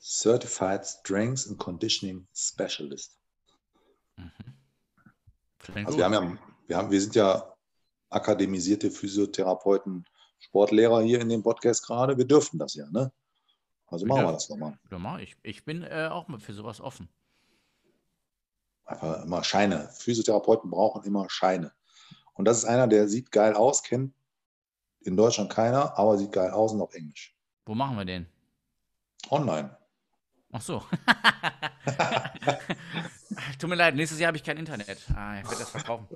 Certified 0.00 0.86
Strengths 0.86 1.48
and 1.48 1.58
Conditioning 1.58 2.26
Specialist. 2.34 3.18
Klingt 5.58 5.86
Also 5.86 5.98
wir 5.98 6.04
haben 6.04 6.12
ja, 6.14 6.38
wir 6.66 6.76
haben, 6.76 6.90
wir 6.90 7.00
sind 7.00 7.14
ja 7.14 7.54
akademisierte 8.10 8.90
Physiotherapeuten, 8.90 10.04
Sportlehrer 10.40 11.02
hier 11.02 11.20
in 11.20 11.28
dem 11.28 11.42
Podcast 11.42 11.84
gerade. 11.84 12.16
Wir 12.16 12.24
dürften 12.24 12.58
das 12.58 12.74
ja, 12.74 12.88
ne? 12.90 13.12
Also 13.86 14.06
machen 14.06 14.20
Ja. 14.20 14.28
wir 14.28 14.32
das 14.32 14.48
nochmal. 14.48 14.78
Ja, 14.90 15.18
ich, 15.18 15.36
ich 15.42 15.64
bin 15.64 15.82
äh, 15.82 16.08
auch 16.10 16.28
mal 16.28 16.38
für 16.38 16.52
sowas 16.52 16.80
offen. 16.80 17.08
Einfach 18.84 19.24
immer 19.24 19.42
Scheine. 19.44 19.88
Physiotherapeuten 19.92 20.70
brauchen 20.70 21.02
immer 21.04 21.28
Scheine. 21.28 21.72
Und 22.34 22.44
das 22.44 22.58
ist 22.58 22.64
einer, 22.64 22.86
der 22.86 23.08
sieht 23.08 23.32
geil 23.32 23.54
aus, 23.54 23.82
kennt 23.82 24.14
in 25.00 25.16
Deutschland 25.16 25.50
keiner, 25.50 25.98
aber 25.98 26.16
sieht 26.18 26.32
geil 26.32 26.50
aus 26.50 26.72
und 26.72 26.80
auf 26.80 26.94
Englisch. 26.94 27.34
Wo 27.66 27.74
machen 27.74 27.96
wir 27.96 28.04
den? 28.04 28.26
Online. 29.30 29.76
Ach 30.52 30.60
so. 30.62 30.82
Tut 33.58 33.68
mir 33.70 33.76
leid, 33.76 33.94
nächstes 33.94 34.18
Jahr 34.18 34.28
habe 34.28 34.36
ich 34.38 34.44
kein 34.44 34.56
Internet. 34.56 34.98
Ah, 35.14 35.38
ich 35.38 35.44
werde 35.44 35.58
das 35.58 35.70
verkaufen. 35.70 36.06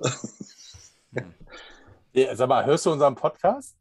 Ja, 2.13 2.35
sag 2.35 2.49
mal, 2.49 2.65
hörst 2.65 2.85
du 2.85 2.91
unseren 2.91 3.15
Podcast? 3.15 3.75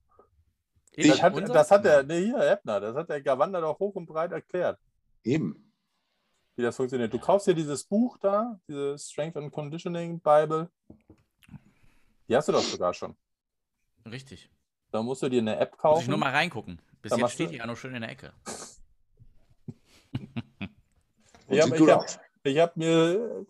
Ich, 0.92 1.08
das, 1.08 1.22
hat, 1.22 1.34
unser? 1.34 1.52
das 1.54 1.70
hat 1.70 1.84
der, 1.84 2.02
nee, 2.02 2.24
hier, 2.26 2.50
Ebner, 2.52 2.80
das 2.80 2.94
hat 2.96 3.08
der 3.08 3.22
Gavander 3.22 3.60
doch 3.60 3.78
hoch 3.78 3.94
und 3.94 4.06
breit 4.06 4.32
erklärt. 4.32 4.78
Eben. 5.24 5.72
wie 6.56 6.62
das 6.62 6.76
funktioniert. 6.76 7.12
Du 7.14 7.18
kaufst 7.18 7.46
dir 7.46 7.54
dieses 7.54 7.84
Buch 7.84 8.18
da, 8.18 8.60
diese 8.68 8.98
Strength 8.98 9.36
and 9.38 9.52
Conditioning 9.52 10.20
Bible. 10.20 10.68
Die 12.28 12.36
hast 12.36 12.48
du 12.48 12.52
doch 12.52 12.62
sogar 12.62 12.92
schon. 12.92 13.16
Richtig. 14.04 14.50
Da 14.90 15.02
musst 15.02 15.22
du 15.22 15.28
dir 15.30 15.40
eine 15.40 15.56
App 15.56 15.70
Muss 15.72 15.80
kaufen. 15.80 16.02
ich 16.02 16.08
nur 16.08 16.18
mal 16.18 16.32
reingucken. 16.32 16.82
Bis 17.00 17.10
Dann 17.10 17.20
jetzt 17.20 17.32
steht 17.32 17.48
du- 17.48 17.52
die 17.52 17.58
ja 17.58 17.66
noch 17.66 17.76
schön 17.76 17.94
in 17.94 18.02
der 18.02 18.10
Ecke. 18.10 18.32
Und 20.12 20.28
Ich 21.48 21.60
habe 21.60 21.90
hab, 21.92 22.04
aus. 22.04 22.18
ich 22.44 22.58
hab 22.58 22.76
mir 22.76 23.46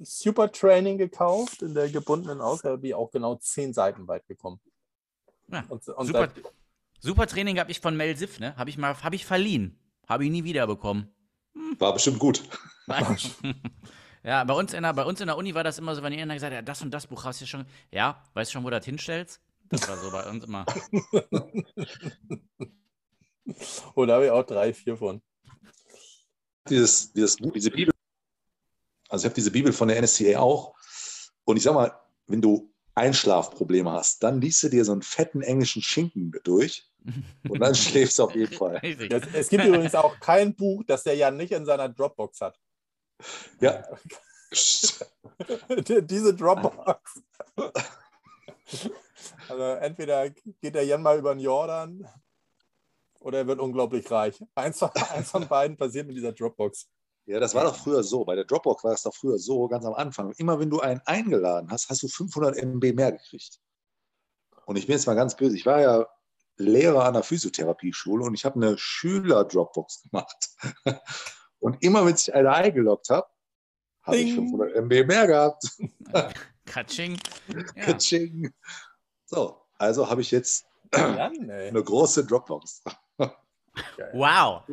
Super 0.00 0.50
Training 0.52 0.98
gekauft 0.98 1.62
in 1.62 1.74
der 1.74 1.88
gebundenen 1.88 2.40
Ausgabe, 2.40 2.78
die 2.78 2.94
auch 2.94 3.10
genau 3.10 3.36
zehn 3.36 3.72
Seiten 3.72 4.06
weit 4.08 4.26
gekommen. 4.26 4.60
Ja, 5.48 5.64
Und, 5.68 5.86
und 5.88 6.06
super, 6.06 6.28
seit- 6.34 6.44
super 7.00 7.26
Training 7.26 7.58
habe 7.58 7.70
ich 7.70 7.80
von 7.80 7.96
Mel 7.96 8.16
Siff, 8.16 8.40
ne? 8.40 8.54
Habe 8.56 8.70
ich 8.70 8.78
mal, 8.78 8.94
habe 9.02 9.16
ich 9.16 9.24
verliehen. 9.24 9.78
Habe 10.06 10.24
ich 10.24 10.30
nie 10.30 10.44
wiederbekommen. 10.44 11.08
War 11.78 11.92
bestimmt 11.94 12.18
gut. 12.18 12.42
ja, 14.22 14.44
bei 14.44 14.54
uns, 14.54 14.74
in 14.74 14.82
der, 14.82 14.92
bei 14.92 15.04
uns 15.04 15.20
in 15.20 15.26
der 15.28 15.36
Uni 15.36 15.54
war 15.54 15.64
das 15.64 15.78
immer 15.78 15.94
so, 15.94 16.02
wenn 16.02 16.12
jemand 16.12 16.32
gesagt 16.34 16.52
hat, 16.52 16.58
ja, 16.58 16.62
das 16.62 16.82
und 16.82 16.90
das 16.90 17.06
Buch 17.06 17.24
hast 17.24 17.40
du 17.40 17.46
schon, 17.46 17.64
ja, 17.90 18.22
weißt 18.34 18.50
du 18.50 18.52
schon, 18.54 18.64
wo 18.64 18.70
du 18.70 18.76
das 18.76 18.84
hinstellst? 18.84 19.40
Das 19.68 19.88
war 19.88 19.96
so 19.96 20.10
bei 20.10 20.28
uns 20.28 20.44
immer. 20.44 20.66
oh, 23.94 24.04
da 24.04 24.14
habe 24.14 24.24
ich 24.26 24.30
auch 24.30 24.44
drei, 24.44 24.74
vier 24.74 24.96
von. 24.96 25.22
Dieses, 26.70 27.12
dieses 27.12 27.36
Buch, 27.36 27.52
diese 27.52 27.70
Bibel. 27.70 27.92
Also 29.08 29.22
ich 29.22 29.26
habe 29.26 29.34
diese 29.34 29.50
Bibel 29.50 29.72
von 29.72 29.88
der 29.88 30.00
NSCA 30.00 30.38
auch. 30.38 30.74
Und 31.44 31.56
ich 31.56 31.62
sag 31.64 31.74
mal, 31.74 31.92
wenn 32.26 32.40
du 32.40 32.72
Einschlafprobleme 32.94 33.90
hast, 33.90 34.22
dann 34.22 34.40
liest 34.40 34.62
du 34.62 34.68
dir 34.68 34.84
so 34.84 34.92
einen 34.92 35.02
fetten 35.02 35.42
englischen 35.42 35.82
Schinken 35.82 36.32
durch 36.44 36.88
und 37.48 37.60
dann 37.60 37.74
schläfst 37.74 38.18
du 38.18 38.24
auf 38.24 38.34
jeden 38.34 38.52
Fall. 38.56 38.76
Richtig. 38.76 39.12
Es, 39.12 39.22
es 39.32 39.48
gibt 39.48 39.64
übrigens 39.64 39.94
auch 39.94 40.18
kein 40.20 40.54
Buch, 40.54 40.82
das 40.86 41.02
der 41.02 41.16
Jan 41.16 41.36
nicht 41.36 41.52
in 41.52 41.64
seiner 41.64 41.88
Dropbox 41.88 42.40
hat. 42.40 42.58
Ja. 43.60 43.84
Die- 45.88 46.02
Diese 46.06 46.34
Dropbox. 46.34 47.22
Also 49.48 49.62
entweder 49.80 50.30
geht 50.30 50.74
der 50.74 50.84
Jan 50.84 51.02
mal 51.02 51.18
über 51.18 51.34
den 51.34 51.40
Jordan 51.40 52.06
oder 53.20 53.38
er 53.38 53.46
wird 53.46 53.60
unglaublich 53.60 54.10
reich. 54.10 54.42
Eins 54.54 54.78
von, 54.78 54.90
eins 55.14 55.30
von 55.30 55.46
beiden 55.46 55.76
passiert 55.76 56.06
mit 56.06 56.16
dieser 56.16 56.32
Dropbox. 56.32 56.88
Ja, 57.26 57.38
das 57.38 57.54
war 57.54 57.64
doch 57.64 57.76
früher 57.76 58.02
so. 58.02 58.24
Bei 58.24 58.34
der 58.34 58.44
Dropbox 58.44 58.82
war 58.82 58.92
es 58.92 59.02
doch 59.02 59.14
früher 59.14 59.38
so, 59.38 59.68
ganz 59.68 59.84
am 59.84 59.94
Anfang. 59.94 60.32
Immer 60.38 60.58
wenn 60.58 60.70
du 60.70 60.80
einen 60.80 61.00
eingeladen 61.04 61.70
hast, 61.70 61.88
hast 61.88 62.02
du 62.02 62.08
500 62.08 62.56
MB 62.56 62.92
mehr 62.94 63.12
gekriegt. 63.12 63.60
Und 64.66 64.76
ich 64.76 64.86
bin 64.86 64.94
jetzt 64.94 65.06
mal 65.06 65.14
ganz 65.14 65.36
böse. 65.36 65.56
Ich 65.56 65.66
war 65.66 65.80
ja 65.80 66.06
Lehrer 66.56 67.04
an 67.04 67.14
der 67.14 67.22
Physiotherapieschule 67.22 68.24
und 68.24 68.34
ich 68.34 68.44
habe 68.44 68.56
eine 68.56 68.76
Schüler-Dropbox 68.76 70.02
gemacht. 70.02 70.50
Und 71.58 71.82
immer 71.82 72.06
wenn 72.06 72.16
sich 72.16 72.34
einer 72.34 72.54
eingeloggt 72.54 73.10
hat, 73.10 73.26
habe 74.02 74.16
ich 74.16 74.34
Ding. 74.34 74.48
500 74.50 74.76
MB 74.76 75.06
mehr 75.06 75.26
gehabt. 75.26 75.64
Katsching. 76.64 77.18
Ja. 77.48 77.62
Katsching. 77.84 78.52
So, 79.26 79.60
also 79.78 80.08
habe 80.08 80.22
ich 80.22 80.30
jetzt 80.30 80.64
Jan, 80.94 81.50
eine 81.50 81.82
große 81.82 82.24
Dropbox. 82.24 82.82
Wow. 84.12 84.64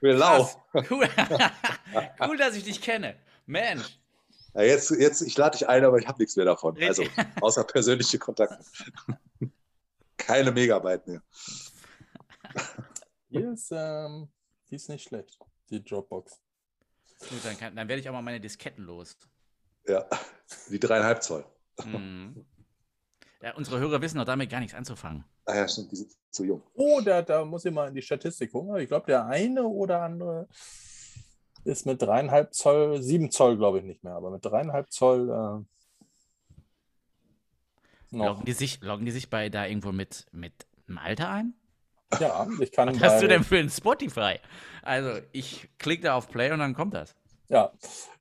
Krass. 0.00 0.58
Cool. 0.90 1.08
cool, 2.20 2.36
dass 2.36 2.54
ich 2.56 2.64
dich 2.64 2.80
kenne. 2.80 3.16
Mensch. 3.46 3.98
Ja, 4.54 4.62
jetzt, 4.62 4.90
jetzt, 4.90 5.20
ich 5.22 5.36
lade 5.36 5.58
dich 5.58 5.68
ein, 5.68 5.84
aber 5.84 5.98
ich 5.98 6.08
habe 6.08 6.18
nichts 6.18 6.36
mehr 6.36 6.46
davon. 6.46 6.76
Also, 6.82 7.04
außer 7.40 7.64
persönliche 7.64 8.18
Kontakte. 8.18 8.58
Keine 10.16 10.50
Megabyte 10.50 11.06
mehr. 11.06 11.22
Hier 13.28 13.52
ist, 13.52 13.70
ähm, 13.70 14.28
die 14.70 14.76
ist 14.76 14.88
nicht 14.88 15.08
schlecht, 15.08 15.38
die 15.70 15.84
Dropbox. 15.84 16.40
Gut, 17.20 17.44
dann, 17.44 17.58
kann, 17.58 17.76
dann 17.76 17.88
werde 17.88 18.00
ich 18.00 18.08
auch 18.08 18.12
mal 18.12 18.22
meine 18.22 18.40
Disketten 18.40 18.84
los. 18.84 19.16
Ja, 19.86 20.06
die 20.70 20.80
dreieinhalb 20.80 21.22
Zoll. 21.22 21.44
Mhm. 21.84 22.46
Ja, 23.42 23.54
unsere 23.54 23.78
Hörer 23.78 24.00
wissen 24.00 24.18
doch 24.18 24.24
damit 24.24 24.50
gar 24.50 24.60
nichts 24.60 24.74
anzufangen. 24.74 25.24
Ah 25.44 25.54
ja, 25.56 25.68
stimmt, 25.68 25.92
die 25.92 25.96
sind 25.96 26.12
zu 26.30 26.44
jung. 26.44 26.62
Oh, 26.74 27.00
da, 27.04 27.22
da 27.22 27.44
muss 27.44 27.64
ich 27.64 27.72
mal 27.72 27.88
in 27.88 27.94
die 27.94 28.02
Statistik 28.02 28.52
gucken. 28.52 28.76
Ich 28.76 28.88
glaube, 28.88 29.06
der 29.06 29.26
eine 29.26 29.64
oder 29.64 30.02
andere 30.02 30.48
ist 31.64 31.84
mit 31.84 32.00
dreieinhalb 32.00 32.54
Zoll, 32.54 33.02
sieben 33.02 33.30
Zoll 33.30 33.56
glaube 33.56 33.78
ich 33.78 33.84
nicht 33.84 34.04
mehr, 34.04 34.14
aber 34.14 34.30
mit 34.30 34.44
dreieinhalb 34.44 34.90
Zoll 34.90 35.28
äh, 35.28 35.64
noch. 38.16 38.26
Loggen 38.26 38.44
die 38.44 38.52
sich, 38.52 38.80
loggen 38.80 39.04
die 39.04 39.12
sich 39.12 39.28
bei 39.30 39.48
da 39.48 39.66
irgendwo 39.66 39.92
mit, 39.92 40.26
mit 40.32 40.66
dem 40.88 40.98
Alter 40.98 41.30
ein? 41.30 41.54
Ja, 42.20 42.48
ich 42.60 42.70
kann 42.72 42.88
Was 42.94 43.02
hast 43.02 43.22
du 43.22 43.28
denn 43.28 43.42
für 43.42 43.58
ein 43.58 43.68
Spotify? 43.68 44.36
Also, 44.82 45.20
ich 45.32 45.68
klicke 45.78 46.04
da 46.04 46.14
auf 46.14 46.28
Play 46.28 46.52
und 46.52 46.60
dann 46.60 46.74
kommt 46.74 46.94
das. 46.94 47.16
Ja, 47.48 47.72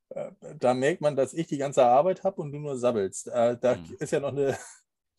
äh, 0.10 0.32
da 0.60 0.74
merkt 0.74 1.02
man, 1.02 1.16
dass 1.16 1.34
ich 1.34 1.48
die 1.48 1.58
ganze 1.58 1.86
Arbeit 1.86 2.24
habe 2.24 2.42
und 2.42 2.52
du 2.52 2.60
nur 2.60 2.78
sabbelst. 2.78 3.28
Äh, 3.28 3.58
da 3.60 3.76
Hm. 3.76 3.96
ist 4.00 4.12
ja 4.12 4.20
noch 4.20 4.30
eine, 4.30 4.58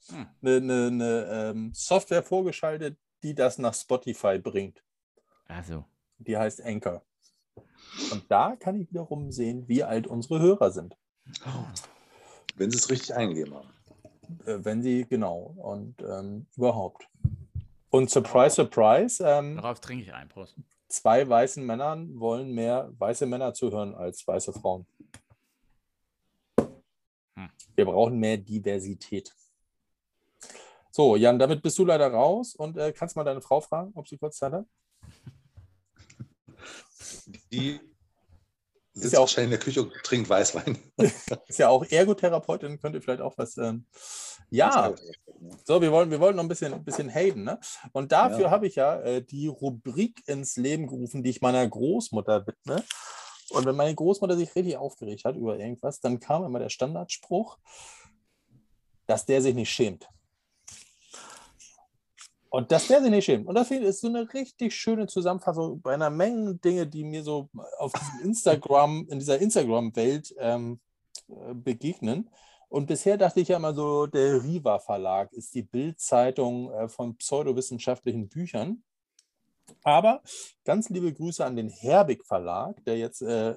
Hm. 0.08 0.26
eine, 0.42 0.56
eine, 0.56 0.86
eine 0.86 1.50
ähm, 1.50 1.70
Software 1.74 2.22
vorgeschaltet, 2.22 2.98
die 3.22 3.34
das 3.34 3.58
nach 3.58 3.74
Spotify 3.74 4.38
bringt. 4.38 4.82
Also, 5.46 5.84
Die 6.18 6.36
heißt 6.36 6.62
Anchor. 6.62 7.02
Und 8.10 8.24
da 8.28 8.56
kann 8.56 8.80
ich 8.80 8.90
wiederum 8.90 9.32
sehen, 9.32 9.66
wie 9.68 9.82
alt 9.82 10.06
unsere 10.06 10.40
Hörer 10.40 10.70
sind. 10.70 10.96
Wenn 12.56 12.70
sie 12.70 12.78
es 12.78 12.90
richtig 12.90 13.14
eingegeben 13.14 13.54
haben. 13.54 13.68
Äh, 14.44 14.64
wenn 14.64 14.82
sie, 14.82 15.06
genau, 15.08 15.54
und 15.56 16.00
ähm, 16.02 16.46
überhaupt. 16.56 17.08
Und 17.90 18.10
surprise, 18.10 18.56
surprise, 18.56 19.24
ähm, 19.26 19.56
darauf 19.56 19.80
trinke 19.80 20.04
ich 20.04 20.12
ein. 20.12 20.28
Prost. 20.28 20.56
zwei 20.88 21.28
weißen 21.28 21.64
Männern 21.64 22.18
wollen 22.18 22.52
mehr 22.52 22.92
weiße 22.98 23.26
Männer 23.26 23.54
zuhören 23.54 23.94
als 23.94 24.26
weiße 24.26 24.52
Frauen. 24.52 24.86
Hm. 27.36 27.50
Wir 27.74 27.84
brauchen 27.84 28.18
mehr 28.18 28.36
Diversität. 28.36 29.34
So, 30.96 31.14
Jan, 31.14 31.38
damit 31.38 31.60
bist 31.60 31.76
du 31.78 31.84
leider 31.84 32.10
raus 32.10 32.54
und 32.54 32.78
äh, 32.78 32.90
kannst 32.90 33.16
mal 33.16 33.22
deine 33.24 33.42
Frau 33.42 33.60
fragen, 33.60 33.92
ob 33.96 34.08
sie 34.08 34.16
kurz 34.16 34.38
Zeit 34.38 34.52
hat. 34.54 34.64
Die 37.52 37.78
sitzt 38.94 39.12
ja 39.12 39.18
auch- 39.18 39.24
wahrscheinlich 39.24 39.44
in 39.44 39.50
der 39.50 39.58
Küche 39.58 39.82
und 39.82 39.92
trinkt 40.02 40.30
Weißwein. 40.30 40.78
Ist 41.48 41.58
ja 41.58 41.68
auch 41.68 41.84
Ergotherapeutin, 41.84 42.80
könnte 42.80 43.02
vielleicht 43.02 43.20
auch 43.20 43.36
was. 43.36 43.58
Ähm, 43.58 43.84
ja, 44.48 44.94
So, 45.66 45.82
wir 45.82 45.92
wollen, 45.92 46.10
wir 46.10 46.18
wollen 46.18 46.34
noch 46.36 46.44
ein 46.44 46.48
bisschen, 46.48 46.72
ein 46.72 46.82
bisschen 46.82 47.10
haten. 47.14 47.44
Ne? 47.44 47.60
Und 47.92 48.10
dafür 48.12 48.44
Ja. 48.46 48.50
habe 48.50 48.66
ich 48.66 48.76
ja 48.76 48.98
äh, 49.02 49.22
die 49.22 49.48
Rubrik 49.48 50.22
ins 50.26 50.56
Leben 50.56 50.86
gerufen, 50.86 51.22
die 51.22 51.28
ich 51.28 51.42
meiner 51.42 51.68
Großmutter 51.68 52.46
widme. 52.46 52.82
Und 53.50 53.66
wenn 53.66 53.76
meine 53.76 53.94
Großmutter 53.94 54.34
sich 54.38 54.54
richtig 54.56 54.78
aufgeregt 54.78 55.26
hat 55.26 55.36
über 55.36 55.58
irgendwas, 55.58 56.00
dann 56.00 56.20
kam 56.20 56.42
immer 56.44 56.58
der 56.58 56.70
Standardspruch, 56.70 57.58
dass 59.06 59.26
der 59.26 59.42
sich 59.42 59.54
nicht 59.54 59.70
schämt. 59.70 60.08
Und 62.48 62.70
dass 62.72 62.86
der 62.88 63.02
sich 63.02 63.10
nicht 63.10 63.24
schämt. 63.24 63.46
Und 63.46 63.54
das 63.54 63.70
ist 63.70 64.00
so 64.00 64.08
eine 64.08 64.32
richtig 64.32 64.74
schöne 64.74 65.06
Zusammenfassung 65.06 65.80
bei 65.80 65.94
einer 65.94 66.10
Menge 66.10 66.54
Dinge, 66.54 66.86
die 66.86 67.04
mir 67.04 67.22
so 67.22 67.48
auf 67.78 67.92
Instagram, 68.22 69.06
in 69.10 69.18
dieser 69.18 69.38
Instagram-Welt 69.40 70.34
ähm, 70.38 70.80
äh, 71.28 71.54
begegnen. 71.54 72.30
Und 72.68 72.86
bisher 72.86 73.16
dachte 73.16 73.40
ich 73.40 73.48
ja 73.48 73.56
immer 73.56 73.74
so, 73.74 74.06
der 74.06 74.42
Riva 74.42 74.78
Verlag 74.78 75.32
ist 75.32 75.54
die 75.54 75.62
Bildzeitung 75.62 76.72
äh, 76.72 76.88
von 76.88 77.16
pseudowissenschaftlichen 77.16 78.28
Büchern. 78.28 78.82
Aber 79.82 80.22
ganz 80.64 80.88
liebe 80.88 81.12
Grüße 81.12 81.44
an 81.44 81.56
den 81.56 81.68
Herbig 81.68 82.24
Verlag, 82.24 82.84
der 82.84 82.98
jetzt 82.98 83.22
äh, 83.22 83.56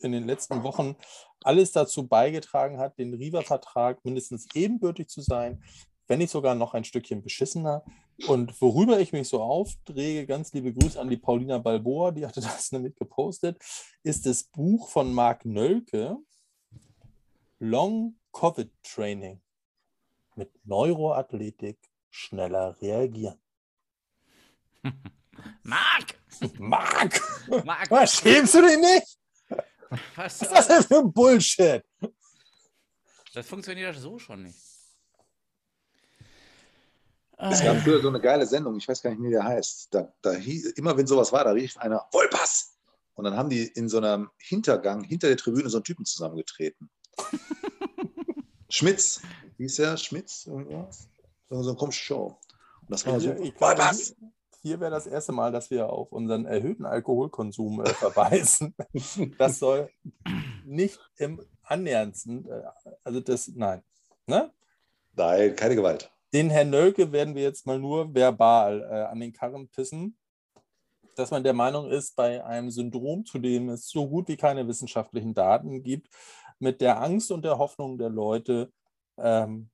in 0.00 0.12
den 0.12 0.26
letzten 0.26 0.62
Wochen 0.62 0.96
alles 1.42 1.72
dazu 1.72 2.06
beigetragen 2.06 2.78
hat, 2.78 2.98
den 2.98 3.14
Riva-Vertrag 3.14 4.04
mindestens 4.04 4.46
ebenbürtig 4.54 5.08
zu 5.08 5.20
sein, 5.20 5.62
wenn 6.06 6.18
nicht 6.18 6.30
sogar 6.30 6.54
noch 6.54 6.74
ein 6.74 6.84
Stückchen 6.84 7.22
beschissener. 7.22 7.84
Und 8.26 8.60
worüber 8.60 8.98
ich 8.98 9.12
mich 9.12 9.28
so 9.28 9.40
aufrege, 9.40 10.26
ganz 10.26 10.52
liebe 10.52 10.72
Grüße 10.72 11.00
an 11.00 11.08
die 11.08 11.16
Paulina 11.16 11.58
Balboa, 11.58 12.10
die 12.10 12.26
hatte 12.26 12.40
das 12.40 12.72
nämlich 12.72 12.96
gepostet, 12.96 13.62
ist 14.02 14.26
das 14.26 14.44
Buch 14.44 14.88
von 14.88 15.12
Marc 15.12 15.44
Nölke, 15.44 16.16
Long 17.60 18.16
Covid 18.32 18.70
Training 18.82 19.40
mit 20.34 20.50
Neuroathletik 20.64 21.78
schneller 22.10 22.80
reagieren. 22.80 23.40
Marc! 25.62 26.18
Marc, 26.58 27.20
Marc! 27.64 27.90
was 27.90 28.14
schämst 28.16 28.54
du 28.54 28.62
dich 28.62 28.78
nicht? 28.78 29.18
Was 30.14 30.40
Was 30.40 30.42
ist 30.42 30.50
das 30.52 30.68
denn 30.68 30.82
für 30.82 30.98
ein 30.98 31.12
Bullshit? 31.12 31.84
Das 33.34 33.46
funktioniert 33.46 33.96
so 33.96 34.18
schon 34.18 34.44
nicht. 34.44 34.67
Es 37.40 37.62
gab 37.62 37.76
früher 37.78 38.00
so 38.02 38.08
eine 38.08 38.20
geile 38.20 38.46
Sendung, 38.46 38.76
ich 38.76 38.88
weiß 38.88 39.00
gar 39.00 39.10
nicht, 39.10 39.22
wie 39.22 39.30
der 39.30 39.44
heißt. 39.44 39.94
Da, 39.94 40.12
da 40.22 40.32
hieß, 40.32 40.72
immer 40.72 40.96
wenn 40.96 41.06
sowas 41.06 41.32
war, 41.32 41.44
da 41.44 41.52
rief 41.52 41.76
einer, 41.76 42.04
Vollpass! 42.10 42.74
Und 43.14 43.24
dann 43.24 43.36
haben 43.36 43.48
die 43.48 43.66
in 43.66 43.88
so 43.88 43.98
einem 43.98 44.30
Hintergang, 44.38 45.04
hinter 45.04 45.28
der 45.28 45.36
Tribüne, 45.36 45.68
so 45.70 45.78
einen 45.78 45.84
Typen 45.84 46.04
zusammengetreten. 46.04 46.90
Schmitz, 48.68 49.22
hieß 49.56 49.78
er 49.80 49.96
Schmitz? 49.96 50.46
Irgendwas? 50.46 51.08
So 51.48 51.62
so 51.62 51.70
eine 51.70 51.78
komische 51.78 52.04
Show. 52.04 52.38
Und 52.80 52.90
das 52.90 53.06
war 53.06 53.20
so, 53.20 53.32
Ich 53.34 53.54
Vollpass! 53.54 54.14
hier 54.60 54.80
wäre 54.80 54.90
das 54.90 55.06
erste 55.06 55.32
Mal, 55.32 55.52
dass 55.52 55.70
wir 55.70 55.90
auf 55.90 56.12
unseren 56.12 56.44
erhöhten 56.44 56.84
Alkoholkonsum 56.84 57.82
äh, 57.84 57.88
verweisen. 57.88 58.74
das 59.38 59.58
soll 59.58 59.90
nicht 60.64 60.98
im 61.16 61.40
annäherndsten, 61.62 62.48
äh, 62.48 62.62
also 63.04 63.20
das, 63.20 63.48
nein. 63.54 63.82
Ne? 64.26 64.52
Nein, 65.14 65.56
keine 65.56 65.76
Gewalt. 65.76 66.10
Den 66.32 66.50
Herrn 66.50 66.70
Nölke 66.70 67.10
werden 67.12 67.34
wir 67.34 67.42
jetzt 67.42 67.66
mal 67.66 67.78
nur 67.78 68.14
verbal 68.14 68.82
äh, 68.82 69.04
an 69.04 69.20
den 69.20 69.32
Karren 69.32 69.68
pissen, 69.68 70.18
dass 71.14 71.30
man 71.30 71.42
der 71.42 71.54
Meinung 71.54 71.90
ist, 71.90 72.14
bei 72.16 72.44
einem 72.44 72.70
Syndrom, 72.70 73.24
zu 73.24 73.38
dem 73.38 73.70
es 73.70 73.88
so 73.88 74.08
gut 74.08 74.28
wie 74.28 74.36
keine 74.36 74.68
wissenschaftlichen 74.68 75.34
Daten 75.34 75.82
gibt, 75.82 76.08
mit 76.58 76.80
der 76.80 77.00
Angst 77.00 77.30
und 77.32 77.44
der 77.44 77.58
Hoffnung 77.58 77.98
der 77.98 78.10
Leute 78.10 78.72
ähm, 79.16 79.70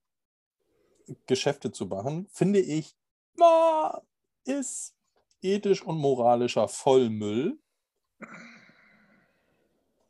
Geschäfte 1.27 1.71
zu 1.71 1.87
machen, 1.87 2.27
finde 2.31 2.61
ich, 2.61 2.97
ist 4.45 4.95
ethisch 5.43 5.83
und 5.83 5.99
moralischer 5.99 6.69
Vollmüll. 6.69 7.59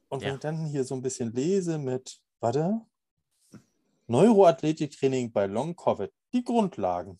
Und 0.09 0.23
Ja. 0.23 0.29
wenn 0.29 0.35
ich 0.35 0.41
dann 0.41 0.67
hier 0.67 0.85
so 0.85 0.95
ein 0.95 1.03
bisschen 1.03 1.33
lese 1.33 1.79
mit, 1.79 2.21
warte, 2.41 2.81
Neuroathletiktraining 4.07 5.33
bei 5.33 5.47
Long 5.47 5.75
Covid, 5.75 6.13
die 6.35 6.45
Grundlagen. 6.45 7.19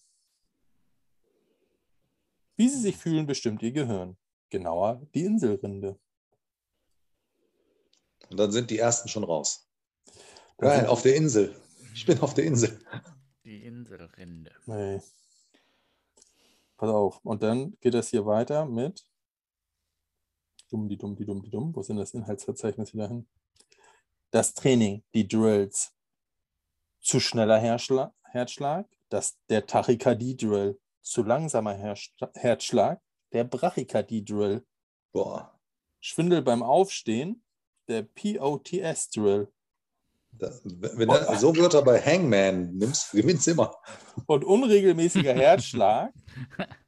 Wie 2.57 2.69
sie 2.69 2.81
sich 2.81 2.97
fühlen, 2.97 3.27
bestimmt 3.27 3.63
ihr 3.63 3.73
Gehirn. 3.73 4.17
Genauer 4.51 5.01
die 5.15 5.25
Inselrinde. 5.25 5.99
Und 8.29 8.37
dann 8.39 8.53
sind 8.53 8.71
die 8.71 8.79
ersten 8.79 9.09
schon 9.09 9.25
raus. 9.25 9.69
Sind- 10.59 10.87
auf 10.87 11.03
der 11.03 11.17
Insel. 11.17 11.55
Ich 11.95 12.07
bin 12.07 12.21
auf 12.21 12.35
der 12.35 12.45
Insel. 12.45 12.79
Die 13.45 13.65
Inselrinde. 13.65 14.53
Nee. 14.67 15.01
Pass 16.77 16.91
auf. 16.91 17.25
Und 17.25 17.43
dann 17.43 17.77
geht 17.81 17.95
das 17.95 18.09
hier 18.09 18.27
weiter 18.27 18.67
mit 18.67 19.05
dumm, 20.71 20.89
die 20.89 20.97
dumm, 20.97 21.15
die 21.15 21.25
dumm, 21.25 21.43
die 21.43 21.51
dumm. 21.51 21.75
Wo 21.75 21.83
sind 21.83 21.97
das 21.97 22.15
Inhaltsverzeichnis 22.15 22.95
wieder 22.95 23.09
hin? 23.09 23.29
Das 24.31 24.55
Training, 24.55 25.05
die 25.15 25.27
Drills. 25.29 25.93
Zu 27.01 27.21
schneller 27.21 27.59
Herzschlag, 27.61 28.87
Herzschlag 29.15 29.21
das, 29.21 29.37
der 29.49 29.67
Tachykardie-Drill. 29.67 30.79
Zu 31.03 31.23
langsamer 31.23 31.75
Herzschla- 31.75 32.35
Herzschlag, 32.35 33.01
der 33.33 33.45
Brachykardie-Drill. 33.45 34.65
Boah. 35.13 35.59
Schwindel 36.01 36.43
beim 36.43 36.63
Aufstehen, 36.63 37.43
der 37.89 38.03
POTS-Drill. 38.03 39.49
Wenn 40.37 41.09
du 41.09 41.37
so 41.37 41.55
Wörter 41.57 41.83
bei 41.83 42.01
Hangman 42.01 42.75
nimmst, 42.77 43.13
gewinnst 43.13 43.47
immer. 43.47 43.73
Und 44.27 44.45
unregelmäßiger 44.45 45.33
Herzschlag, 45.35 46.13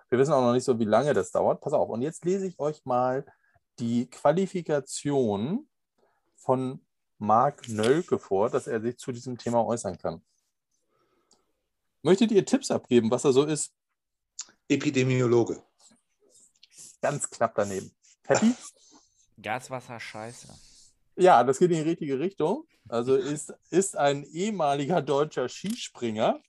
Wir 0.08 0.18
wissen 0.18 0.32
auch 0.32 0.42
noch 0.42 0.52
nicht 0.52 0.64
so, 0.64 0.78
wie 0.78 0.84
lange 0.84 1.14
das 1.14 1.32
dauert. 1.32 1.60
Pass 1.60 1.72
auf, 1.72 1.88
und 1.88 2.02
jetzt 2.02 2.24
lese 2.24 2.46
ich 2.46 2.60
euch 2.60 2.84
mal 2.84 3.24
die 3.78 4.08
Qualifikation 4.10 5.66
von 6.36 6.84
Marc 7.18 7.66
Nölke 7.68 8.18
vor, 8.18 8.50
dass 8.50 8.66
er 8.66 8.82
sich 8.82 8.98
zu 8.98 9.10
diesem 9.10 9.38
Thema 9.38 9.64
äußern 9.64 9.96
kann. 9.96 10.22
Möchtet 12.02 12.30
ihr 12.30 12.44
Tipps 12.44 12.70
abgeben, 12.70 13.10
was 13.10 13.24
er 13.24 13.32
so 13.32 13.44
ist? 13.44 13.72
Epidemiologe. 14.74 15.62
Ganz 17.00 17.28
knapp 17.28 17.54
daneben. 17.54 17.90
Happy? 18.26 18.54
Gaswasser, 19.42 19.98
scheiße. 19.98 20.48
Ja, 21.16 21.42
das 21.44 21.58
geht 21.58 21.70
in 21.70 21.78
die 21.78 21.90
richtige 21.90 22.18
Richtung. 22.18 22.66
Also 22.88 23.16
ist, 23.16 23.52
ist 23.70 23.96
ein 23.96 24.24
ehemaliger 24.24 25.02
deutscher 25.02 25.48
Skispringer, 25.48 26.40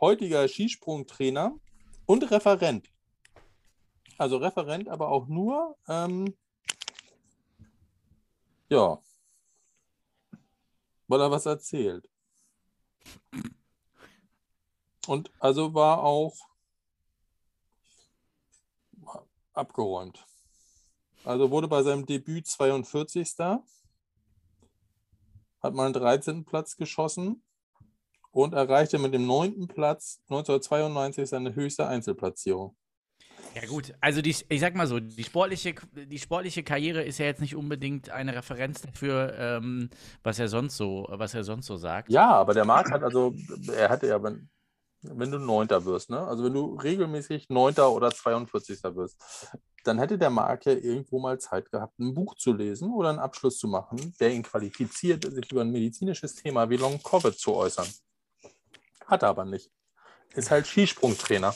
heutiger 0.00 0.46
Skisprungtrainer 0.48 1.58
und 2.06 2.30
Referent. 2.30 2.90
Also 4.18 4.36
Referent, 4.36 4.88
aber 4.88 5.08
auch 5.08 5.26
nur, 5.26 5.76
ähm, 5.88 6.36
ja, 8.68 8.98
weil 11.08 11.20
er 11.20 11.30
was 11.30 11.46
erzählt. 11.46 12.08
Und 15.06 15.30
also 15.40 15.74
war 15.74 16.02
auch 16.02 16.36
abgeräumt. 19.54 20.24
Also 21.24 21.50
wurde 21.50 21.68
bei 21.68 21.82
seinem 21.82 22.06
Debüt 22.06 22.46
42. 22.46 23.38
Hat 23.38 23.64
mal 25.74 25.84
einen 25.84 25.94
13. 25.94 26.44
Platz 26.44 26.76
geschossen 26.76 27.42
und 28.32 28.54
erreichte 28.54 28.98
mit 28.98 29.14
dem 29.14 29.26
9. 29.26 29.68
Platz 29.68 30.20
1992 30.24 31.28
seine 31.28 31.54
höchste 31.54 31.86
Einzelplatzierung. 31.86 32.76
Ja 33.54 33.66
gut, 33.66 33.92
also 34.00 34.22
die, 34.22 34.34
ich 34.48 34.60
sag 34.60 34.74
mal 34.74 34.86
so, 34.86 34.98
die 34.98 35.24
sportliche, 35.24 35.74
die 35.92 36.18
sportliche 36.18 36.62
Karriere 36.62 37.02
ist 37.02 37.18
ja 37.18 37.26
jetzt 37.26 37.40
nicht 37.40 37.54
unbedingt 37.54 38.08
eine 38.08 38.34
Referenz 38.34 38.80
dafür, 38.80 39.34
ähm, 39.38 39.90
was 40.22 40.38
er 40.38 40.48
sonst 40.48 40.78
so, 40.78 41.06
was 41.10 41.34
er 41.34 41.44
sonst 41.44 41.66
so 41.66 41.76
sagt. 41.76 42.10
Ja, 42.10 42.30
aber 42.30 42.54
der 42.54 42.64
Marc 42.64 42.90
hat 42.90 43.02
also, 43.02 43.34
er 43.76 43.90
hatte 43.90 44.06
ja, 44.06 44.18
wenn, 45.02 45.30
du 45.30 45.38
Neunter 45.38 45.84
wirst, 45.84 46.10
ne? 46.10 46.20
Also 46.20 46.44
wenn 46.44 46.54
du 46.54 46.76
regelmäßig 46.76 47.48
Neunter 47.48 47.90
oder 47.90 48.10
42. 48.10 48.82
wirst, 48.94 49.20
dann 49.84 49.98
hätte 49.98 50.16
der 50.16 50.30
Marc 50.30 50.66
ja 50.66 50.72
irgendwo 50.72 51.18
mal 51.18 51.38
Zeit 51.40 51.70
gehabt, 51.70 51.98
ein 51.98 52.14
Buch 52.14 52.36
zu 52.36 52.52
lesen 52.52 52.92
oder 52.92 53.10
einen 53.10 53.18
Abschluss 53.18 53.58
zu 53.58 53.68
machen, 53.68 54.14
der 54.20 54.30
ihn 54.30 54.42
qualifiziert, 54.42 55.24
sich 55.24 55.50
über 55.50 55.62
ein 55.62 55.72
medizinisches 55.72 56.36
Thema 56.36 56.70
wie 56.70 56.76
Long 56.76 57.02
Covid 57.02 57.36
zu 57.36 57.54
äußern. 57.54 57.88
Hat 59.06 59.22
er 59.22 59.28
aber 59.28 59.44
nicht. 59.44 59.70
Ist 60.34 60.50
halt 60.50 60.66
Skisprungtrainer. 60.66 61.54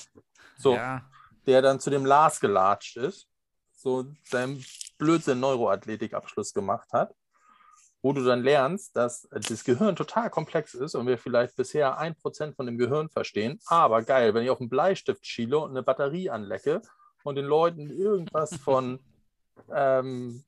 So, 0.58 0.74
Ja, 0.74 1.08
der 1.46 1.62
dann 1.62 1.80
zu 1.80 1.90
dem 1.90 2.04
Lars 2.04 2.40
gelatscht 2.40 2.96
ist, 2.96 3.28
so 3.72 4.04
seinen 4.24 4.64
Blödsinn 4.98 5.40
Neuroathletik-Abschluss 5.40 6.52
gemacht 6.52 6.92
hat, 6.92 7.14
wo 8.06 8.12
du 8.12 8.22
dann 8.22 8.44
lernst, 8.44 8.94
dass 8.94 9.28
das 9.32 9.64
Gehirn 9.64 9.96
total 9.96 10.30
komplex 10.30 10.74
ist 10.74 10.94
und 10.94 11.08
wir 11.08 11.18
vielleicht 11.18 11.56
bisher 11.56 11.98
ein 11.98 12.14
Prozent 12.14 12.54
von 12.54 12.64
dem 12.66 12.78
Gehirn 12.78 13.08
verstehen. 13.08 13.58
Aber 13.66 14.00
geil, 14.02 14.32
wenn 14.32 14.44
ich 14.44 14.50
auf 14.50 14.60
einen 14.60 14.68
Bleistift 14.68 15.26
schiele 15.26 15.58
und 15.58 15.70
eine 15.70 15.82
Batterie 15.82 16.30
anlecke 16.30 16.82
und 17.24 17.34
den 17.34 17.46
Leuten 17.46 17.90
irgendwas 17.90 18.54
von 18.64 19.00
ähm, 19.74 20.44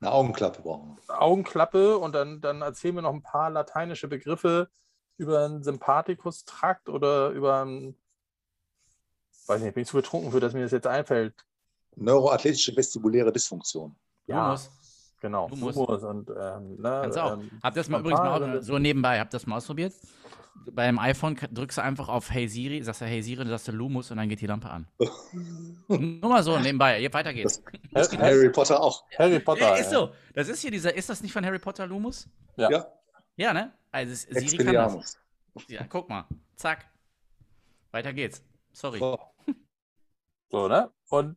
eine 0.00 0.12
Augenklappe 0.12 0.62
brauchen. 0.62 0.96
Augenklappe 1.08 1.98
und 1.98 2.12
dann, 2.14 2.40
dann 2.40 2.62
erzählen 2.62 2.94
wir 2.94 3.02
noch 3.02 3.14
ein 3.14 3.24
paar 3.24 3.50
lateinische 3.50 4.06
Begriffe 4.06 4.68
über 5.16 5.44
einen 5.44 5.64
Sympathikus-Trakt 5.64 6.88
oder 6.88 7.30
über 7.30 7.62
einen, 7.62 7.96
weiß 9.48 9.60
nicht, 9.60 9.74
bin 9.74 9.82
ich 9.82 9.88
zu 9.88 9.96
betrunken 9.96 10.30
für, 10.30 10.38
dass 10.38 10.52
mir 10.52 10.62
das 10.62 10.70
jetzt 10.70 10.86
einfällt. 10.86 11.34
Neuroathletische 11.96 12.76
vestibuläre 12.76 13.32
Dysfunktion. 13.32 13.96
Ja, 14.28 14.44
Lumos. 14.44 14.70
Genau. 15.20 15.48
Lumos. 15.48 15.74
Lumos 15.74 16.02
und, 16.02 16.30
ähm, 16.30 16.76
ne, 16.80 17.00
Kannst 17.02 17.18
auch. 17.18 17.32
Ähm, 17.34 17.50
Habt 17.62 17.76
das 17.76 17.88
mal 17.88 18.00
übrigens 18.00 18.20
mal 18.20 18.62
so 18.62 18.78
nebenbei, 18.78 19.20
habt 19.20 19.34
das 19.34 19.46
mal 19.46 19.56
ausprobiert? 19.56 19.94
Beim 20.72 20.98
iPhone 20.98 21.36
drückst 21.36 21.78
du 21.78 21.82
einfach 21.82 22.08
auf 22.08 22.30
Hey 22.30 22.48
Siri, 22.48 22.82
sagst 22.82 23.00
du 23.00 23.06
Hey 23.06 23.22
Siri, 23.22 23.38
dann 23.38 23.48
sagst 23.48 23.68
du 23.68 23.72
Lumus 23.72 24.10
und 24.10 24.16
dann 24.16 24.28
geht 24.28 24.40
die 24.40 24.46
Lampe 24.46 24.68
an. 24.68 24.86
Nur 25.88 26.28
mal 26.28 26.42
so 26.42 26.58
nebenbei, 26.58 26.98
hier, 26.98 27.12
weiter 27.12 27.32
geht's. 27.32 27.62
Das, 27.92 28.10
das 28.10 28.18
Harry 28.18 28.50
Potter 28.50 28.80
auch. 28.80 29.04
Harry 29.18 29.38
Potter. 29.40 29.60
Ja, 29.60 29.74
ist 29.76 29.90
so. 29.90 30.10
Das 30.34 30.48
ist 30.48 30.60
hier 30.60 30.70
dieser, 30.70 30.94
ist 30.94 31.08
das 31.08 31.22
nicht 31.22 31.32
von 31.32 31.44
Harry 31.44 31.58
Potter 31.58 31.86
Lumus? 31.86 32.28
Ja. 32.56 32.70
Ja, 32.70 32.86
ja 33.36 33.54
ne? 33.54 33.72
Also 33.90 34.14
Siri 34.14 34.64
kann 34.64 34.74
das. 34.74 35.18
Ja, 35.68 35.84
guck 35.88 36.08
mal. 36.08 36.24
Zack. 36.56 36.86
Weiter 37.90 38.12
geht's. 38.12 38.42
Sorry. 38.72 38.98
So, 38.98 39.18
so 40.50 40.68
ne? 40.68 40.90
Und 41.08 41.36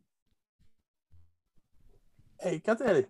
ey, 2.38 2.60
ganz 2.60 2.80
ehrlich. 2.80 3.06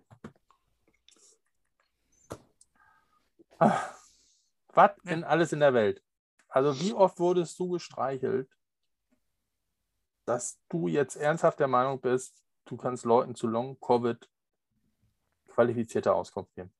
Was 4.73 4.91
denn 5.03 5.23
alles 5.23 5.53
in 5.53 5.59
der 5.59 5.73
Welt? 5.73 6.03
Also 6.47 6.79
wie 6.79 6.93
oft 6.93 7.19
wurdest 7.19 7.59
du 7.59 7.69
gestreichelt, 7.69 8.49
dass 10.25 10.59
du 10.69 10.87
jetzt 10.87 11.15
ernsthaft 11.15 11.59
der 11.59 11.67
Meinung 11.67 11.99
bist, 11.99 12.43
du 12.65 12.77
kannst 12.77 13.05
Leuten 13.05 13.35
zu 13.35 13.47
Long-Covid 13.47 14.29
qualifizierte 15.49 16.13
Auskunft 16.13 16.53
geben? 16.55 16.73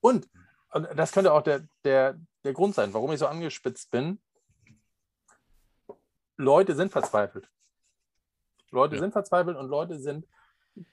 Und, 0.00 0.28
und 0.70 0.88
das 0.96 1.12
könnte 1.12 1.32
auch 1.32 1.42
der, 1.42 1.66
der, 1.84 2.18
der 2.44 2.52
Grund 2.52 2.74
sein, 2.74 2.92
warum 2.94 3.12
ich 3.12 3.18
so 3.18 3.26
angespitzt 3.26 3.90
bin. 3.90 4.20
Leute 6.36 6.74
sind 6.74 6.90
verzweifelt. 6.90 7.50
Leute 8.70 8.96
ja. 8.96 9.00
sind 9.00 9.12
verzweifelt 9.12 9.56
und 9.56 9.68
Leute 9.68 9.98
sind 9.98 10.26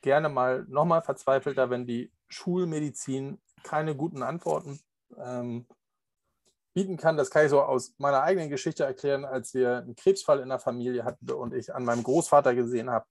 gerne 0.02 0.30
mal 0.30 0.66
nochmal 0.68 1.02
verzweifelter, 1.02 1.70
wenn 1.70 1.86
die 1.86 2.12
Schulmedizin 2.28 3.40
keine 3.68 3.96
guten 3.96 4.24
Antworten 4.24 4.80
ähm, 5.18 5.68
bieten 6.74 6.96
kann. 6.96 7.18
Das 7.18 7.30
kann 7.30 7.44
ich 7.44 7.50
so 7.50 7.62
aus 7.62 7.94
meiner 7.98 8.22
eigenen 8.22 8.50
Geschichte 8.50 8.86
erklären, 8.86 9.26
als 9.26 9.54
wir 9.54 9.80
einen 9.80 9.96
Krebsfall 9.96 10.40
in 10.40 10.50
der 10.50 10.60
Familie 10.60 11.04
hatten 11.04 11.30
und 11.32 11.54
ich 11.54 11.76
an 11.76 11.84
meinem 11.84 12.04
Großvater 12.04 12.56
gesehen 12.56 12.90
habe, 12.90 13.06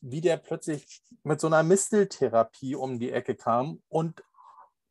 wie 0.00 0.20
der 0.20 0.36
plötzlich 0.36 1.02
mit 1.22 1.40
so 1.40 1.46
einer 1.46 1.62
Misteltherapie 1.62 2.74
um 2.74 2.98
die 2.98 3.12
Ecke 3.12 3.36
kam 3.36 3.82
und 3.88 4.24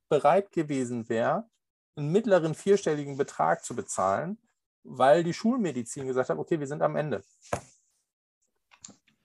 bereit 0.07 0.51
gewesen 0.51 1.09
wäre, 1.09 1.49
einen 1.95 2.11
mittleren 2.11 2.55
vierstelligen 2.55 3.17
Betrag 3.17 3.65
zu 3.65 3.75
bezahlen, 3.75 4.37
weil 4.83 5.23
die 5.23 5.33
Schulmedizin 5.33 6.07
gesagt 6.07 6.29
hat, 6.29 6.37
okay, 6.37 6.59
wir 6.59 6.67
sind 6.67 6.81
am 6.81 6.95
Ende. 6.95 7.23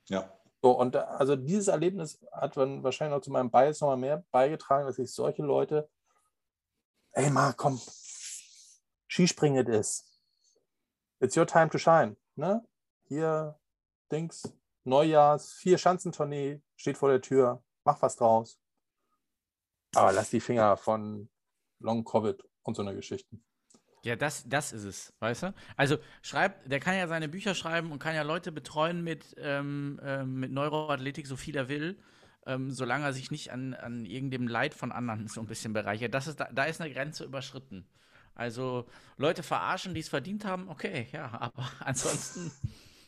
Ja. 0.09 0.33
So, 0.65 0.71
und 0.71 0.97
also 0.97 1.37
dieses 1.37 1.69
Erlebnis 1.69 2.19
hat 2.33 2.57
dann 2.57 2.83
wahrscheinlich 2.83 3.15
noch 3.15 3.23
zu 3.23 3.31
meinem 3.31 3.51
Bias 3.51 3.83
nochmal 3.83 3.99
mehr 3.99 4.25
beigetragen, 4.31 4.87
dass 4.87 4.99
ich 4.99 5.13
solche 5.13 5.43
Leute, 5.43 5.91
ey, 7.13 7.29
mal 7.29 7.53
komm, 7.53 7.79
Skispringen 9.07 9.61
it 9.61 9.69
is. 9.69 10.11
It's 11.21 11.37
your 11.37 11.47
time 11.47 11.69
to 11.69 11.77
shine. 11.77 12.17
Ne? 12.35 12.67
Hier, 13.03 13.61
Dings, 14.11 14.55
Neujahrs, 14.85 15.53
vier 15.53 15.77
Schanzentournee 15.77 16.63
steht 16.77 16.97
vor 16.97 17.11
der 17.11 17.21
Tür, 17.21 17.63
mach 17.85 18.01
was 18.01 18.17
draus. 18.17 18.59
Aber 19.95 20.13
lass 20.13 20.31
die 20.31 20.41
Finger 20.41 20.79
von 20.79 21.29
Long 21.79 22.05
Covid 22.05 22.43
und 22.63 22.75
so 22.75 22.81
eine 22.81 22.95
Geschichten. 22.95 23.45
Ja, 24.05 24.17
das, 24.17 24.47
das 24.47 24.73
ist 24.73 24.85
es, 24.85 25.15
weißt 25.21 25.45
du? 25.45 25.55
Also 25.77 25.97
schreibt, 26.21 26.71
der 26.71 26.79
kann 26.79 26.97
ja 26.97 27.09
seine 27.09 27.29
Bücher 27.29 27.55
schreiben 27.55 27.91
und 27.91 27.99
kann 27.99 28.15
ja 28.15 28.23
Leute 28.23 28.53
betreuen 28.53 29.03
mit, 29.03 29.35
ähm, 29.39 29.99
ähm, 30.05 30.41
mit 30.41 30.53
Neuroathletik, 30.53 31.27
so 31.27 31.37
viel 31.37 31.57
er 31.57 31.69
will, 31.69 31.99
ähm, 32.47 32.71
solange 32.71 33.07
er 33.07 33.13
sich 33.15 33.31
nicht 33.31 33.51
an, 33.51 33.73
an 33.73 34.05
irgendeinem 34.05 34.47
Leid 34.47 34.75
von 34.75 34.93
anderen 34.93 35.27
so 35.29 35.41
ein 35.41 35.47
bisschen 35.47 35.73
bereichert. 35.73 36.13
Das 36.13 36.27
ist, 36.27 36.39
da, 36.39 36.49
da 36.53 36.65
ist 36.65 36.83
eine 36.83 36.93
Grenze 36.93 37.25
überschritten. 37.25 37.87
Also 38.35 38.87
Leute 39.17 39.43
verarschen, 39.43 39.95
die 39.95 40.01
es 40.01 40.09
verdient 40.11 40.45
haben, 40.45 40.69
okay, 40.69 41.09
ja, 41.13 41.31
aber 41.41 41.65
ansonsten. 41.81 42.53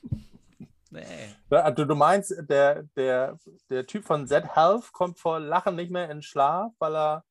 nee. 0.90 1.04
Also 1.50 1.84
du 1.84 1.94
meinst, 1.94 2.34
der, 2.48 2.84
der, 2.96 3.38
der 3.68 3.86
Typ 3.86 4.04
von 4.04 4.26
Z-Health 4.26 4.92
kommt 4.92 5.18
vor 5.18 5.40
Lachen 5.40 5.76
nicht 5.76 5.90
mehr 5.90 6.08
in 6.10 6.22
Schlaf, 6.22 6.72
weil 6.78 6.96
er 6.96 7.24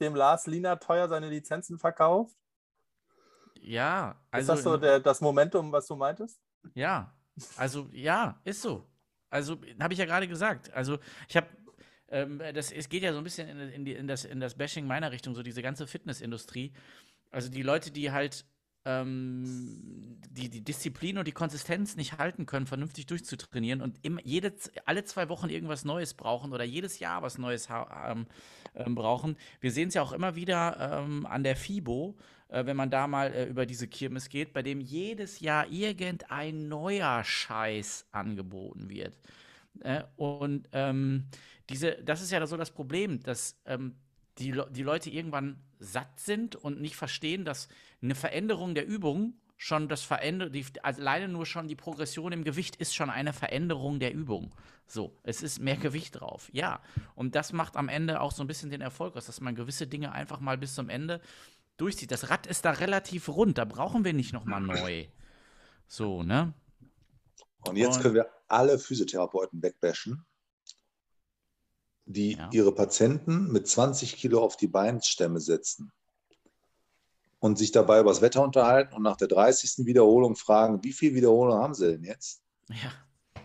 dem 0.00 0.14
Lars 0.14 0.46
Lina 0.46 0.76
teuer 0.76 1.08
seine 1.08 1.28
Lizenzen 1.28 1.78
verkauft? 1.78 2.36
Ja, 3.60 4.20
also. 4.30 4.52
Ist 4.52 4.58
das 4.58 4.64
so 4.64 4.76
der, 4.76 5.00
das 5.00 5.20
Momentum, 5.20 5.70
was 5.72 5.86
du 5.86 5.96
meintest? 5.96 6.40
Ja, 6.74 7.14
also 7.56 7.88
ja, 7.92 8.40
ist 8.44 8.62
so. 8.62 8.86
Also 9.30 9.58
habe 9.80 9.92
ich 9.92 9.98
ja 9.98 10.06
gerade 10.06 10.26
gesagt. 10.26 10.72
Also 10.72 10.98
ich 11.28 11.36
habe 11.36 11.46
ähm, 12.10 12.40
das, 12.54 12.72
es 12.72 12.88
geht 12.88 13.02
ja 13.02 13.12
so 13.12 13.18
ein 13.18 13.24
bisschen 13.24 13.48
in, 13.48 13.58
in, 13.68 13.84
die, 13.84 13.94
in, 13.94 14.06
das, 14.06 14.24
in 14.24 14.40
das 14.40 14.56
Bashing 14.56 14.86
meiner 14.86 15.12
Richtung, 15.12 15.34
so 15.34 15.42
diese 15.42 15.62
ganze 15.62 15.86
Fitnessindustrie. 15.86 16.72
Also 17.30 17.50
die 17.50 17.62
Leute, 17.62 17.90
die 17.90 18.10
halt 18.10 18.46
ähm, 18.88 20.16
die, 20.30 20.48
die 20.48 20.64
Disziplin 20.64 21.18
und 21.18 21.28
die 21.28 21.32
Konsistenz 21.32 21.96
nicht 21.96 22.16
halten 22.18 22.46
können, 22.46 22.66
vernünftig 22.66 23.06
durchzutrainieren 23.06 23.82
und 23.82 23.98
im, 24.02 24.18
jede, 24.24 24.54
alle 24.86 25.04
zwei 25.04 25.28
Wochen 25.28 25.50
irgendwas 25.50 25.84
Neues 25.84 26.14
brauchen 26.14 26.52
oder 26.52 26.64
jedes 26.64 26.98
Jahr 26.98 27.22
was 27.22 27.36
Neues 27.38 27.68
ähm, 27.70 28.26
ähm, 28.74 28.94
brauchen. 28.94 29.36
Wir 29.60 29.72
sehen 29.72 29.88
es 29.88 29.94
ja 29.94 30.02
auch 30.02 30.12
immer 30.12 30.36
wieder 30.36 31.04
ähm, 31.04 31.26
an 31.26 31.42
der 31.44 31.56
FIBO, 31.56 32.16
äh, 32.48 32.64
wenn 32.64 32.76
man 32.76 32.90
da 32.90 33.06
mal 33.06 33.32
äh, 33.34 33.44
über 33.44 33.66
diese 33.66 33.88
Kirmes 33.88 34.30
geht, 34.30 34.54
bei 34.54 34.62
dem 34.62 34.80
jedes 34.80 35.40
Jahr 35.40 35.68
irgendein 35.68 36.68
neuer 36.68 37.22
Scheiß 37.24 38.06
angeboten 38.12 38.88
wird. 38.88 39.18
Äh, 39.80 40.04
und 40.16 40.68
ähm, 40.72 41.26
diese, 41.68 41.92
das 42.02 42.22
ist 42.22 42.32
ja 42.32 42.46
so 42.46 42.56
das 42.56 42.70
Problem, 42.70 43.20
dass 43.20 43.60
ähm, 43.66 43.96
die, 44.38 44.58
die 44.70 44.82
Leute 44.82 45.10
irgendwann 45.10 45.60
satt 45.78 46.20
sind 46.20 46.56
und 46.56 46.80
nicht 46.80 46.96
verstehen, 46.96 47.44
dass 47.44 47.68
eine 48.02 48.14
Veränderung 48.14 48.74
der 48.74 48.86
Übung 48.86 49.34
schon 49.56 49.88
das 49.88 50.02
Veränder 50.02 50.48
die, 50.48 50.64
alleine 50.82 51.28
nur 51.28 51.44
schon 51.44 51.66
die 51.66 51.74
Progression 51.74 52.32
im 52.32 52.44
Gewicht 52.44 52.76
ist 52.76 52.94
schon 52.94 53.10
eine 53.10 53.32
Veränderung 53.32 53.98
der 53.98 54.14
Übung. 54.14 54.54
So, 54.86 55.18
es 55.24 55.42
ist 55.42 55.58
mehr 55.58 55.76
Gewicht 55.76 56.20
drauf. 56.20 56.48
Ja, 56.52 56.80
und 57.14 57.34
das 57.34 57.52
macht 57.52 57.76
am 57.76 57.88
Ende 57.88 58.20
auch 58.20 58.32
so 58.32 58.42
ein 58.42 58.46
bisschen 58.46 58.70
den 58.70 58.80
Erfolg 58.80 59.16
aus, 59.16 59.26
dass 59.26 59.40
man 59.40 59.54
gewisse 59.54 59.86
Dinge 59.86 60.12
einfach 60.12 60.40
mal 60.40 60.56
bis 60.56 60.74
zum 60.74 60.88
Ende 60.88 61.20
durchzieht. 61.76 62.12
Das 62.12 62.30
Rad 62.30 62.46
ist 62.46 62.64
da 62.64 62.70
relativ 62.70 63.28
rund, 63.28 63.58
da 63.58 63.64
brauchen 63.64 64.04
wir 64.04 64.12
nicht 64.12 64.32
nochmal 64.32 64.60
neu. 64.60 65.06
So, 65.88 66.22
ne? 66.22 66.54
Und 67.66 67.76
jetzt 67.76 67.96
und, 67.96 68.02
können 68.02 68.14
wir 68.14 68.30
alle 68.46 68.78
Physiotherapeuten 68.78 69.62
wegbashen 69.62 70.24
die 72.08 72.36
ja. 72.36 72.48
ihre 72.52 72.72
Patienten 72.72 73.52
mit 73.52 73.68
20 73.68 74.16
Kilo 74.16 74.42
auf 74.42 74.56
die 74.56 74.66
Beinstämme 74.66 75.40
setzen 75.40 75.92
und 77.38 77.58
sich 77.58 77.70
dabei 77.70 78.00
über 78.00 78.10
das 78.10 78.22
Wetter 78.22 78.42
unterhalten 78.42 78.94
und 78.94 79.02
nach 79.02 79.16
der 79.16 79.28
30. 79.28 79.86
Wiederholung 79.86 80.34
fragen, 80.34 80.82
wie 80.82 80.92
viele 80.92 81.14
Wiederholungen 81.14 81.62
haben 81.62 81.74
sie 81.74 81.92
denn 81.92 82.04
jetzt? 82.04 82.42
Ja. 82.68 82.92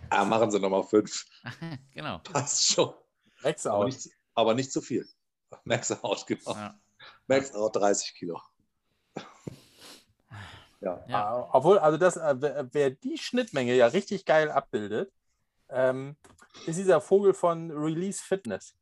Ah, 0.10 0.26
machen 0.26 0.50
sie 0.50 0.60
nochmal 0.60 0.84
fünf. 0.84 1.26
genau. 1.94 2.20
Passt 2.20 2.68
schon. 2.68 2.94
Max 3.44 3.68
out. 3.68 3.74
Aber 3.76 3.86
nicht, 3.86 4.10
aber 4.34 4.54
nicht 4.54 4.72
zu 4.72 4.82
viel. 4.82 5.08
Max 5.66 5.92
out, 5.92 6.26
genau. 6.26 6.52
Ja. 6.52 6.80
Max 7.28 7.54
out 7.54 7.76
30 7.76 8.16
Kilo. 8.16 8.40
ja. 10.80 11.04
ja. 11.08 11.50
Obwohl, 11.52 11.80
also 11.80 11.98
das, 11.98 12.16
äh, 12.16 12.66
wer 12.72 12.92
die 12.92 13.18
Schnittmenge 13.18 13.76
ja 13.76 13.88
richtig 13.88 14.26
geil 14.26 14.50
abbildet, 14.52 15.12
ähm, 15.74 16.16
ist 16.66 16.78
dieser 16.78 17.02
Vogel 17.02 17.34
von 17.34 17.72
Release 17.72 18.24
Fitness. 18.24 18.76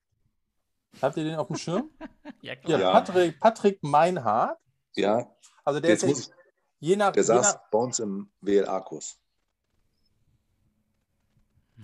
Habt 1.02 1.18
ihr 1.18 1.24
den 1.24 1.36
auf 1.36 1.48
dem 1.48 1.56
Schirm? 1.56 1.90
ja, 2.42 2.56
klar. 2.56 2.80
Ja, 2.80 2.92
Patrick, 2.92 3.40
Patrick 3.40 3.84
Meinhardt. 3.84 4.60
Ja. 4.96 5.32
Also 5.64 5.80
der, 5.80 5.92
ist 5.92 6.06
muss, 6.06 6.32
je 6.80 6.96
nach, 6.96 7.14
der 7.14 7.24
je 7.24 7.28
saß 7.28 7.54
nach, 7.54 7.70
bei 7.70 7.78
uns 7.78 8.00
im 8.00 8.32
WLA-Kurs. 8.42 9.20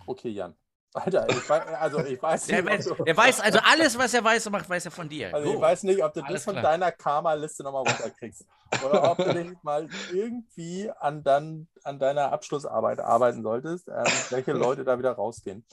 Okay, 0.05 0.29
Jan. 0.29 0.55
Alter, 0.93 1.29
ich 1.29 1.49
weiß, 1.49 1.67
also 1.67 1.99
ich 2.05 2.21
weiß 2.21 2.47
nicht. 2.47 2.65
Weiß, 2.65 2.87
er 3.05 3.17
weiß 3.17 3.39
also 3.41 3.59
alles, 3.63 3.97
was 3.97 4.13
er 4.13 4.23
weiß 4.23 4.47
und 4.47 4.53
macht, 4.53 4.69
weiß 4.69 4.85
er 4.85 4.91
von 4.91 5.07
dir. 5.07 5.33
Also 5.33 5.53
ich 5.53 5.61
weiß 5.61 5.83
nicht, 5.83 6.03
ob 6.03 6.13
du 6.13 6.21
alles 6.21 6.33
das 6.33 6.43
von 6.45 6.53
klar. 6.53 6.63
deiner 6.63 6.91
Karma-Liste 6.91 7.63
nochmal 7.63 7.83
runterkriegst. 7.83 8.45
Oder 8.83 9.11
ob 9.11 9.17
du 9.17 9.33
dich 9.33 9.51
mal 9.61 9.87
irgendwie 10.11 10.89
an, 10.99 11.23
dann, 11.23 11.67
an 11.83 11.99
deiner 11.99 12.31
Abschlussarbeit 12.31 12.99
arbeiten 12.99 13.43
solltest, 13.43 13.89
ähm, 13.89 14.05
welche 14.29 14.53
Leute 14.53 14.83
da 14.83 14.97
wieder 14.97 15.11
rausgehen. 15.11 15.65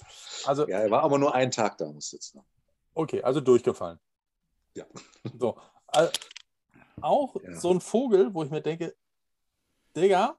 Also, 0.44 0.68
ja, 0.68 0.80
er 0.80 0.90
war 0.90 1.02
aber 1.02 1.18
nur 1.18 1.34
einen 1.34 1.50
Tag 1.50 1.78
da, 1.78 1.86
muss 1.86 2.12
jetzt 2.12 2.34
noch. 2.34 2.44
Okay, 2.94 3.22
also 3.22 3.40
durchgefallen. 3.40 3.98
Ja. 4.74 4.84
So. 5.38 5.56
Also, 5.86 6.10
auch 7.00 7.34
Ja. 7.42 7.54
so 7.54 7.70
ein 7.70 7.80
Vogel, 7.80 8.34
wo 8.34 8.42
ich 8.44 8.50
mir 8.50 8.60
denke, 8.60 8.94
Digga, 9.96 10.36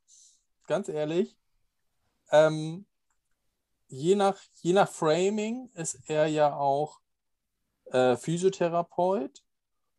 ganz 0.67 0.89
ehrlich, 0.89 1.38
ähm, 2.32 2.86
je, 3.95 4.15
nach, 4.15 4.37
je 4.61 4.73
nach 4.73 4.89
Framing 4.89 5.69
ist 5.73 5.99
er 6.07 6.27
ja 6.27 6.55
auch 6.55 6.99
äh, 7.85 8.15
Physiotherapeut 8.17 9.43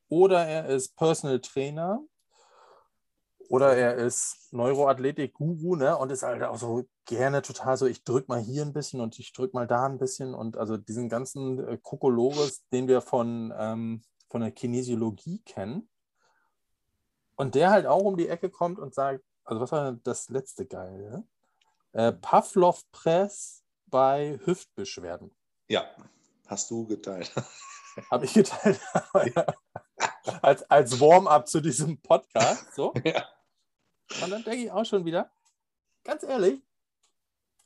oder 0.09 0.47
er 0.47 0.67
ist 0.67 0.97
Personal 0.97 1.41
Trainer 1.41 2.01
oder 3.49 3.77
er 3.77 3.95
ist 3.95 4.53
Neuroathletik-Guru, 4.53 5.77
ne? 5.77 5.97
Und 5.97 6.11
ist 6.11 6.25
halt 6.25 6.43
auch 6.43 6.59
so 6.59 6.85
gerne 7.05 7.43
total 7.43 7.77
so, 7.77 7.87
ich 7.87 8.03
drück 8.03 8.29
mal 8.29 8.41
hier 8.41 8.63
ein 8.63 8.73
bisschen 8.73 9.01
und 9.01 9.19
ich 9.19 9.33
drück 9.33 9.55
mal 9.55 9.67
da 9.67 9.87
ein 9.87 9.99
bisschen 9.99 10.35
und 10.35 10.57
also 10.57 10.77
diesen 10.77 11.09
ganzen 11.09 11.67
äh, 11.67 11.79
Kokolores, 11.81 12.67
den 12.73 12.89
wir 12.89 13.01
von, 13.01 13.55
ähm, 13.57 14.03
von 14.29 14.41
der 14.41 14.51
Kinesiologie 14.51 15.43
kennen. 15.45 15.89
Und 17.37 17.55
der 17.55 17.71
halt 17.71 17.87
auch 17.87 18.03
um 18.03 18.17
die 18.17 18.29
Ecke 18.29 18.51
kommt 18.51 18.79
und 18.79 18.95
sagt, 18.95 19.23
also 19.45 19.61
was 19.61 19.71
war 19.71 19.93
das 19.93 20.29
letzte 20.29 20.67
Geile? 20.67 21.25
Äh, 21.93 22.13
Pavlov 22.13 22.83
Press 22.91 23.66
bei 23.87 24.39
Hüftbeschwerden. 24.45 25.35
Ja, 25.69 25.87
hast 26.47 26.71
du 26.71 26.87
geteilt. 26.87 27.33
Habe 28.11 28.25
ich 28.25 28.35
geteilt. 28.35 28.81
als 30.43 30.69
als 30.71 31.01
Warm-up 31.01 31.49
zu 31.49 31.61
diesem 31.61 32.01
Podcast. 32.01 32.75
So. 32.75 32.93
Ja. 33.05 33.29
Und 34.23 34.31
dann 34.31 34.45
denke 34.45 34.65
ich 34.67 34.71
auch 34.71 34.85
schon 34.85 35.05
wieder, 35.05 35.33
ganz 36.05 36.23
ehrlich, 36.23 36.63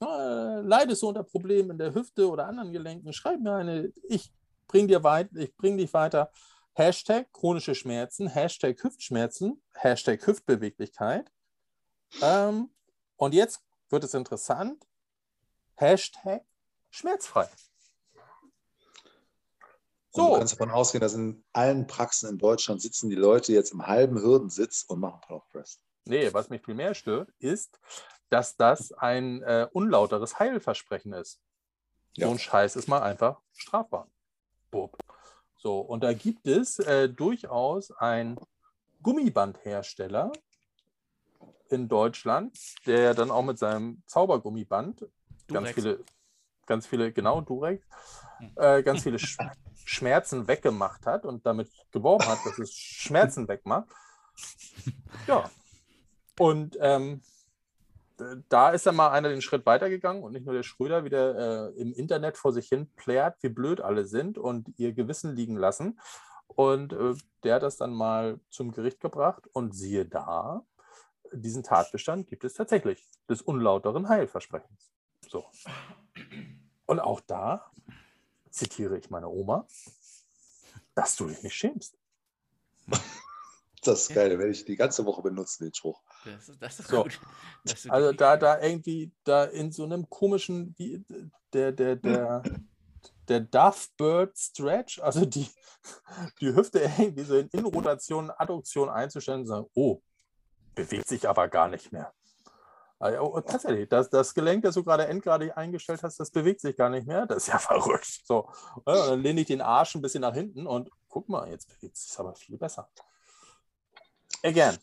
äh, 0.01 0.61
leidest 0.61 1.03
du 1.03 1.09
unter 1.09 1.23
Problemen 1.23 1.73
in 1.73 1.79
der 1.79 1.93
Hüfte 1.93 2.31
oder 2.31 2.47
anderen 2.47 2.73
Gelenken, 2.73 3.13
schreib 3.13 3.41
mir 3.41 3.53
eine, 3.53 3.93
ich 4.09 4.33
bring 4.67 4.89
dir 4.89 5.05
weit, 5.05 5.29
ich 5.35 5.55
bring 5.57 5.77
dich 5.77 5.93
weiter. 5.93 6.33
Hashtag 6.73 7.31
chronische 7.33 7.75
Schmerzen, 7.75 8.29
Hashtag 8.29 8.83
Hüftschmerzen, 8.83 9.63
Hashtag 9.75 10.27
Hüftbeweglichkeit. 10.27 11.31
Ähm, 12.23 12.71
und 13.17 13.35
jetzt 13.35 13.63
wird 13.91 14.05
es 14.05 14.15
interessant. 14.15 14.87
Hashtag 15.81 16.45
schmerzfrei. 16.91 17.49
Und 20.13 20.25
du 20.25 20.33
So. 20.33 20.35
kannst 20.35 20.53
davon 20.55 20.71
ausgehen, 20.71 21.01
dass 21.01 21.15
in 21.15 21.45
allen 21.53 21.87
Praxen 21.87 22.29
in 22.31 22.39
Deutschland 22.39 22.83
sitzen 22.83 23.11
die 23.11 23.17
Leute 23.17 23.53
jetzt 23.53 23.73
im 23.73 23.87
halben 23.87 24.21
Hürdensitz 24.21 24.83
und 24.83 25.01
machen 25.01 25.21
Power 25.21 25.47
Press. 25.51 25.81
Nee, 26.05 26.33
was 26.33 26.51
mich 26.51 26.63
viel 26.65 26.75
mehr 26.75 26.95
stört, 26.95 27.31
ist, 27.39 27.79
dass 28.29 28.57
das 28.57 28.93
ein 28.93 29.43
äh, 29.43 29.69
unlauteres 29.73 30.39
Heilversprechen 30.39 31.13
ist. 31.13 31.41
Ja. 32.17 32.27
So 32.27 32.33
ein 32.33 32.39
Scheiß 32.39 32.77
ist 32.77 32.89
mal 32.89 33.03
einfach 33.03 33.41
strafbar. 33.55 34.09
Bub. 34.71 34.97
So, 35.57 35.81
und 35.81 36.03
da 36.03 36.13
gibt 36.13 36.47
es 36.47 36.79
äh, 36.79 37.09
durchaus 37.09 37.91
einen 37.93 38.39
Gummibandhersteller 39.03 40.33
in 41.69 41.89
Deutschland, 41.89 42.59
der 42.87 43.15
dann 43.15 43.31
auch 43.31 43.43
mit 43.43 43.59
seinem 43.59 44.03
Zaubergummiband 44.07 45.07
ganz 45.53 45.69
Durex. 45.69 45.75
viele, 45.75 46.05
ganz 46.67 46.87
viele, 46.87 47.13
genau, 47.13 47.41
Durex, 47.41 47.85
äh, 48.57 48.83
ganz 48.83 49.03
viele 49.03 49.19
Sch 49.19 49.39
Schmerzen 49.85 50.47
weggemacht 50.47 51.05
hat 51.05 51.25
und 51.25 51.45
damit 51.45 51.69
geworben 51.91 52.25
hat, 52.27 52.39
dass 52.45 52.59
es 52.59 52.73
Schmerzen 52.73 53.49
wegmacht. 53.49 53.89
Ja. 55.27 55.51
Und 56.39 56.79
ähm, 56.81 57.23
da 58.49 58.71
ist 58.71 58.87
dann 58.87 58.97
mal 58.97 59.11
einer 59.11 59.29
den 59.29 59.43
Schritt 59.43 59.67
weitergegangen 59.67 60.23
und 60.23 60.33
nicht 60.33 60.45
nur 60.45 60.55
der 60.55 60.63
Schröder 60.63 61.05
wieder 61.05 61.71
äh, 61.71 61.81
im 61.81 61.93
Internet 61.93 62.37
vor 62.37 62.53
sich 62.53 62.69
hin 62.69 62.89
plärt, 62.97 63.43
wie 63.43 63.49
blöd 63.49 63.81
alle 63.81 64.05
sind 64.05 64.39
und 64.39 64.73
ihr 64.77 64.93
Gewissen 64.93 65.35
liegen 65.35 65.57
lassen. 65.57 65.99
Und 66.47 66.93
äh, 66.93 67.15
der 67.43 67.57
hat 67.57 67.63
das 67.63 67.77
dann 67.77 67.93
mal 67.93 68.41
zum 68.51 68.73
Gericht 68.73 69.01
gebracht 69.01 69.49
und 69.53 69.75
siehe 69.75 70.05
da, 70.07 70.65
diesen 71.33 71.63
Tatbestand 71.63 72.29
gibt 72.29 72.45
es 72.45 72.55
tatsächlich, 72.55 73.09
des 73.29 73.43
unlauteren 73.43 74.09
Heilversprechens. 74.09 74.93
So. 75.31 75.49
Und 76.87 76.99
auch 76.99 77.21
da 77.21 77.71
zitiere 78.51 78.99
ich 78.99 79.11
meine 79.11 79.29
Oma, 79.29 79.65
dass 80.95 81.15
du 81.17 81.27
dich 81.29 81.43
nicht 81.43 81.55
schämst. 81.55 81.97
Das 83.83 84.03
ist 84.03 84.15
geil, 84.15 84.39
werde 84.39 84.51
ich 84.53 84.67
die 84.67 84.77
ganze 84.77 85.07
Woche 85.07 85.23
benutzen, 85.23 85.65
den 85.65 85.73
Spruch. 85.73 86.03
Das, 86.27 86.51
ist- 86.51 86.61
das 86.61 86.81
ist 86.81 86.89
So. 86.91 87.03
gut. 87.05 87.19
Dass 87.65 87.83
du 87.85 87.91
Also 87.91 88.13
da, 88.13 88.37
da 88.37 88.61
irgendwie, 88.61 89.11
da 89.25 89.45
in 89.45 89.73
so 89.73 89.85
einem 89.85 90.07
komischen, 90.11 90.75
wie, 90.77 91.03
der, 91.55 91.73
der, 91.73 91.97
der, 91.97 92.43
der 93.27 93.41
Duff 93.41 93.89
Bird 93.97 94.37
Stretch, 94.37 94.99
also 95.01 95.25
die, 95.25 95.49
die 96.43 96.55
Hüfte 96.55 96.81
irgendwie 96.81 97.25
so 97.25 97.39
in 97.39 97.49
Innenrotation, 97.49 98.31
Adduktion 98.31 98.91
einzustellen 98.91 99.41
und 99.41 99.47
sagen, 99.47 99.67
oh, 99.73 100.03
bewegt 100.75 101.09
sich 101.09 101.27
aber 101.27 101.49
gar 101.49 101.69
nicht 101.69 101.91
mehr. 101.91 102.13
Also, 103.03 103.41
tatsächlich, 103.41 103.89
das, 103.89 104.11
das 104.11 104.35
Gelenk, 104.35 104.63
das 104.63 104.75
du 104.75 104.85
gerade 104.85 105.07
endgradig 105.07 105.57
eingestellt 105.57 106.03
hast, 106.03 106.21
das 106.21 106.31
bewegt 106.31 106.61
sich 106.61 106.77
gar 106.77 106.91
nicht 106.91 107.07
mehr. 107.07 107.25
Das 107.27 107.39
ist 107.39 107.47
ja 107.49 107.59
verrückt. 107.59 108.21
So, 108.25 108.51
ja, 108.87 109.07
dann 109.07 109.23
lehne 109.23 109.41
ich 109.41 109.47
den 109.47 109.63
Arsch 109.63 109.95
ein 109.95 110.03
bisschen 110.03 110.21
nach 110.21 110.35
hinten 110.35 110.67
und 110.67 110.91
guck 111.09 111.29
mal, 111.31 111.49
jetzt 111.51 111.67
bewegt 111.69 111.97
es 111.97 112.09
sich 112.11 112.19
aber 112.21 112.35
viel 112.35 112.59
besser. 112.59 112.91
Again, 114.43 114.77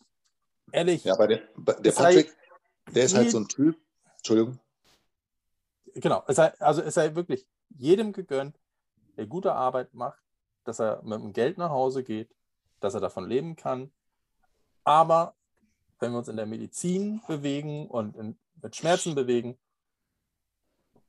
ehrlich, 0.72 1.04
Ja, 1.04 1.16
bei 1.16 1.28
der, 1.28 1.42
der 1.80 1.92
sei- 1.92 2.04
Patrick, 2.04 2.36
der 2.96 3.04
ist 3.04 3.16
halt 3.16 3.30
so 3.30 3.40
ein 3.40 3.48
Typ, 3.48 3.78
Entschuldigung, 4.18 4.60
genau, 5.94 6.24
es 6.28 6.38
sei, 6.38 6.54
also 6.60 6.82
es 6.82 6.96
sei 6.96 7.14
wirklich 7.16 7.48
jedem 7.70 8.14
gegönnt, 8.14 8.60
der 9.16 9.28
gute 9.28 9.54
Arbeit 9.54 9.94
macht, 9.94 10.20
dass 10.64 10.80
er 10.80 11.02
mit 11.04 11.20
dem 11.20 11.34
Geld 11.34 11.58
nach 11.60 11.70
Hause 11.70 12.04
geht, 12.04 12.36
dass 12.80 12.94
er 12.96 13.00
davon 13.00 13.28
leben 13.30 13.56
kann. 13.56 13.92
Aber 14.84 15.36
wenn 16.00 16.12
wir 16.12 16.20
uns 16.20 16.28
in 16.28 16.38
der 16.38 16.46
Medizin 16.46 17.22
bewegen 17.28 17.88
und 17.88 18.16
in, 18.16 18.40
mit 18.62 18.76
Schmerzen 18.76 19.16
bewegen, 19.16 19.60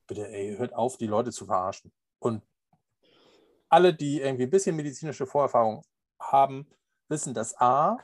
bitte, 0.07 0.27
ey, 0.27 0.57
hört 0.57 0.73
auf, 0.73 0.97
die 0.97 1.07
Leute 1.07 1.31
zu 1.31 1.45
verarschen. 1.45 1.93
Und 2.19 2.43
alle, 3.69 3.93
die 3.93 4.21
irgendwie 4.21 4.43
ein 4.43 4.49
bisschen 4.49 4.75
medizinische 4.75 5.25
Vorerfahrung 5.25 5.83
haben, 6.19 6.67
wissen, 7.07 7.33
dass 7.33 7.59
A, 7.59 7.97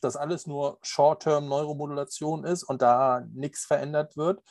dass 0.00 0.16
alles 0.16 0.46
nur 0.46 0.78
Short-Term-Neuromodulation 0.82 2.44
ist 2.44 2.64
und 2.64 2.82
da 2.82 3.26
nichts 3.32 3.64
verändert 3.64 4.16
wird, 4.16 4.42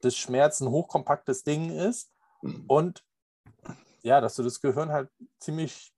dass 0.00 0.16
Schmerz 0.16 0.60
ein 0.60 0.70
hochkompaktes 0.70 1.42
Ding 1.42 1.70
ist 1.70 2.12
und 2.68 3.04
ja, 4.02 4.20
dass 4.20 4.36
du 4.36 4.42
das 4.42 4.60
Gehirn 4.60 4.92
halt 4.92 5.10
ziemlich 5.40 5.92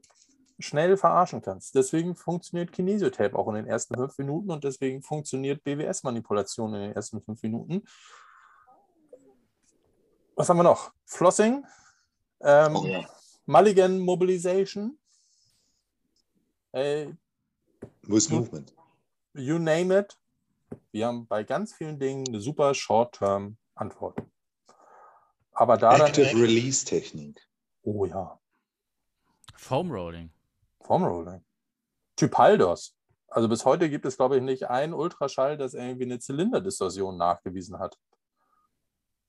schnell 0.58 0.96
verarschen 0.96 1.40
kannst. 1.42 1.74
Deswegen 1.74 2.14
funktioniert 2.16 2.72
Kinesiotape 2.72 3.36
auch 3.38 3.48
in 3.48 3.54
den 3.54 3.66
ersten 3.66 3.94
fünf 3.94 4.16
Minuten 4.18 4.50
und 4.50 4.64
deswegen 4.64 5.02
funktioniert 5.02 5.62
BWS-Manipulation 5.64 6.74
in 6.74 6.80
den 6.80 6.92
ersten 6.92 7.20
fünf 7.22 7.42
Minuten. 7.42 7.84
Was 10.34 10.48
haben 10.48 10.56
wir 10.56 10.64
noch? 10.64 10.92
Flossing, 11.04 11.64
ähm, 12.40 12.76
Oh 12.76 12.84
ja. 12.86 13.08
Mulligan 13.46 13.98
Mobilization, 13.98 14.98
äh, 16.72 17.08
With 18.02 18.28
Movement. 18.30 18.74
you 19.34 19.58
name 19.58 19.96
it. 19.96 20.18
Wir 20.92 21.06
haben 21.06 21.26
bei 21.26 21.44
ganz 21.44 21.72
vielen 21.74 21.98
Dingen 21.98 22.26
eine 22.28 22.40
super 22.40 22.74
Short-Term-Antwort. 22.74 24.18
Aber 25.52 25.76
da 25.76 25.96
dann. 25.96 26.08
Active 26.08 26.34
Release 26.34 26.84
Technik. 26.84 27.40
Oh 27.82 28.04
ja, 28.04 28.38
Foam 29.56 29.90
Rolling. 29.90 30.30
Formrolling. 30.88 31.44
Typ 32.16 32.36
Haldos. 32.38 32.96
Also 33.28 33.46
bis 33.46 33.64
heute 33.66 33.90
gibt 33.90 34.06
es, 34.06 34.16
glaube 34.16 34.38
ich, 34.38 34.42
nicht 34.42 34.68
ein 34.68 34.94
Ultraschall, 34.94 35.58
das 35.58 35.74
irgendwie 35.74 36.04
eine 36.04 36.18
Zylinderdistorsion 36.18 37.18
nachgewiesen 37.18 37.78
hat. 37.78 37.96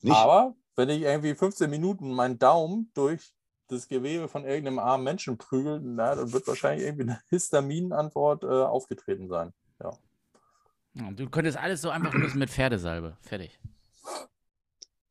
Nicht? 0.01 0.15
Aber 0.15 0.55
wenn 0.77 0.87
ich 0.87 1.01
irgendwie 1.01 1.35
15 1.35 1.69
Minuten 1.69 2.13
meinen 2.13 2.39
Daumen 2.39 2.89
durch 2.93 3.35
das 3.67 3.89
Gewebe 3.89 4.29
von 4.29 4.45
irgendeinem 4.45 4.79
armen 4.79 5.03
Menschen 5.03 5.37
prügel, 5.37 5.81
na, 5.81 6.15
dann 6.15 6.31
wird 6.31 6.47
wahrscheinlich 6.47 6.87
irgendwie 6.87 7.11
eine 7.11 7.21
Histaminantwort 7.29 8.45
äh, 8.45 8.47
aufgetreten 8.47 9.27
sein. 9.27 9.53
Ja. 9.83 11.11
Du 11.11 11.29
könntest 11.29 11.57
alles 11.57 11.81
so 11.81 11.89
einfach 11.89 12.13
lösen 12.13 12.39
mit 12.39 12.49
Pferdesalbe. 12.49 13.17
Fertig. 13.21 13.59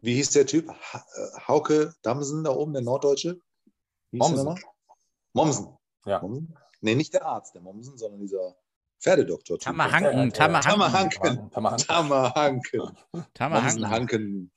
Wie 0.01 0.15
hieß 0.15 0.31
der 0.31 0.47
Typ? 0.47 0.69
Ha 0.69 1.05
äh, 1.15 1.41
Hauke 1.47 1.95
Damsen 2.01 2.43
da 2.43 2.51
oben, 2.51 2.73
der 2.73 2.83
Norddeutsche? 2.83 3.39
Wie 4.11 4.19
hieß 4.19 5.78
Ja. 6.07 6.21
Mommsen? 6.21 6.55
Nee, 6.81 6.95
nicht 6.95 7.13
der 7.15 7.25
Arzt, 7.27 7.55
der 7.55 7.63
Mommsen, 7.63 7.99
sondern 7.99 8.21
dieser 8.21 8.57
Pferdedoktor. 9.01 9.59
Tammerhanken, 9.59 10.29
Äh, 10.29 10.33
Tammerhanken. 10.33 11.51
Tammerhanken. 11.51 11.51
Tammerhanken. 11.51 11.89
Tammerhanken. 11.89 12.81
Mommsen 13.13 13.35
Tammerhanken. 13.35 13.87
Hanken. 13.91 14.51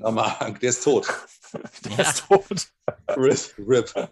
Tammerhanken, 0.00 0.60
der 0.60 0.70
ist 0.70 0.82
tot. 0.84 1.06
Der 1.84 1.98
ist 2.00 2.26
tot. 2.28 2.72
Rip. 3.16 3.54
Rip. 3.58 4.10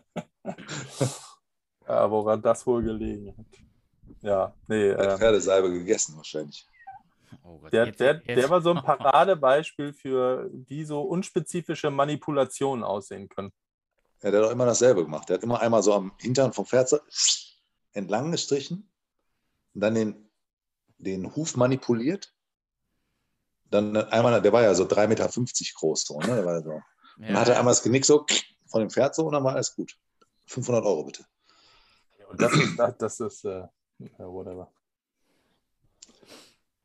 Ja, 1.87 2.11
woran 2.11 2.43
das 2.43 2.67
wohl 2.67 2.83
gelegen 2.83 3.35
hat. 3.37 3.47
Ja, 4.21 4.55
nee, 4.67 4.93
Hat 4.93 5.01
äh, 5.01 5.19
Pferdesalbe 5.19 5.71
gegessen 5.73 6.17
wahrscheinlich. 6.17 6.67
Oh 7.45 7.59
Gott, 7.59 7.73
der, 7.73 7.87
jetzt- 7.87 8.01
der, 8.01 8.15
jetzt- 8.15 8.27
der 8.27 8.51
war 8.51 8.61
so 8.61 8.71
ein 8.73 8.83
Paradebeispiel 8.83 9.93
für, 9.93 10.51
wie 10.53 10.85
so 10.85 11.03
unspezifische 11.03 11.91
Manipulationen 11.91 12.83
aussehen 12.85 13.29
können. 13.29 13.53
Ja, 14.23 14.31
der 14.31 14.41
hat 14.41 14.49
auch 14.49 14.53
immer 14.53 14.67
dasselbe 14.67 15.05
gemacht. 15.05 15.29
Der 15.29 15.37
hat 15.37 15.43
immer 15.43 15.61
einmal 15.61 15.83
so 15.83 15.95
am 15.95 16.13
Hintern 16.19 16.53
vom 16.53 16.67
Pferd 16.67 16.93
entlang 17.93 18.33
gestrichen 18.33 18.91
und 19.75 19.81
dann 19.81 19.95
den, 19.95 20.31
den 20.99 21.35
Huf 21.37 21.57
manipuliert. 21.57 22.35
Dann 23.71 23.97
einmal, 23.97 24.41
der 24.41 24.53
war 24.53 24.63
ja 24.63 24.75
so 24.75 24.85
3,50 24.85 25.07
Meter 25.09 25.29
groß, 25.29 26.05
so, 26.05 26.19
ne? 26.21 26.27
Der 26.27 26.45
war 26.45 26.63
so. 26.63 26.83
Dann 27.19 27.37
hat 27.37 27.49
er 27.49 27.59
einmal 27.59 27.73
das 27.73 27.83
Genick 27.83 28.05
so 28.05 28.25
von 28.67 28.81
dem 28.81 28.91
Pferd 28.91 29.15
so 29.15 29.27
und 29.27 29.33
dann 29.33 29.45
war 29.45 29.55
alles 29.55 29.75
gut. 29.75 29.97
500 30.47 30.85
Euro 30.85 31.05
bitte. 31.05 31.25
Und 32.29 32.41
das 32.41 32.53
ist, 32.53 32.79
das, 32.79 32.97
das 32.99 33.21
ist 33.21 33.45
äh, 33.45 33.67
whatever. 34.19 34.73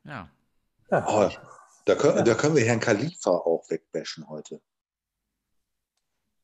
Ja. 0.04 0.30
Ja. 0.92 1.06
Oh, 1.08 1.30
da, 1.86 1.96
können, 1.96 2.26
da 2.26 2.36
können 2.36 2.56
wir 2.56 2.66
Herrn 2.66 2.80
Khalifa 2.80 3.32
auch 3.32 3.70
wegbashen 3.70 4.28
heute. 4.28 4.62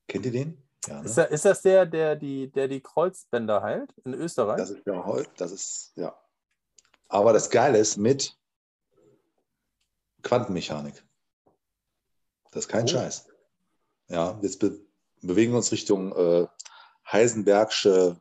Kennt 0.07 0.25
ihr 0.25 0.31
den? 0.31 0.68
Ja, 0.87 1.01
Ist, 1.01 1.17
ne? 1.17 1.23
das, 1.23 1.31
ist 1.31 1.45
das 1.45 1.61
der, 1.61 1.85
der 1.85 2.15
die, 2.15 2.49
der 2.51 2.67
die 2.67 2.81
Kreuzbänder 2.81 3.61
heilt 3.61 3.93
in 4.05 4.13
Österreich? 4.13 4.57
Das 4.57 4.69
ist 4.71 4.85
ja 4.85 5.03
heute, 5.05 5.29
das 5.37 5.51
ist, 5.51 5.91
ja. 5.95 6.17
Aber 7.09 7.33
das 7.33 7.49
Geile 7.49 7.77
ist 7.79 7.97
mit 7.97 8.37
Quantenmechanik. 10.23 11.03
Das 12.51 12.65
ist 12.65 12.69
kein 12.69 12.85
Oh. 12.85 12.87
Scheiß. 12.87 13.27
Ja, 14.07 14.39
jetzt 14.41 14.59
be 14.59 14.79
bewegen 15.21 15.51
wir 15.51 15.57
uns 15.57 15.71
Richtung 15.73 16.15
äh, 16.15 16.47
Heisenbergsche 17.11 18.17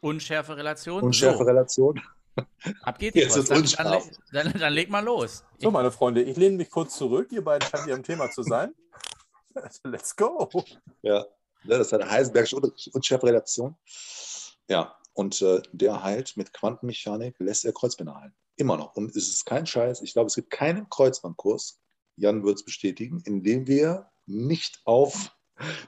Unschärfe 0.00 0.56
Relation. 0.56 1.02
unschärfe 1.02 1.44
Relation. 1.46 2.00
So, 2.36 2.42
ab 2.82 2.98
geht 2.98 3.14
die 3.14 3.18
Jetzt 3.20 3.36
wird's 3.36 3.72
Dann, 3.72 3.92
dann, 3.92 4.02
dann, 4.32 4.52
dann 4.58 4.72
leg 4.72 4.88
mal 4.88 5.04
los. 5.04 5.44
So, 5.58 5.70
meine 5.70 5.90
Freunde, 5.90 6.22
ich 6.22 6.36
lehne 6.38 6.56
mich 6.56 6.70
kurz 6.70 6.96
zurück. 6.96 7.30
Ihr 7.32 7.44
beiden 7.44 7.68
scheint 7.68 7.84
hier 7.84 7.94
im 7.94 8.02
Thema 8.02 8.30
zu 8.30 8.42
sein. 8.42 8.74
Let's 9.84 10.16
go. 10.16 10.48
Ja, 11.02 11.26
ne, 11.64 11.78
das 11.78 11.88
ist 11.88 11.94
eine 11.94 12.10
Heisenbergsche 12.10 12.56
Un 12.56 12.72
unschärfe 12.92 13.26
Relation. 13.26 13.76
Ja, 14.68 14.96
und 15.14 15.40
äh, 15.42 15.62
der 15.72 16.02
heilt 16.02 16.36
mit 16.36 16.52
Quantenmechanik, 16.52 17.36
lässt 17.38 17.64
er 17.64 17.72
Kreuzbänder 17.72 18.14
heilen. 18.14 18.34
Immer 18.56 18.76
noch. 18.76 18.96
Und 18.96 19.10
es 19.10 19.28
ist 19.28 19.44
kein 19.46 19.66
Scheiß. 19.66 20.02
Ich 20.02 20.12
glaube, 20.12 20.26
es 20.26 20.34
gibt 20.34 20.50
keinen 20.50 20.88
Kreuzbandkurs, 20.88 21.80
Jan 22.16 22.44
wird 22.44 22.56
es 22.56 22.64
bestätigen, 22.64 23.22
in 23.24 23.42
dem 23.42 23.66
wir 23.66 24.10
nicht 24.26 24.80
auf 24.84 25.36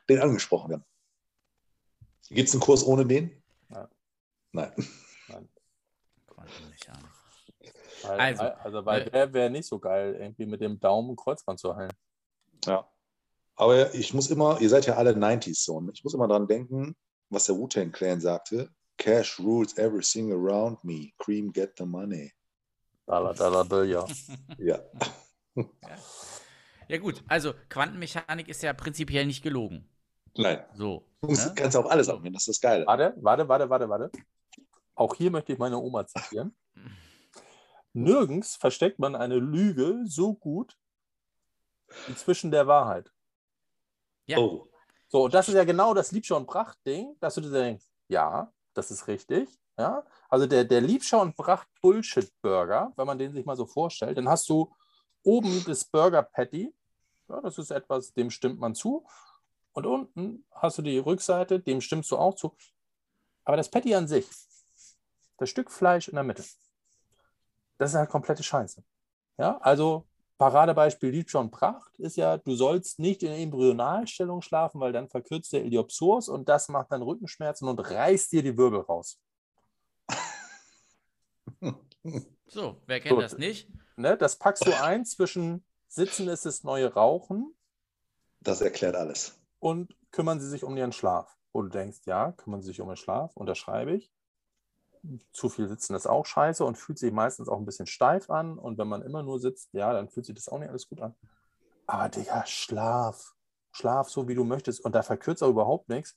den 0.08 0.20
angesprochen 0.20 0.70
werden. 0.70 0.84
Gibt 2.28 2.48
es 2.48 2.54
einen 2.54 2.62
Kurs 2.62 2.84
ohne 2.84 3.04
den? 3.06 3.42
Ja. 3.70 3.88
Nein. 4.52 4.72
Quantenmechanik. 6.26 7.10
Weil, 8.02 8.20
Also, 8.20 8.42
also, 8.42 8.86
weil 8.86 9.02
äh, 9.02 9.10
der 9.10 9.32
wäre 9.32 9.50
nicht 9.50 9.66
so 9.66 9.78
geil, 9.78 10.16
irgendwie 10.18 10.46
mit 10.46 10.60
dem 10.60 10.78
Daumen 10.80 11.10
ein 11.10 11.16
Kreuzband 11.16 11.58
zu 11.58 11.74
heilen. 11.74 11.92
Ja. 12.64 12.88
Aber 13.60 13.94
ich 13.94 14.14
muss 14.14 14.30
immer, 14.30 14.58
ihr 14.62 14.70
seid 14.70 14.86
ja 14.86 14.94
alle 14.96 15.10
90s 15.10 15.64
so, 15.64 15.82
ne? 15.82 15.90
ich 15.92 16.02
muss 16.02 16.14
immer 16.14 16.26
dran 16.26 16.48
denken, 16.48 16.96
was 17.28 17.44
der 17.44 17.58
Wu-Tang 17.58 17.92
Clan 17.92 18.18
sagte. 18.18 18.70
Cash 18.96 19.38
rules 19.38 19.76
everything 19.76 20.32
around 20.32 20.82
me. 20.82 21.10
Cream 21.18 21.52
get 21.52 21.74
the 21.76 21.84
money. 21.84 22.32
Dollar, 23.06 23.34
Dollar, 23.34 23.66
Bill, 23.66 23.84
ja. 23.84 24.06
Ja. 24.58 24.80
Ja 26.88 26.98
gut, 26.98 27.22
also 27.28 27.52
Quantenmechanik 27.68 28.48
ist 28.48 28.62
ja 28.62 28.72
prinzipiell 28.72 29.26
nicht 29.26 29.42
gelogen. 29.42 29.86
Nein. 30.38 30.64
So. 30.72 31.06
Du 31.20 31.28
musst, 31.28 31.48
ne? 31.48 31.54
kannst 31.54 31.76
auf 31.76 31.90
alles 31.90 32.08
anwenden, 32.08 32.32
das 32.32 32.48
ist 32.48 32.48
das 32.48 32.60
Geile. 32.62 32.86
Warte, 32.86 33.14
warte, 33.18 33.46
warte, 33.46 33.68
warte, 33.68 33.88
warte. 33.90 34.10
Auch 34.94 35.14
hier 35.14 35.30
möchte 35.30 35.52
ich 35.52 35.58
meine 35.58 35.76
Oma 35.76 36.06
zitieren. 36.06 36.56
Nirgends 37.92 38.56
versteckt 38.56 38.98
man 38.98 39.14
eine 39.14 39.36
Lüge 39.36 40.00
so 40.06 40.32
gut 40.32 40.78
wie 42.06 42.14
zwischen 42.14 42.50
der 42.50 42.66
Wahrheit. 42.66 43.12
Ja. 44.26 44.38
Oh. 44.38 44.68
So, 45.08 45.28
das 45.28 45.48
ist 45.48 45.54
ja 45.54 45.64
genau 45.64 45.92
das 45.92 46.12
Liebschau 46.12 46.36
und 46.36 46.46
Pracht-Ding, 46.46 47.16
dass 47.18 47.34
du 47.34 47.40
dir 47.40 47.50
denkst, 47.50 47.84
ja, 48.08 48.52
das 48.74 48.90
ist 48.90 49.08
richtig. 49.08 49.48
Ja? 49.76 50.04
Also 50.28 50.46
der, 50.46 50.64
der 50.64 50.80
Liebschau 50.80 51.20
und 51.20 51.36
Pracht 51.36 51.68
Bullshit-Burger, 51.82 52.92
wenn 52.96 53.06
man 53.06 53.18
den 53.18 53.32
sich 53.32 53.44
mal 53.44 53.56
so 53.56 53.66
vorstellt, 53.66 54.16
dann 54.18 54.28
hast 54.28 54.48
du 54.48 54.72
oben 55.24 55.64
das 55.66 55.84
Burger 55.84 56.22
Patty, 56.22 56.74
ja, 57.28 57.40
das 57.40 57.58
ist 57.58 57.70
etwas, 57.70 58.12
dem 58.12 58.30
stimmt 58.30 58.60
man 58.60 58.74
zu. 58.74 59.06
Und 59.72 59.86
unten 59.86 60.44
hast 60.52 60.78
du 60.78 60.82
die 60.82 60.98
Rückseite, 60.98 61.60
dem 61.60 61.80
stimmst 61.80 62.10
du 62.10 62.18
auch 62.18 62.34
zu. 62.34 62.56
Aber 63.44 63.56
das 63.56 63.70
Patty 63.70 63.94
an 63.94 64.08
sich, 64.08 64.28
das 65.38 65.48
Stück 65.48 65.70
Fleisch 65.70 66.08
in 66.08 66.16
der 66.16 66.24
Mitte, 66.24 66.44
das 67.78 67.90
ist 67.90 67.96
halt 67.96 68.10
komplette 68.10 68.42
Scheiße. 68.42 68.82
Ja, 69.38 69.58
also 69.58 70.06
Paradebeispiel 70.40 71.10
Liebschau 71.10 71.40
und 71.40 71.50
Pracht 71.50 71.98
ist 71.98 72.16
ja, 72.16 72.38
du 72.38 72.54
sollst 72.54 72.98
nicht 72.98 73.22
in 73.22 73.30
Embryonalstellung 73.30 74.40
schlafen, 74.40 74.80
weil 74.80 74.90
dann 74.90 75.06
verkürzt 75.06 75.52
der 75.52 75.62
Iliopsoas 75.66 76.30
und 76.30 76.48
das 76.48 76.70
macht 76.70 76.90
dann 76.92 77.02
Rückenschmerzen 77.02 77.68
und 77.68 77.78
reißt 77.78 78.32
dir 78.32 78.42
die 78.42 78.56
Wirbel 78.56 78.80
raus. 78.80 79.20
So, 82.46 82.80
wer 82.86 83.00
kennt 83.00 83.16
So, 83.16 83.20
das 83.20 83.36
nicht? 83.36 83.68
Ne, 83.96 84.16
das 84.16 84.36
packst 84.36 84.66
du 84.66 84.72
ein 84.72 85.04
zwischen 85.04 85.62
Sitzen 85.88 86.26
ist 86.28 86.46
das 86.46 86.64
neue 86.64 86.94
Rauchen 86.94 87.54
Das 88.40 88.62
erklärt 88.62 88.96
alles. 88.96 89.38
und 89.58 89.94
kümmern 90.10 90.40
Sie 90.40 90.48
sich 90.48 90.64
um 90.64 90.74
Ihren 90.76 90.92
Schlaf. 90.92 91.36
Wo 91.52 91.60
du 91.62 91.68
denkst, 91.68 92.00
ja, 92.06 92.32
kümmern 92.32 92.62
Sie 92.62 92.68
sich 92.68 92.80
um 92.80 92.88
Ihren 92.88 92.96
Schlaf, 92.96 93.36
unterschreibe 93.36 93.92
ich. 93.92 94.10
Zu 95.32 95.48
viel 95.48 95.68
sitzen 95.68 95.94
ist 95.94 96.06
auch 96.06 96.26
scheiße 96.26 96.64
und 96.64 96.76
fühlt 96.76 96.98
sich 96.98 97.12
meistens 97.12 97.48
auch 97.48 97.58
ein 97.58 97.64
bisschen 97.64 97.86
steif 97.86 98.30
an. 98.30 98.58
Und 98.58 98.78
wenn 98.78 98.88
man 98.88 99.02
immer 99.02 99.22
nur 99.22 99.40
sitzt, 99.40 99.72
ja, 99.72 99.92
dann 99.92 100.08
fühlt 100.08 100.26
sich 100.26 100.34
das 100.34 100.48
auch 100.48 100.58
nicht 100.58 100.68
alles 100.68 100.88
gut 100.88 101.00
an. 101.00 101.14
Aber 101.86 102.08
Digga, 102.08 102.44
Schlaf. 102.46 103.34
Schlaf 103.72 104.10
so, 104.10 104.28
wie 104.28 104.34
du 104.34 104.44
möchtest. 104.44 104.84
Und 104.84 104.94
da 104.94 105.02
verkürzt 105.02 105.42
auch 105.42 105.50
überhaupt 105.50 105.88
nichts. 105.88 106.16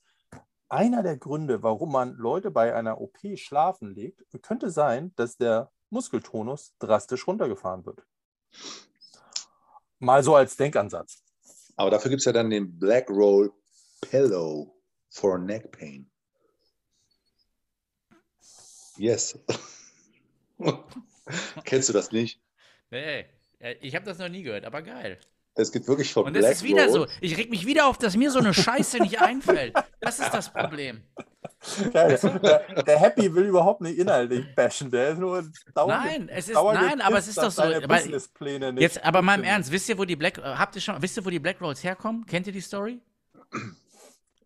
Einer 0.70 1.04
der 1.04 1.18
Gründe, 1.18 1.62
warum 1.62 1.92
man 1.92 2.16
Leute 2.16 2.52
bei 2.52 2.74
einer 2.74 3.00
OP 3.00 3.20
schlafen 3.36 3.94
legt, 3.94 4.24
könnte 4.42 4.72
sein, 4.72 5.14
dass 5.16 5.38
der 5.38 5.72
Muskeltonus 5.90 6.74
drastisch 6.80 7.28
runtergefahren 7.28 7.86
wird. 7.86 8.04
Mal 10.00 10.24
so 10.24 10.36
als 10.36 10.58
Denkansatz. 10.58 11.24
Aber 11.76 11.92
dafür 11.92 12.10
gibt 12.10 12.22
es 12.22 12.26
ja 12.26 12.32
dann 12.32 12.50
den 12.50 12.78
Black 12.78 13.10
Roll 13.10 13.54
Pillow 14.02 14.76
for 15.10 15.38
Neck 15.38 15.72
Pain. 15.72 16.10
Yes. 18.98 19.40
Kennst 21.66 21.90
du 21.90 21.94
das 21.94 22.12
nicht? 22.12 22.40
Nee, 22.92 23.26
ich 23.82 23.96
habe 23.96 24.06
das 24.06 24.18
noch 24.18 24.30
nie 24.30 24.44
gehört, 24.44 24.66
aber 24.66 24.82
geil. 24.82 25.18
Es 25.56 25.72
gibt 25.72 25.88
wirklich 25.88 26.12
von 26.12 26.26
Und 26.26 26.34
das 26.34 26.42
Black 26.42 26.52
ist 26.54 26.64
wieder 26.64 26.88
Roll. 26.88 27.08
so. 27.08 27.08
Ich 27.22 27.38
reg 27.38 27.50
mich 27.50 27.66
wieder 27.66 27.86
auf, 27.88 27.98
dass 27.98 28.18
mir 28.18 28.32
so 28.32 28.40
eine 28.40 28.54
Scheiße 28.54 28.98
nicht 29.00 29.22
einfällt. 29.22 29.76
Das 30.00 30.20
ist 30.20 30.34
das 30.34 30.52
Problem. 30.52 31.04
Geil. 31.94 32.20
Der, 32.22 32.84
der 32.84 33.00
Happy 33.00 33.34
will 33.34 33.46
überhaupt 33.46 33.82
nicht 33.82 33.98
inhaltlich 33.98 34.46
bashen. 34.56 34.90
Der 34.92 35.12
ist 35.12 35.20
nur 35.20 35.44
dauernd, 35.76 36.04
Nein, 36.06 36.30
es 36.30 36.50
ist 36.50 36.56
dauernd 36.56 36.82
nein, 36.82 37.02
aber 37.02 37.20
es 37.20 37.28
ist 37.28 37.38
doch 37.38 37.52
so. 37.52 37.62
Businesspläne 37.88 38.74
nicht 38.74 38.82
jetzt, 38.82 39.04
aber 39.04 39.22
mal 39.22 39.40
im. 39.40 39.44
Ernst, 39.44 39.72
wisst 39.72 39.88
ihr, 39.90 39.98
wo 39.98 40.06
die 40.06 40.16
Black, 40.16 40.40
äh, 40.40 40.42
habt 40.42 40.76
ihr 40.76 40.82
schon, 40.82 41.02
wisst 41.02 41.16
ihr, 41.18 41.24
wo 41.26 41.30
die 41.30 41.40
Black 41.40 41.62
Rolls 41.62 41.84
herkommen? 41.84 42.26
Kennt 42.26 42.48
ihr 42.48 42.54
die 42.54 42.62
Story? 42.62 43.00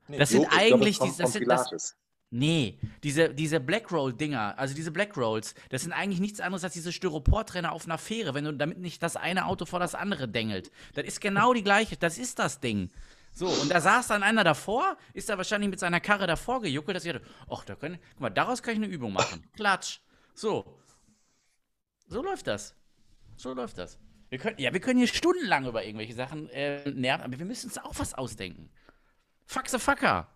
Nee. 0.07 0.17
Das 0.17 0.31
Jo, 0.31 0.39
sind 0.41 0.49
glaub, 0.49 0.61
eigentlich 0.61 0.99
kommt 0.99 1.13
die, 1.17 1.21
das 1.23 1.33
sind 1.33 1.47
das. 1.47 1.95
Nee, 2.29 2.77
diese, 3.03 3.33
diese 3.33 3.61
Black 3.61 3.89
Roll-Dinger, 3.89 4.59
also 4.59 4.75
diese 4.75 4.91
Black 4.91 5.15
Rolls, 5.15 5.55
das 5.69 5.83
sind 5.83 5.93
eigentlich 5.93 6.19
nichts 6.19 6.41
anderes 6.41 6.65
als 6.65 6.73
diese 6.73 6.91
Styroportrenner 6.91 7.71
auf 7.71 7.85
einer 7.85 7.97
Fähre, 7.97 8.33
wenn 8.33 8.43
du 8.43 8.51
damit 8.53 8.79
nicht 8.79 9.01
das 9.01 9.15
eine 9.15 9.45
Auto 9.45 9.65
vor 9.65 9.79
das 9.79 9.95
andere 9.95 10.27
dengelt. 10.27 10.69
Das 10.93 11.05
ist 11.05 11.21
genau 11.21 11.53
die 11.53 11.63
gleiche, 11.63 11.95
das 11.95 12.17
ist 12.17 12.39
das 12.39 12.59
Ding. 12.59 12.89
So, 13.31 13.47
und 13.47 13.71
da 13.71 13.79
saß 13.79 14.07
dann 14.07 14.23
einer 14.23 14.43
davor, 14.43 14.97
ist 15.13 15.29
da 15.29 15.37
wahrscheinlich 15.37 15.69
mit 15.69 15.79
seiner 15.79 16.01
Karre 16.01 16.27
davor 16.27 16.61
gejuckelt, 16.61 16.97
dass 16.97 17.05
ich 17.05 17.13
dachte, 17.13 17.25
ach, 17.49 17.63
da 17.63 17.75
kann, 17.75 17.97
guck 18.13 18.19
mal, 18.19 18.29
daraus 18.29 18.61
kann 18.61 18.73
ich 18.73 18.83
eine 18.83 18.87
Übung 18.87 19.13
machen. 19.13 19.47
Klatsch. 19.55 19.99
So. 20.33 20.77
So 22.07 22.21
läuft 22.21 22.47
das. 22.47 22.75
So 23.37 23.53
läuft 23.53 23.77
das. 23.77 23.99
Wir 24.29 24.39
können, 24.39 24.59
ja, 24.59 24.73
wir 24.73 24.81
können 24.81 24.97
hier 24.97 25.07
stundenlang 25.07 25.65
über 25.65 25.85
irgendwelche 25.85 26.13
Sachen 26.13 26.49
äh, 26.49 26.89
nerven, 26.91 27.23
aber 27.23 27.39
wir 27.39 27.45
müssen 27.45 27.67
uns 27.67 27.77
auch 27.77 27.93
was 27.97 28.13
ausdenken. 28.15 28.69
Fuck 29.45 29.69
the 29.69 29.79
fucker. 29.79 30.27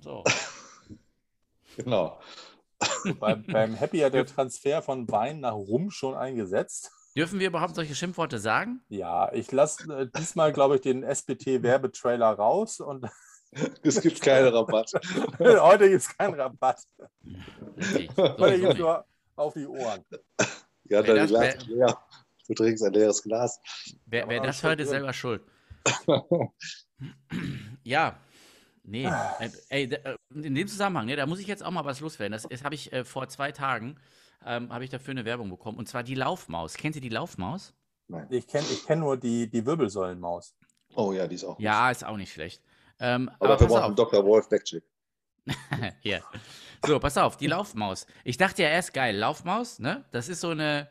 So. 0.00 0.24
Genau. 1.84 2.20
Bei, 3.18 3.34
beim 3.36 3.74
Happy 3.74 4.00
hat 4.00 4.14
der 4.14 4.26
Transfer 4.26 4.82
von 4.82 5.10
Wein 5.10 5.40
nach 5.40 5.54
Rum 5.54 5.90
schon 5.90 6.14
eingesetzt. 6.14 6.90
Dürfen 7.16 7.38
wir 7.38 7.46
überhaupt 7.46 7.76
solche 7.76 7.94
Schimpfworte 7.94 8.38
sagen? 8.38 8.82
Ja, 8.88 9.32
ich 9.32 9.50
lasse 9.52 9.84
äh, 9.92 10.08
diesmal, 10.18 10.52
glaube 10.52 10.76
ich, 10.76 10.80
den 10.82 11.02
SBT-Werbetrailer 11.02 12.32
raus 12.32 12.80
und 12.80 13.06
Es 13.82 14.00
gibt 14.00 14.20
keinen 14.20 14.48
Rabatt. 14.48 14.90
heute 15.38 15.88
gibt 15.88 16.02
es 16.02 16.16
keinen 16.16 16.34
Rabatt. 16.34 16.82
Richtig. 17.76 18.10
So 18.16 18.22
Heute 18.38 18.60
gibt 18.60 18.72
es 18.72 18.78
nur 18.78 19.04
auf 19.36 19.54
die 19.54 19.66
Ohren. 19.66 20.04
Ja, 20.84 21.02
dein 21.02 21.16
das- 21.16 21.30
Glas 21.30 21.54
ist 21.54 21.66
leer. 21.68 21.98
Du 22.48 22.54
trinkst 22.54 22.84
ein 22.84 22.92
leeres 22.92 23.22
Glas. 23.22 23.60
Wer, 24.06 24.28
wer 24.28 24.40
das 24.40 24.62
hört, 24.62 24.80
ist 24.80 24.90
selber 24.90 25.12
schuld. 25.12 25.42
ja. 27.84 28.18
Nee. 28.84 29.06
Äh, 29.06 29.50
ey, 29.70 29.84
äh, 29.84 30.16
in 30.34 30.54
dem 30.54 30.68
Zusammenhang, 30.68 31.06
ne, 31.06 31.16
da 31.16 31.26
muss 31.26 31.40
ich 31.40 31.46
jetzt 31.46 31.64
auch 31.64 31.70
mal 31.70 31.84
was 31.84 32.00
loswerden. 32.00 32.32
Das, 32.32 32.42
das 32.42 32.64
habe 32.64 32.74
ich 32.74 32.92
äh, 32.92 33.04
vor 33.04 33.28
zwei 33.28 33.50
Tagen 33.50 33.98
ähm, 34.44 34.72
habe 34.72 34.84
ich 34.84 34.90
dafür 34.90 35.12
eine 35.12 35.24
Werbung 35.24 35.50
bekommen. 35.50 35.78
Und 35.78 35.88
zwar 35.88 36.02
die 36.02 36.14
Laufmaus. 36.14 36.74
Kennt 36.74 36.94
ihr 36.96 37.00
die 37.00 37.08
Laufmaus? 37.08 37.72
Ich 38.28 38.46
kenne 38.46 38.66
ich 38.70 38.84
kenn 38.86 39.00
nur 39.00 39.16
die, 39.16 39.48
die 39.48 39.64
Wirbelsäulenmaus. 39.64 40.54
Oh 40.94 41.12
ja, 41.12 41.26
die 41.26 41.36
ist 41.36 41.44
auch. 41.44 41.58
Ja, 41.58 41.90
ist 41.90 42.04
auch 42.04 42.16
nicht 42.16 42.32
schlecht. 42.32 42.62
Ähm, 43.00 43.30
Aber, 43.38 43.54
aber 43.54 43.60
wir 43.60 43.66
brauchen 43.66 43.82
auf. 43.82 43.94
Dr. 43.94 44.24
Wolf 44.24 44.48
Backcheck. 44.48 44.84
Hier. 46.00 46.22
So, 46.86 46.98
pass 47.00 47.16
auf, 47.16 47.36
die 47.36 47.46
Laufmaus. 47.46 48.06
Ich 48.24 48.36
dachte 48.36 48.62
ja 48.62 48.68
erst, 48.68 48.92
geil, 48.92 49.16
Laufmaus, 49.16 49.78
ne? 49.78 50.04
Das 50.10 50.28
ist 50.28 50.40
so 50.40 50.50
eine. 50.50 50.90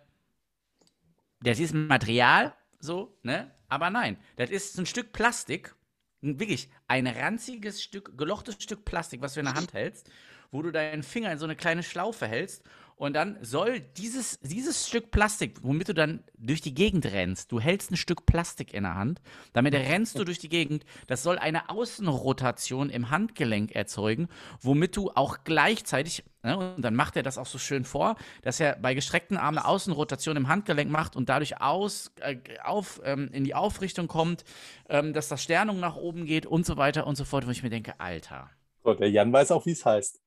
Das 1.42 1.60
ist 1.60 1.74
ein 1.74 1.88
Material, 1.88 2.54
so, 2.80 3.16
ne? 3.22 3.52
Aber 3.68 3.90
nein, 3.90 4.18
das 4.38 4.50
ist 4.50 4.78
ein 4.80 4.86
Stück 4.86 5.14
Plastik. 5.14 5.76
Wirklich 6.24 6.70
ein 6.88 7.06
ranziges 7.06 7.84
Stück, 7.84 8.18
gelochtes 8.18 8.56
Stück 8.60 8.86
Plastik, 8.86 9.22
was 9.22 9.34
du 9.34 9.42
in 9.42 9.46
der 9.46 9.56
Hand 9.56 9.74
hältst, 9.74 10.10
wo 10.52 10.62
du 10.62 10.72
deinen 10.72 11.04
Finger 11.04 11.32
in 11.34 11.38
so 11.38 11.44
eine 11.44 11.58
kleine 11.58 11.84
Schlaufe 11.84 12.28
hältst. 12.28 12.64
Und 12.96 13.14
dann 13.14 13.38
soll 13.42 13.82
dieses, 13.82 14.40
dieses 14.40 14.88
Stück 14.88 15.12
Plastik, 15.12 15.58
womit 15.64 15.90
du 15.90 15.94
dann 15.94 16.24
durch 16.38 16.62
die 16.62 16.74
Gegend 16.74 17.06
rennst, 17.08 17.52
du 17.52 17.60
hältst 17.60 17.92
ein 17.92 17.98
Stück 17.98 18.26
Plastik 18.26 18.74
in 18.74 18.84
der 18.84 18.96
Hand, 18.96 19.20
damit 19.52 19.74
rennst 19.74 20.18
du 20.18 20.24
durch 20.24 20.40
die 20.40 20.48
Gegend, 20.48 20.86
das 21.08 21.24
soll 21.24 21.38
eine 21.38 21.70
Außenrotation 21.70 22.90
im 22.90 23.10
Handgelenk 23.10 23.76
erzeugen, 23.76 24.30
womit 24.62 24.96
du 24.96 25.10
auch 25.10 25.40
gleichzeitig, 25.44 26.24
und 26.44 26.82
dann 26.82 26.94
macht 26.94 27.16
er 27.16 27.24
das 27.24 27.38
auch 27.38 27.46
so 27.46 27.58
schön 27.58 27.86
vor, 27.86 28.18
dass 28.42 28.60
er 28.60 28.76
bei 28.76 28.94
gestreckten 28.94 29.38
Armen 29.38 29.60
eine 29.60 29.68
Außenrotation 29.68 30.36
im 30.36 30.50
Handgelenk 30.50 30.92
macht 30.92 31.16
und 31.16 31.30
dadurch 31.30 31.62
aus, 31.62 32.12
äh, 32.20 32.38
auf, 32.64 33.02
ähm, 33.06 33.30
in 33.32 33.46
die 33.46 33.56
Aufrichtung 33.56 34.08
kommt, 34.08 34.44
ähm, 34.90 35.14
dass 35.14 35.30
das 35.30 35.42
Sternung 35.42 35.80
nach 35.80 35.96
oben 35.96 36.26
geht 36.26 36.46
und 36.46 36.66
so 36.66 36.76
weiter 36.76 37.08
und 37.08 37.16
so 37.16 37.24
fort, 37.24 37.48
wo 37.48 37.52
ich 37.52 37.64
mir 37.64 37.70
denke, 37.70 37.98
Alter. 38.00 38.50
So, 38.84 38.94
der 38.94 39.10
Jan 39.10 39.32
weiß 39.32 39.52
auch, 39.52 39.66
wie 39.66 39.72
es 39.72 39.86
heißt. 39.86 40.20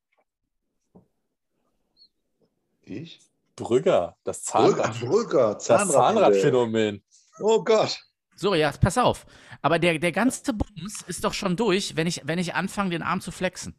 Ich? 2.82 3.20
Brügger, 3.54 4.16
das 4.24 4.42
Zahnrad, 4.42 4.98
Brücker, 5.00 5.54
das 5.54 5.64
Zahnrad. 5.64 5.92
Zahnradphänomen. 5.92 7.02
Oh 7.40 7.62
Gott. 7.62 7.98
So, 8.36 8.54
ja, 8.54 8.70
pass 8.72 8.96
auf. 8.98 9.26
Aber 9.62 9.78
der, 9.78 9.98
der 9.98 10.12
ganze 10.12 10.52
Bums 10.52 11.02
ist 11.06 11.24
doch 11.24 11.34
schon 11.34 11.56
durch, 11.56 11.96
wenn 11.96 12.06
ich, 12.06 12.22
wenn 12.24 12.38
ich 12.38 12.54
anfange, 12.54 12.90
den 12.90 13.02
Arm 13.02 13.20
zu 13.20 13.30
flexen. 13.30 13.74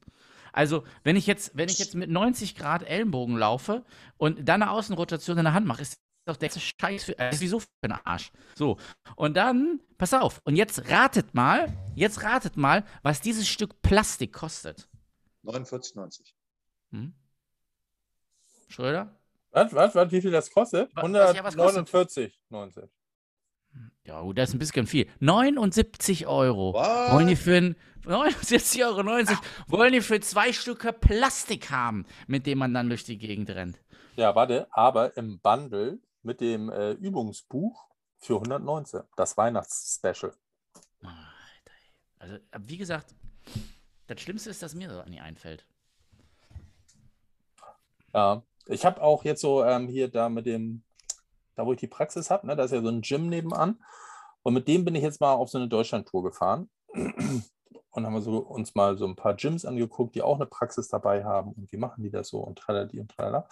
Also, 0.57 0.83
wenn 1.03 1.15
ich 1.15 1.27
jetzt, 1.27 1.55
wenn 1.55 1.69
ich 1.69 1.77
jetzt 1.77 1.93
mit 1.93 2.09
90 2.09 2.55
Grad 2.55 2.81
Ellenbogen 2.81 3.37
laufe 3.37 3.85
und 4.17 4.49
dann 4.49 4.63
eine 4.63 4.71
Außenrotation 4.71 5.37
in 5.37 5.43
der 5.43 5.53
Hand 5.53 5.67
mache, 5.67 5.83
ist 5.83 5.99
doch 6.25 6.35
der 6.35 6.49
Scheiß 6.49 7.03
für, 7.03 7.19
äh, 7.19 7.29
ist 7.29 7.41
wieso 7.41 7.59
für 7.59 7.67
einen 7.83 7.99
Arsch. 8.03 8.31
So. 8.55 8.77
Und 9.15 9.37
dann, 9.37 9.81
pass 9.99 10.15
auf. 10.15 10.41
Und 10.45 10.55
jetzt 10.55 10.89
ratet 10.89 11.35
mal, 11.35 11.71
jetzt 11.93 12.23
ratet 12.23 12.57
mal, 12.57 12.83
was 13.03 13.21
dieses 13.21 13.47
Stück 13.47 13.83
Plastik 13.83 14.33
kostet. 14.33 14.89
49,90. 15.43 16.33
Hm? 16.89 17.13
Schröder? 18.67 19.15
Was, 19.51 19.71
was, 19.75 19.93
was, 19.93 20.11
wie 20.11 20.21
viel 20.21 20.31
das 20.31 20.49
kostet? 20.49 20.91
149,90. 20.95 22.89
Ja, 24.05 24.21
gut, 24.21 24.37
das 24.37 24.49
ist 24.49 24.55
ein 24.55 24.59
bisschen 24.59 24.87
viel. 24.87 25.07
79 25.19 26.27
Euro. 26.27 26.73
Was? 26.73 27.13
Wollen 27.13 27.27
die 27.27 27.35
für 27.35 27.57
ein 27.57 27.75
79,90 28.05 28.85
Euro 28.85 29.41
wollen 29.67 29.91
die 29.91 30.01
für 30.01 30.19
zwei 30.21 30.53
Stücke 30.53 30.93
Plastik 30.93 31.71
haben, 31.71 32.05
mit 32.25 32.45
dem 32.45 32.59
man 32.59 32.73
dann 32.73 32.87
durch 32.87 33.03
die 33.03 33.17
Gegend 33.17 33.49
rennt. 33.49 33.79
Ja, 34.15 34.33
warte, 34.33 34.67
aber 34.71 35.17
im 35.17 35.39
Bundle 35.39 35.99
mit 36.23 36.41
dem 36.41 36.69
äh, 36.69 36.91
Übungsbuch 36.91 37.85
für 38.17 38.35
119. 38.35 39.01
Das 39.15 39.37
Weihnachtsspecial. 39.37 40.33
Also, 42.19 42.37
wie 42.59 42.77
gesagt, 42.77 43.13
das 44.07 44.21
Schlimmste 44.21 44.49
ist, 44.49 44.63
dass 44.63 44.73
mir 44.73 44.89
so 44.89 45.03
nie 45.03 45.19
einfällt. 45.19 45.65
Ja, 48.13 48.41
ich 48.65 48.85
habe 48.85 49.01
auch 49.01 49.23
jetzt 49.23 49.41
so 49.41 49.63
ähm, 49.63 49.87
hier 49.87 50.07
da 50.07 50.29
mit 50.29 50.45
dem, 50.45 50.83
da 51.57 51.65
wo 51.65 51.73
ich 51.73 51.79
die 51.79 51.87
Praxis 51.87 52.29
habe, 52.29 52.47
ne, 52.47 52.55
da 52.55 52.63
ist 52.63 52.71
ja 52.71 52.81
so 52.81 52.87
ein 52.87 53.01
Gym 53.01 53.29
nebenan. 53.29 53.83
Und 54.43 54.53
mit 54.53 54.67
dem 54.67 54.85
bin 54.85 54.95
ich 54.95 55.03
jetzt 55.03 55.19
mal 55.19 55.33
auf 55.33 55.49
so 55.49 55.57
eine 55.57 55.67
Deutschlandtour 55.67 56.23
gefahren. 56.23 56.69
Und 56.93 58.05
haben 58.05 58.13
wir 58.13 58.21
so, 58.21 58.37
uns 58.37 58.75
mal 58.75 58.95
so 58.95 59.07
ein 59.07 59.15
paar 59.15 59.33
Gyms 59.33 59.65
angeguckt, 59.65 60.13
die 60.13 60.21
auch 60.21 60.35
eine 60.35 60.45
Praxis 60.45 60.87
dabei 60.87 61.25
haben. 61.25 61.53
Und 61.53 61.71
wie 61.71 61.77
machen 61.77 62.03
die 62.03 62.11
das 62.11 62.27
so 62.29 62.37
und 62.37 62.59
tralala 62.59 62.87
und 62.93 63.09
tralala. 63.09 63.49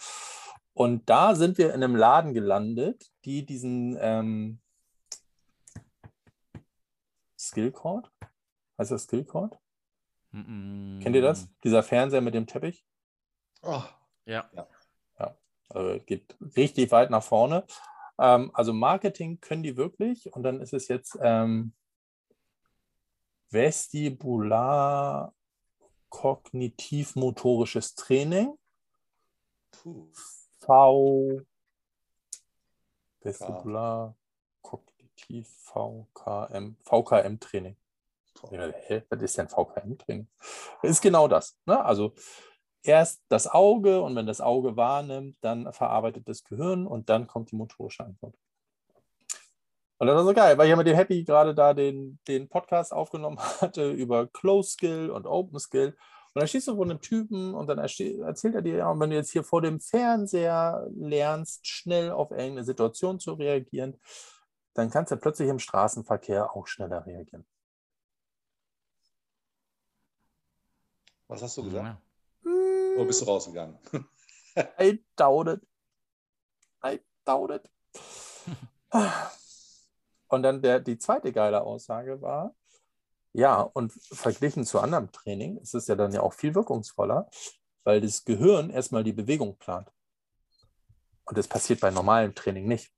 Und 0.72 1.10
da 1.10 1.34
sind 1.34 1.58
wir 1.58 1.74
in 1.74 1.82
einem 1.82 1.96
Laden 1.96 2.32
gelandet, 2.32 3.10
die 3.24 3.44
diesen 3.44 3.98
ähm, 4.00 4.60
Skillcord, 7.36 8.12
heißt 8.78 8.92
das 8.92 9.02
Skillcord? 9.04 9.58
Mm, 10.30 11.00
Kennt 11.00 11.16
ihr 11.16 11.22
das? 11.22 11.48
Dieser 11.64 11.82
Fernseher 11.82 12.20
mit 12.20 12.34
dem 12.34 12.46
Teppich? 12.46 12.84
Oh, 13.62 13.82
Ja. 14.26 14.48
äh, 15.74 15.98
geht 16.00 16.36
richtig 16.56 16.92
weit 16.92 17.10
nach 17.10 17.22
vorne. 17.22 17.64
Ähm, 18.18 18.50
also 18.54 18.72
Marketing 18.72 19.40
können 19.40 19.62
die 19.62 19.76
wirklich 19.76 20.32
und 20.32 20.42
dann 20.42 20.60
ist 20.60 20.72
es 20.72 20.88
jetzt 20.88 21.18
ähm, 21.20 21.72
vestibular 23.50 25.34
kognitiv-motorisches 26.08 27.94
Training, 27.94 28.56
puh. 29.70 30.08
V 30.58 31.42
vestibular 33.20 34.14
kognitiv 34.62 35.48
VKM 35.48 36.76
VKM 36.82 37.38
Training. 37.38 37.76
Ja, 38.50 38.68
hä, 38.68 39.02
Was 39.08 39.22
ist 39.22 39.38
denn 39.38 39.48
VKM 39.48 39.98
Training? 39.98 40.28
Ist 40.82 41.00
genau 41.00 41.28
das. 41.28 41.58
Ne? 41.66 41.82
Also 41.84 42.14
erst 42.86 43.22
das 43.28 43.46
Auge 43.46 44.00
und 44.00 44.14
wenn 44.16 44.26
das 44.26 44.40
Auge 44.40 44.76
wahrnimmt, 44.76 45.36
dann 45.40 45.72
verarbeitet 45.72 46.28
das 46.28 46.44
Gehirn 46.44 46.86
und 46.86 47.08
dann 47.08 47.26
kommt 47.26 47.50
die 47.50 47.56
motorische 47.56 48.04
Antwort. 48.04 48.36
Und 49.98 50.08
das 50.08 50.16
war 50.16 50.24
so 50.24 50.34
geil, 50.34 50.58
weil 50.58 50.66
ich 50.66 50.70
ja 50.70 50.76
mit 50.76 50.86
dem 50.86 50.96
Happy 50.96 51.24
gerade 51.24 51.54
da 51.54 51.72
den, 51.72 52.18
den 52.28 52.48
Podcast 52.48 52.92
aufgenommen 52.92 53.38
hatte 53.60 53.90
über 53.90 54.26
Close 54.26 54.70
Skill 54.70 55.10
und 55.10 55.26
Open 55.26 55.58
Skill. 55.58 55.96
Und 56.34 56.40
dann 56.40 56.48
stehst 56.48 56.68
du 56.68 56.76
vor 56.76 56.84
einem 56.84 57.00
Typen 57.00 57.54
und 57.54 57.66
dann 57.66 57.78
erzählt 57.78 58.54
er 58.54 58.60
dir, 58.60 58.76
ja, 58.76 58.90
und 58.90 59.00
wenn 59.00 59.08
du 59.08 59.16
jetzt 59.16 59.30
hier 59.30 59.42
vor 59.42 59.62
dem 59.62 59.80
Fernseher 59.80 60.86
lernst, 60.94 61.66
schnell 61.66 62.10
auf 62.10 62.30
irgendeine 62.30 62.64
Situation 62.64 63.18
zu 63.18 63.32
reagieren, 63.32 63.98
dann 64.74 64.90
kannst 64.90 65.12
du 65.12 65.16
plötzlich 65.16 65.48
im 65.48 65.58
Straßenverkehr 65.58 66.54
auch 66.54 66.66
schneller 66.66 67.06
reagieren. 67.06 67.46
Was 71.28 71.42
hast 71.42 71.56
du 71.56 71.64
gesagt? 71.64 72.05
Oder 72.96 73.04
bist 73.04 73.20
du 73.20 73.26
rausgegangen? 73.26 73.78
I 74.80 75.04
doubt 75.16 75.48
it. 75.48 75.60
I 76.84 77.00
doubt 77.24 77.50
it. 77.50 77.70
Und 80.28 80.42
dann 80.42 80.62
der, 80.62 80.80
die 80.80 80.98
zweite 80.98 81.32
geile 81.32 81.62
Aussage 81.62 82.20
war, 82.20 82.54
ja, 83.32 83.60
und 83.60 83.92
verglichen 83.92 84.64
zu 84.64 84.80
anderem 84.80 85.12
Training 85.12 85.58
ist 85.58 85.74
es 85.74 85.86
ja 85.88 85.94
dann 85.94 86.10
ja 86.12 86.22
auch 86.22 86.32
viel 86.32 86.54
wirkungsvoller, 86.54 87.28
weil 87.84 88.00
das 88.00 88.24
Gehirn 88.24 88.70
erstmal 88.70 89.04
die 89.04 89.12
Bewegung 89.12 89.58
plant. 89.58 89.92
Und 91.26 91.36
das 91.36 91.46
passiert 91.46 91.80
bei 91.80 91.90
normalem 91.90 92.34
Training 92.34 92.66
nicht. 92.66 92.90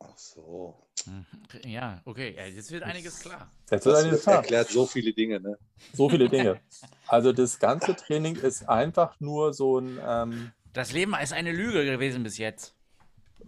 Ach 0.00 0.16
so. 0.18 0.86
Mhm. 1.06 1.26
Ja, 1.64 2.00
okay. 2.04 2.34
Jetzt 2.54 2.70
wird 2.70 2.82
einiges 2.82 3.20
klar. 3.20 3.50
Jetzt 3.70 3.84
wird 3.84 3.94
Das 3.96 4.04
einiges 4.04 4.22
klar. 4.22 4.36
erklärt 4.38 4.68
so 4.70 4.86
viele 4.86 5.12
Dinge, 5.12 5.40
ne? 5.40 5.58
So 5.92 6.08
viele 6.08 6.28
Dinge. 6.28 6.60
Also 7.06 7.32
das 7.32 7.58
ganze 7.58 7.96
Training 7.96 8.36
ist 8.36 8.68
einfach 8.68 9.18
nur 9.18 9.52
so 9.52 9.78
ein, 9.80 9.98
ähm, 10.00 10.52
Das 10.72 10.92
Leben 10.92 11.12
ist 11.14 11.32
eine 11.32 11.50
Lüge 11.50 11.84
gewesen 11.84 12.22
bis 12.22 12.38
jetzt. 12.38 12.76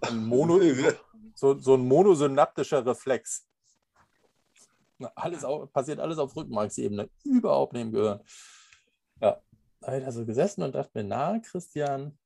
ein 0.00 0.24
Mono, 0.26 0.59
so, 1.36 1.57
so 1.61 1.74
ein 1.74 1.86
monosynaptischer 1.86 2.84
Reflex. 2.84 3.46
Alles 5.14 5.44
au- 5.44 5.66
passiert 5.66 6.00
alles 6.00 6.18
auf 6.18 6.34
Rückenmarksebene, 6.34 7.09
überhaupt 7.24 7.72
nicht 7.72 7.82
im 7.82 7.92
Gehirn. 7.92 8.20
Ja, 9.20 9.40
da 9.80 9.86
habe 9.86 9.98
ich 9.98 10.05
da 10.05 10.11
so 10.12 10.26
gesessen 10.26 10.62
und 10.64 10.74
dachte 10.74 10.90
mir, 10.94 11.05
na, 11.05 11.38
Christian, 11.38 12.18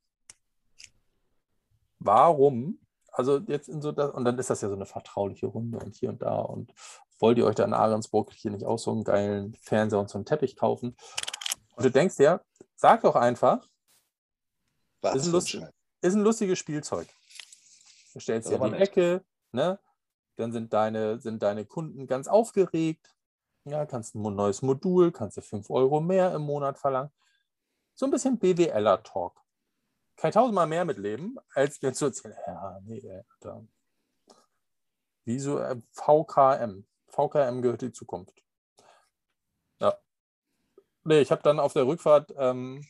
warum? 1.98 2.78
Also 3.18 3.38
jetzt 3.46 3.68
in 3.68 3.80
so 3.80 3.92
das, 3.92 4.10
und 4.12 4.24
dann 4.26 4.38
ist 4.38 4.50
das 4.50 4.60
ja 4.60 4.68
so 4.68 4.74
eine 4.74 4.84
vertrauliche 4.84 5.46
Runde 5.46 5.78
und 5.78 5.94
hier 5.94 6.10
und 6.10 6.20
da 6.20 6.36
und 6.36 6.72
wollt 7.18 7.38
ihr 7.38 7.46
euch 7.46 7.54
da 7.54 7.64
in 7.64 7.72
Ahrensburg 7.72 8.30
hier 8.34 8.50
nicht 8.50 8.66
auch 8.66 8.78
so 8.78 8.92
einen 8.92 9.04
geilen 9.04 9.54
Fernseher 9.54 10.00
und 10.00 10.10
so 10.10 10.18
einen 10.18 10.26
Teppich 10.26 10.54
kaufen? 10.56 10.96
Und 11.76 11.84
du 11.84 11.90
denkst 11.90 12.16
dir, 12.16 12.42
sag 12.74 13.00
doch 13.02 13.16
einfach, 13.16 13.66
Was 15.00 15.14
Ist 15.16 15.22
ein 15.22 15.24
für 15.24 15.28
ein 15.28 15.32
Lust- 15.32 15.48
Scheiß. 15.50 15.70
ist 16.02 16.14
ein 16.14 16.20
lustiges 16.22 16.58
Spielzeug. 16.58 17.08
Du 18.12 18.20
stellst 18.20 18.50
dir 18.50 18.60
in 18.62 18.72
die. 18.72 18.78
Ecke, 18.78 19.24
ne? 19.52 19.78
dann 20.36 20.52
sind 20.52 20.72
deine, 20.74 21.18
sind 21.18 21.42
deine 21.42 21.64
Kunden 21.64 22.06
ganz 22.06 22.28
aufgeregt. 22.28 23.14
Ja, 23.64 23.86
kannst 23.86 24.14
ein 24.14 24.20
neues 24.22 24.60
Modul, 24.60 25.10
kannst 25.10 25.38
du 25.38 25.40
5 25.40 25.70
Euro 25.70 26.00
mehr 26.00 26.34
im 26.34 26.42
Monat 26.42 26.78
verlangen. 26.78 27.10
So 27.94 28.04
ein 28.04 28.10
bisschen 28.10 28.38
BWLer-Talk. 28.38 29.40
Kann 30.16 30.30
ich 30.30 30.34
tausendmal 30.34 30.66
mehr 30.66 30.84
mitleben, 30.84 31.38
als 31.54 31.80
mir 31.82 31.92
zu 31.92 32.06
erzählen, 32.06 32.36
ja, 32.46 32.80
nee, 32.84 33.22
da. 33.40 33.62
Wieso 35.24 35.58
äh, 35.58 35.76
VKM? 35.92 36.86
VKM 37.08 37.60
gehört 37.60 37.82
die 37.82 37.92
Zukunft. 37.92 38.42
Ja. 39.80 39.98
Nee, 41.04 41.20
ich 41.20 41.30
habe 41.30 41.42
dann 41.42 41.60
auf 41.60 41.72
der 41.72 41.86
Rückfahrt 41.86 42.32
ähm, 42.36 42.82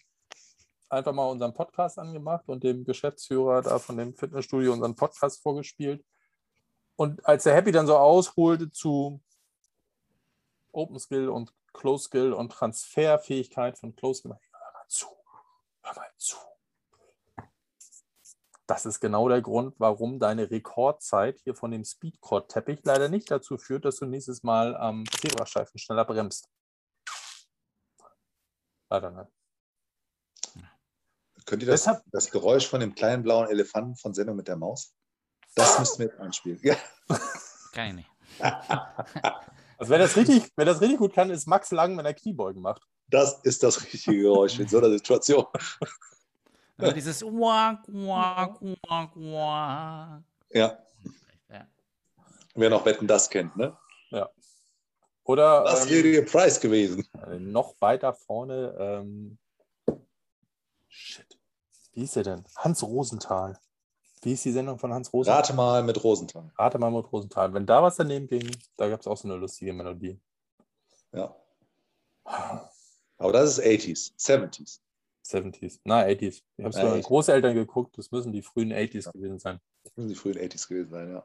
einfach 0.89 1.13
mal 1.13 1.29
unseren 1.29 1.55
Podcast 1.55 1.99
angemacht 1.99 2.49
und 2.49 2.63
dem 2.63 2.85
Geschäftsführer 2.85 3.63
da 3.63 3.79
von 3.79 3.97
dem 3.97 4.15
Fitnessstudio 4.15 4.73
unseren 4.73 4.95
Podcast 4.95 5.43
vorgespielt. 5.43 6.05
Und 6.97 7.27
als 7.27 7.45
der 7.45 7.55
Happy 7.55 7.73
dann 7.73 7.87
so 7.87 7.97
ausholte 7.97 8.71
zu 8.71 9.21
Open 10.73 10.99
Skill 10.99 11.29
und 11.29 11.53
Close 11.73 12.05
Skill 12.05 12.33
und 12.33 12.53
Transferfähigkeit 12.53 13.79
von 13.79 13.95
Close 13.97 14.21
Skill. 14.21 14.33
Hör 14.33 14.73
mal 14.73 14.89
zu. 14.89 15.07
Hör 15.83 15.95
mal 15.95 16.11
zu. 16.17 16.37
Das 18.69 18.85
ist 18.85 18.99
genau 19.01 19.29
der 19.29 19.43
Grund, 19.43 19.75
warum 19.79 20.19
deine 20.19 20.51
Rekordzeit 20.51 21.39
hier 21.45 21.55
von 21.55 21.71
dem 21.71 21.85
Speedcore-Teppich 21.85 22.81
leider 22.83 23.09
nicht 23.09 23.31
dazu 23.31 23.59
führt, 23.59 23.85
dass 23.85 23.97
du 23.97 24.07
nächstes 24.07 24.43
Mal 24.43 24.77
am 24.77 25.05
Zebrastreifen 25.21 25.79
schneller 25.79 26.05
bremst. 26.05 26.49
Leider 28.91 29.11
nicht. 29.13 29.31
Könnt 31.45 31.63
ihr 31.63 31.69
das, 31.69 31.83
Deshalb- 31.83 32.03
das 32.11 32.31
Geräusch 32.33 32.67
von 32.67 32.81
dem 32.81 32.95
kleinen 32.97 33.23
blauen 33.23 33.49
Elefanten 33.49 33.95
von 33.95 34.15
Sendung 34.15 34.35
mit 34.35 34.49
der 34.49 34.57
Maus? 34.57 34.97
Das 35.55 35.79
müssten 35.79 36.01
wir 36.01 36.07
jetzt 36.09 36.19
einspielen. 36.19 36.59
Ja. 36.63 36.77
Kann 37.73 37.89
ich 37.89 37.95
nicht. 37.95 38.11
Also 39.79 39.91
wer 39.91 39.99
das 39.99 40.17
richtig, 40.17 40.51
wer 40.57 40.65
das 40.65 40.81
richtig 40.81 40.97
gut 40.97 41.13
kann, 41.13 41.29
ist 41.29 41.47
Max 41.47 41.71
Lang, 41.71 41.99
wenn 41.99 42.07
er 42.07 42.15
Kniebeugen 42.15 42.63
macht. 42.63 42.83
Das 43.09 43.41
ist 43.43 43.63
das 43.63 43.83
richtige 43.83 44.23
Geräusch 44.23 44.59
in 44.59 44.67
so 44.67 44.79
einer 44.79 44.89
Situation. 44.89 45.45
Aber 46.79 46.93
dieses 46.93 47.23
Uak, 47.23 47.89
Uak, 47.89 48.61
Uak, 48.61 49.17
Uak. 49.17 50.23
Ja, 50.51 50.79
Ja. 51.49 51.67
wer 52.55 52.71
noch 52.71 52.85
Wetten 52.85 53.07
das 53.07 53.29
kennt, 53.31 53.57
ne? 53.57 53.77
Oder 55.25 55.65
Das 55.65 55.87
ähm, 55.87 55.91
wäre 55.91 56.07
ihr 56.07 56.25
Preis 56.25 56.61
gewesen. 56.61 57.05
äh, 57.27 57.39
noch 57.41 57.75
weiter 57.81 58.15
vorne. 58.15 58.77
Ähm, 58.79 59.39
shit. 60.89 61.27
Wie 61.95 62.05
ist 62.05 62.17
er 62.17 62.23
denn? 62.23 62.45
Hans 62.57 62.83
Rosenthal. 62.85 63.59
Wie 64.23 64.35
ist 64.35 64.45
die 64.45 64.53
Sendung 64.53 64.79
von 64.79 64.93
Hans 64.95 65.13
Rosenthal? 65.13 65.41
Rate 65.41 65.53
mal 65.55 65.83
mit 65.83 66.03
Rosenthal. 66.05 66.53
Rate 66.57 66.79
mal 66.79 66.93
mit 66.93 67.11
Rosenthal. 67.13 67.53
Wenn 67.55 67.67
da 67.67 67.83
was 67.83 67.97
daneben 67.97 68.29
ging, 68.29 68.57
da 68.77 68.89
gab 68.89 69.01
es 69.01 69.09
auch 69.09 69.17
so 69.17 69.27
eine 69.27 69.37
lustige 69.37 69.73
Melodie. 69.73 70.21
Ja. 71.13 71.35
Aber 72.25 73.33
das 73.33 73.59
ist 73.59 73.65
80s, 73.65 74.13
70s. 74.19 74.81
70s. 75.31 75.81
Na, 75.85 76.03
80s. 76.05 76.43
Ich 76.57 76.65
habe 76.65 76.71
es 76.71 76.77
Ja, 76.77 76.83
bei 76.85 76.91
meinen. 76.91 77.03
Großeltern 77.03 77.55
geguckt. 77.55 77.97
Das 77.99 78.11
müssen 78.11 78.33
die 78.33 78.43
frühen 78.43 78.73
80s 78.73 79.13
gewesen 79.13 79.39
sein. 79.39 79.61
Das 79.85 79.97
müssen 79.97 80.09
die 80.09 80.15
frühen 80.15 80.37
80s 80.39 80.69
gewesen 80.69 80.91
sein, 80.91 81.11
ja. 81.13 81.25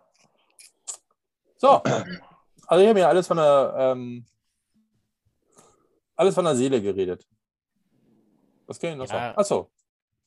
So. 1.57 1.69
Also 2.67 2.81
ich 2.83 2.87
habe 2.89 2.93
mir 2.99 3.07
alles 3.07 3.27
von 3.27 3.37
der 3.37 3.73
ähm, 3.77 4.25
alles 6.15 6.35
von 6.35 6.45
der 6.45 6.55
Seele 6.55 6.81
geredet. 6.81 7.27
Was 8.65 8.79
kann 8.79 8.91
ich 8.91 8.95
noch 8.97 9.05
Ja. 9.07 9.11
sagen? 9.11 9.37
Achso, 9.37 9.71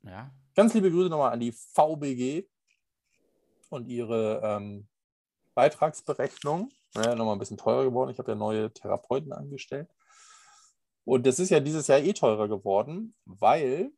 ja. 0.02 0.30
ganz 0.54 0.74
liebe 0.74 0.90
Grüße 0.90 1.08
nochmal 1.08 1.32
an 1.32 1.40
die 1.40 1.52
VBG 1.52 2.46
und 3.70 3.88
ihre 3.88 4.40
ähm, 4.44 4.86
Beitragsberechnung. 5.54 6.70
Naja, 6.94 7.14
nochmal 7.14 7.34
ein 7.36 7.38
bisschen 7.38 7.56
teurer 7.56 7.84
geworden. 7.84 8.10
Ich 8.10 8.18
habe 8.18 8.30
ja 8.32 8.36
neue 8.36 8.72
Therapeuten 8.72 9.32
angestellt. 9.32 9.88
Und 11.04 11.26
das 11.26 11.38
ist 11.38 11.50
ja 11.50 11.60
dieses 11.60 11.86
Jahr 11.86 12.00
eh 12.00 12.12
teurer 12.12 12.48
geworden, 12.48 13.14
weil 13.24 13.92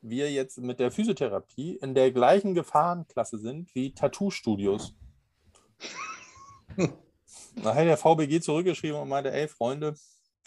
wir 0.00 0.30
jetzt 0.30 0.58
mit 0.58 0.80
der 0.80 0.90
Physiotherapie 0.90 1.76
in 1.76 1.94
der 1.94 2.12
gleichen 2.12 2.54
Gefahrenklasse 2.54 3.38
sind 3.38 3.74
wie 3.74 3.94
Tattoo-Studios. 3.94 4.94
Da 7.56 7.72
hat 7.72 7.86
der 7.86 7.96
VBG 7.96 8.40
zurückgeschrieben 8.40 8.98
und 8.98 9.08
meinte, 9.08 9.32
ey 9.32 9.46
Freunde, 9.46 9.94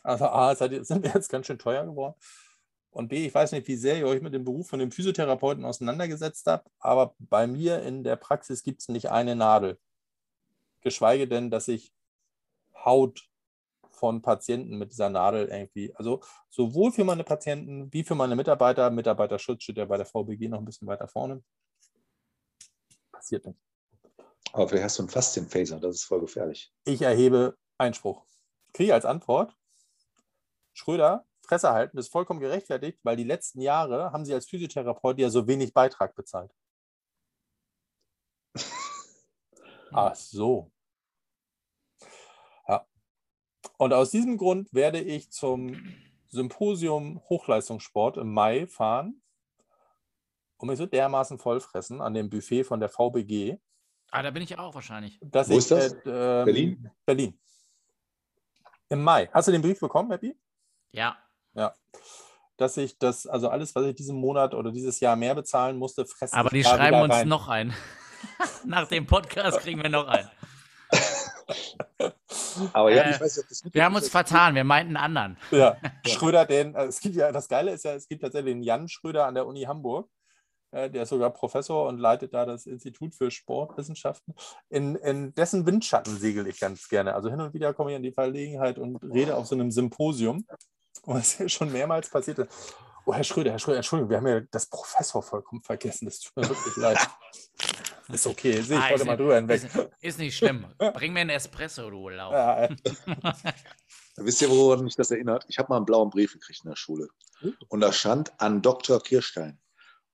also 0.04 0.26
A, 0.26 0.54
sind 0.56 1.04
wir 1.04 1.12
jetzt 1.14 1.30
ganz 1.30 1.48
schön 1.48 1.58
teuer 1.58 1.86
geworden. 1.86 2.16
Und 2.92 3.08
B, 3.08 3.26
ich 3.26 3.34
weiß 3.34 3.52
nicht, 3.54 3.68
wie 3.68 3.76
sehr 3.76 3.98
ihr 3.98 4.08
euch 4.08 4.22
mit 4.22 4.34
dem 4.34 4.44
Beruf 4.44 4.68
von 4.68 4.80
dem 4.80 4.92
Physiotherapeuten 4.92 5.64
auseinandergesetzt 5.64 6.48
habt, 6.48 6.70
aber 6.80 7.16
bei 7.20 7.48
mir 7.48 7.82
in 7.84 8.04
der 8.04 8.16
Praxis 8.18 8.64
gibt 8.64 8.82
es 8.82 8.90
nicht 8.90 9.10
eine 9.10 9.36
Nadel. 9.36 9.80
Geschweige 10.82 11.28
denn, 11.28 11.50
dass 11.50 11.68
ich 11.68 11.94
Haut 12.74 13.30
von 13.98 14.22
Patienten 14.22 14.78
mit 14.78 14.92
dieser 14.92 15.10
Nadel 15.10 15.48
irgendwie, 15.48 15.94
also 15.96 16.22
sowohl 16.50 16.92
für 16.92 17.04
meine 17.04 17.24
Patienten 17.24 17.92
wie 17.92 18.04
für 18.04 18.16
meine 18.16 18.36
Mitarbeiter, 18.36 18.90
Mitarbeiterschutz 18.90 19.64
steht 19.64 19.78
ja 19.78 19.86
bei 19.86 19.98
der 19.98 20.06
VBG 20.06 20.48
noch 20.50 20.60
ein 20.60 20.66
bisschen 20.66 20.88
weiter 20.88 21.08
vorne. 21.08 21.44
Passiert 23.12 23.46
nicht. 23.46 23.60
Aber 24.54 24.68
vielleicht 24.68 24.86
hast 24.86 25.00
du 25.00 25.04
einen 25.04 25.10
Faszienphaser, 25.10 25.80
das 25.80 25.96
ist 25.96 26.04
voll 26.04 26.22
gefährlich. 26.22 26.72
Ich 26.86 27.02
erhebe 27.02 27.58
Einspruch. 27.78 28.26
Kriege 28.74 28.94
als 28.94 29.06
Antwort, 29.06 29.56
Schröder, 30.74 31.26
Fresse 31.42 31.72
halten, 31.72 31.98
ist 31.98 32.10
vollkommen 32.10 32.40
gerechtfertigt, 32.40 33.00
weil 33.04 33.16
die 33.18 33.24
letzten 33.24 33.62
Jahre 33.62 34.12
haben 34.12 34.26
sie 34.26 34.34
als 34.34 34.48
Physiotherapeut 34.48 35.18
ja 35.20 35.30
so 35.30 35.48
wenig 35.48 35.74
Beitrag 35.74 36.16
bezahlt. 36.16 36.54
Ach 39.92 40.16
so. 40.16 40.72
Und 43.78 43.94
aus 43.94 44.12
diesem 44.12 44.38
Grund 44.38 44.74
werde 44.74 45.00
ich 45.00 45.32
zum 45.32 45.76
Symposium 46.30 47.22
Hochleistungssport 47.30 48.18
im 48.18 48.34
Mai 48.34 48.68
fahren 48.68 49.22
und 50.58 50.68
mich 50.70 50.78
so 50.78 50.86
dermaßen 50.86 51.38
vollfressen 51.38 52.02
an 52.02 52.14
dem 52.14 52.30
Buffet 52.30 52.64
von 52.64 52.80
der 52.80 52.90
VBG, 52.90 53.58
Ah, 54.10 54.22
da 54.24 54.32
bin 54.32 54.42
ich 54.42 54.58
auch 54.58 54.74
wahrscheinlich. 54.74 55.20
dass 55.22 55.50
Wo 55.50 55.54
ich 55.54 55.58
ist 55.60 55.72
das? 55.72 55.92
äh, 55.94 56.02
Berlin? 56.46 56.90
Berlin. 57.06 57.38
Im 58.88 59.04
Mai. 59.04 59.30
Hast 59.34 59.50
du 59.50 59.52
den 59.52 59.62
Brief 59.62 59.82
bekommen, 59.82 60.10
Happy? 60.12 60.34
Ja. 60.92 61.18
Ja. 61.54 61.74
Dass 62.56 62.78
ich 62.78 62.98
das, 62.98 63.28
also 63.28 63.50
alles, 63.50 63.76
was 63.76 63.86
ich 63.86 63.96
diesen 63.96 64.16
Monat 64.18 64.54
oder 64.54 64.72
dieses 64.72 65.02
Jahr 65.02 65.18
mehr 65.18 65.36
bezahlen 65.36 65.78
musste, 65.78 66.06
fresse 66.06 66.34
Aber 66.38 66.48
ich 66.54 66.54
die 66.54 66.64
schreiben 66.64 67.02
uns 67.02 67.14
rein. 67.16 67.28
noch 67.28 67.50
ein. 67.50 67.74
Nach 68.66 68.88
dem 68.88 69.06
Podcast 69.06 69.60
kriegen 69.60 69.84
wir 69.84 69.90
noch 69.90 70.08
einen. 70.08 70.30
Aber 72.74 72.92
ja, 72.92 73.04
Äh, 73.04 73.12
ich 73.12 73.22
weiß 73.22 73.38
nicht, 73.38 73.44
ob 73.46 73.50
das 73.50 73.74
Wir 73.74 73.84
haben 73.86 73.96
uns 73.96 74.10
vertan, 74.10 74.56
wir 74.56 74.64
meinten 74.64 74.96
einen 74.98 75.18
anderen. 75.18 75.38
Ja, 75.52 75.78
Schröder, 76.08 76.46
den, 76.46 76.76
äh, 76.76 76.86
es 76.86 77.00
gibt 77.00 77.16
ja, 77.16 77.32
das 77.32 77.48
Geile 77.48 77.72
ist 77.72 77.86
ja, 77.86 77.94
es 77.94 78.08
gibt 78.08 78.22
tatsächlich 78.22 78.54
den 78.54 78.64
Jan 78.64 78.88
Schröder 78.88 79.26
an 79.26 79.36
der 79.36 79.46
Uni 79.48 79.64
Hamburg. 79.64 80.10
Äh, 80.72 80.90
Der 80.90 81.04
ist 81.04 81.10
sogar 81.10 81.30
Professor 81.32 81.88
und 81.88 81.98
leitet 81.98 82.34
da 82.34 82.46
das 82.46 82.66
Institut 82.66 83.16
für 83.16 83.32
Sportwissenschaften. 83.32 84.34
In, 84.70 84.96
in 84.98 85.34
dessen 85.34 85.66
Windschatten 85.66 86.18
segel 86.18 86.48
ich 86.48 86.60
ganz 86.60 86.88
gerne. 86.90 87.16
Also 87.16 87.30
hin 87.30 87.40
und 87.40 87.54
wieder 87.54 87.74
komme 87.74 87.92
ich 87.92 87.98
in 87.98 88.04
die 88.04 88.12
Verlegenheit 88.12 88.78
und 88.78 88.98
rede 88.98 89.36
auf 89.36 89.48
so 89.48 89.56
einem 89.56 89.72
Symposium, 89.72 90.46
was 91.04 91.38
ja 91.38 91.48
schon 91.48 91.72
mehrmals 91.72 92.10
passiert 92.10 92.40
ist. 92.40 92.76
Oh, 93.06 93.14
Herr 93.14 93.24
Schröder, 93.24 93.52
Herr 93.52 93.60
Schröder, 93.60 93.78
Entschuldigung, 93.78 94.10
wir 94.10 94.18
haben 94.18 94.28
ja 94.28 94.42
das 94.52 94.66
Professor 94.66 95.24
vollkommen 95.24 95.62
vergessen. 95.62 96.06
Das 96.06 96.20
tut 96.20 96.36
mir 96.36 96.50
wirklich 96.50 96.76
leid. 96.76 96.98
Ist 98.12 98.28
okay, 98.28 98.62
sehe 98.62 98.78
ich 98.78 98.84
Ah, 98.84 98.90
heute 98.90 98.94
ist 98.96 99.06
mal 99.06 99.12
nicht- 99.14 99.20
drüber 99.20 99.36
hinweg. 99.36 99.64
Ist, 99.64 99.90
ist 100.02 100.20
nicht 100.20 100.38
schlimm. 100.38 100.66
Bring 100.94 101.14
mir 101.14 101.22
einen 101.22 101.30
Espresso, 101.32 101.90
du 101.90 102.10
Lau. 102.10 102.32
Ja, 102.32 102.70
Wisst 104.18 104.42
ihr, 104.42 104.50
woran 104.50 104.84
mich 104.84 104.96
das 104.96 105.12
erinnert? 105.12 105.46
Ich 105.48 105.60
habe 105.60 105.70
mal 105.70 105.78
einen 105.78 105.86
blauen 105.86 106.10
Brief 106.10 106.34
gekriegt 106.34 106.62
in 106.64 106.70
der 106.72 106.76
Schule. 106.78 107.08
Und 107.68 107.82
da 107.82 107.92
stand 107.92 108.32
an 108.40 108.62
Dr. 108.62 109.00
Kirstein. 109.02 109.60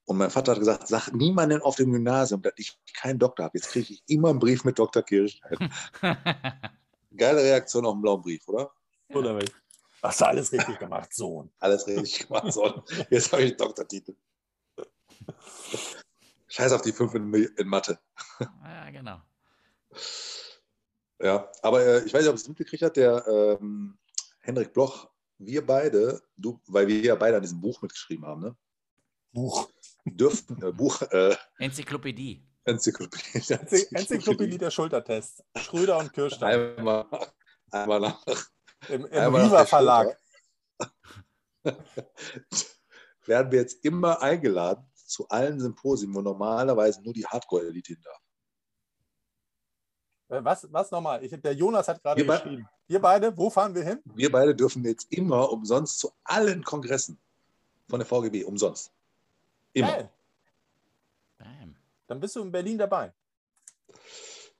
Und 0.06 0.18
mein 0.18 0.30
Vater 0.30 0.52
hat 0.52 0.60
gesagt, 0.60 0.88
sag 0.89 1.14
niemandem 1.14 1.62
auf 1.62 1.78
dem 1.78 1.91
Gymnasium, 1.94 2.41
dass 2.41 2.52
ich 2.58 2.78
keinen 2.94 3.20
Doktor 3.20 3.46
habe. 3.46 3.58
Jetzt 3.58 3.70
kriege 3.70 3.94
ich 3.94 4.04
immer 4.08 4.30
einen 4.32 4.39
Brief 4.39 4.66
mit 4.66 4.78
Dr. 4.78 5.02
Kirstein. 5.04 5.72
Geile 7.16 7.41
Reaktion 7.41 7.86
auf 7.86 7.94
einen 7.94 8.02
blauen 8.02 8.22
Brief, 8.22 8.46
oder? 8.48 8.72
wunderbar. 9.10 9.44
Hast 10.02 10.20
du 10.20 10.26
alles 10.26 10.52
richtig 10.52 10.80
gemacht, 10.80 11.14
Sohn. 11.14 11.50
Alles 11.60 11.88
richtig 11.88 12.28
gemacht. 12.28 12.52
So, 12.52 12.84
jetzt 13.10 13.32
habe 13.32 13.44
ich 13.44 13.52
einen 13.52 13.58
Doktortitel. 13.58 14.16
Scheiß 16.54 16.72
auf 16.72 16.84
die 16.84 16.91
5 16.91 17.16
in, 17.16 17.34
in 17.34 17.68
Mathe. 17.68 17.97
ja, 18.39 18.91
genau. 18.91 19.20
Ja, 21.20 21.49
aber 21.64 21.84
äh, 21.84 22.04
ich 22.06 22.14
weiß 22.14 22.22
nicht, 22.22 22.30
ob 22.30 22.36
es 22.36 22.47
mitgekriegt 22.47 22.84
hat, 22.84 22.95
der 22.95 23.26
ähm, 23.28 23.97
Hendrik 24.41 24.72
Bloch, 24.72 25.10
wir 25.39 25.66
beide, 25.66 26.22
du, 26.38 26.62
weil 26.68 26.88
wir 26.88 27.01
ja 27.01 27.16
beide 27.16 27.38
an 27.38 27.41
diesem 27.41 27.60
Buch 27.60 27.82
mitgeschrieben 27.82 28.28
haben, 28.28 28.41
ne? 28.41 28.56
Buch. 29.32 29.68
dürften, 30.06 30.62
äh, 30.62 30.72
Buch, 30.72 31.01
äh, 31.01 31.36
Enzyklopädie. 31.58 32.47
Enzyklopädie. 32.66 33.39
Enzy- 33.39 33.88
Enzyklopädie 33.97 34.60
der 34.60 34.70
Schultertest. 34.70 35.43
Schröder 35.58 35.97
und 35.97 36.14
Kirstein 36.14 36.78
Einmal, 36.78 37.08
einmal 37.72 37.99
nach. 37.99 38.24
im, 38.89 39.06
im 39.08 39.12
einmal 39.12 39.41
nach 39.41 39.47
Riva 39.49 39.66
Verlag. 39.66 40.20
Werden 43.26 43.51
wir 43.51 43.60
jetzt 43.62 43.84
immer 43.84 44.22
eingeladen 44.22 44.86
zu 45.14 45.28
allen 45.30 45.59
Symposien, 45.59 46.14
wo 46.14 46.22
normalerweise 46.22 47.01
nur 47.01 47.14
die 47.14 47.26
Hardcore-Elite 47.26 47.93
hin 47.93 48.01
darf. 48.03 48.22
Äh, 50.30 50.43
Was, 50.43 50.68
was 50.72 50.91
nochmal? 50.91 51.24
Ich, 51.24 51.32
der 51.39 51.53
Jonas 51.53 51.88
hat 51.88 52.01
gerade 52.01 52.20
Wir 52.20 52.28
beide- 52.28 52.43
geschrieben. 52.43 52.70
Wir 52.88 52.99
beide, 53.01 53.38
wo 53.38 53.49
fahren 53.49 53.74
wir 53.74 53.84
hin? 53.84 54.01
Wir 54.14 54.30
beide 54.32 54.53
dürfen 54.53 54.84
jetzt 54.84 55.11
immer 55.11 55.49
umsonst 55.51 55.99
zu 55.99 56.11
allen 56.26 56.64
Kongressen 56.64 57.18
von 57.88 57.99
der 57.99 58.05
VGB, 58.05 58.43
umsonst. 58.43 58.91
Immer. 59.72 59.88
Geil. 59.88 60.09
Bam. 61.38 61.76
Dann 62.07 62.20
bist 62.20 62.36
du 62.36 62.41
in 62.41 62.51
Berlin 62.51 62.78
dabei. 62.78 63.14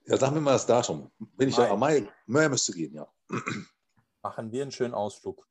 Ja, 0.06 0.16
sag 0.16 0.32
mir 0.32 0.40
mal 0.40 0.52
das 0.52 0.66
Datum. 0.66 1.10
Bin 1.18 1.48
ich 1.50 1.56
Mai. 1.56 1.64
ja 1.66 1.72
am 1.72 1.78
Mai, 1.80 2.08
Mai 2.26 2.48
müsste 2.48 2.72
gehen, 2.72 2.94
ja. 2.94 3.06
Machen 4.22 4.50
wir 4.50 4.62
einen 4.62 4.72
schönen 4.72 4.94
Ausflug. 4.94 5.46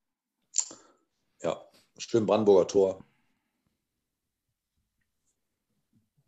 Ja, 1.41 1.61
schön 1.97 2.25
Brandenburger 2.25 2.67
Tor. 2.67 3.03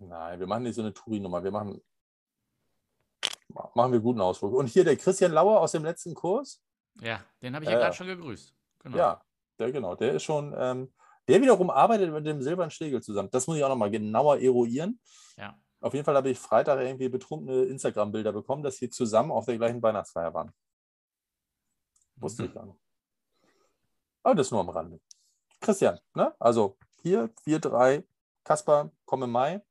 Nein, 0.07 0.39
wir 0.39 0.47
machen 0.47 0.63
nicht 0.63 0.75
so 0.75 0.81
eine 0.81 0.93
Touri-Nummer. 0.93 1.43
Wir 1.43 1.51
machen, 1.51 1.81
machen 3.73 3.91
wir 3.91 3.99
guten 3.99 4.21
Ausflug. 4.21 4.53
Und 4.53 4.67
hier 4.67 4.83
der 4.83 4.97
Christian 4.97 5.31
Lauer 5.31 5.59
aus 5.59 5.71
dem 5.71 5.83
letzten 5.83 6.13
Kurs, 6.13 6.61
Ja, 7.01 7.23
den 7.41 7.55
habe 7.55 7.65
ich 7.65 7.69
ja, 7.71 7.77
Ja, 7.77 7.83
gerade 7.85 7.95
schon 7.95 8.07
gegrüßt. 8.07 8.55
Genau. 8.79 8.97
Ja, 8.97 9.21
der 9.59 9.71
genau, 9.71 9.95
der 9.95 10.13
ist 10.13 10.23
schon, 10.23 10.53
ähm, 10.57 10.93
der 11.27 11.41
wiederum 11.41 11.69
arbeitet 11.69 12.11
mit 12.13 12.25
dem 12.25 12.41
Silbern 12.41 12.69
Schlegel 12.71 13.01
zusammen. 13.01 13.29
Das 13.31 13.47
muss 13.47 13.57
ich 13.57 13.63
auch 13.63 13.69
nochmal 13.69 13.91
genauer 13.91 14.37
eruieren. 14.39 14.99
Ja. 15.37 15.57
Auf 15.81 15.93
jeden 15.93 16.05
Fall 16.05 16.15
habe 16.15 16.29
ich 16.29 16.39
Freitag 16.39 16.79
irgendwie 16.79 17.09
betrunkene 17.09 17.63
Instagram-Bilder 17.65 18.31
bekommen, 18.31 18.63
dass 18.63 18.77
sie 18.77 18.89
zusammen 18.89 19.31
auf 19.31 19.45
der 19.45 19.57
gleichen 19.57 19.81
Weihnachtsfeier 19.81 20.33
waren. 20.33 20.51
Wusste 22.15 22.43
Mhm. 22.43 22.47
ich 22.49 22.53
gar 22.53 22.65
nicht. 22.65 22.79
Aber 24.23 24.35
das 24.35 24.49
nur 24.51 24.59
am 24.61 24.69
Rande. 24.69 24.99
Christian, 25.61 25.99
ne? 26.13 26.33
Also 26.39 26.77
hier, 27.01 27.29
wir 27.43 27.59
drei, 27.59 28.03
Kaspar, 28.43 28.91
komm 29.05 29.23
im 29.23 29.31
Mai. 29.31 29.61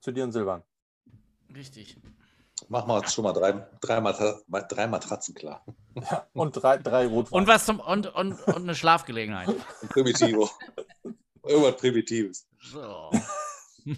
Zu 0.00 0.12
dir 0.12 0.24
und 0.24 0.32
Silvan. 0.32 0.62
Richtig. 1.54 1.96
Mach 2.68 2.86
mal 2.86 3.06
schon 3.08 3.24
mal 3.24 3.32
drei, 3.32 3.52
drei, 3.80 4.00
Matra 4.00 4.40
drei 4.68 4.86
Matratzen 4.86 5.34
klar. 5.34 5.64
Ja, 5.94 6.26
und 6.34 6.52
drei, 6.52 6.76
drei 6.76 7.06
Rotwein. 7.06 7.40
Und 7.40 7.46
was 7.46 7.66
zum 7.66 7.80
und, 7.80 8.06
und, 8.14 8.40
und 8.42 8.56
eine 8.56 8.74
Schlafgelegenheit. 8.74 9.48
Ein 9.82 9.88
Primitivo. 9.88 10.50
Irgendwas 11.42 11.76
Primitives. 11.76 12.46
So. 12.60 13.10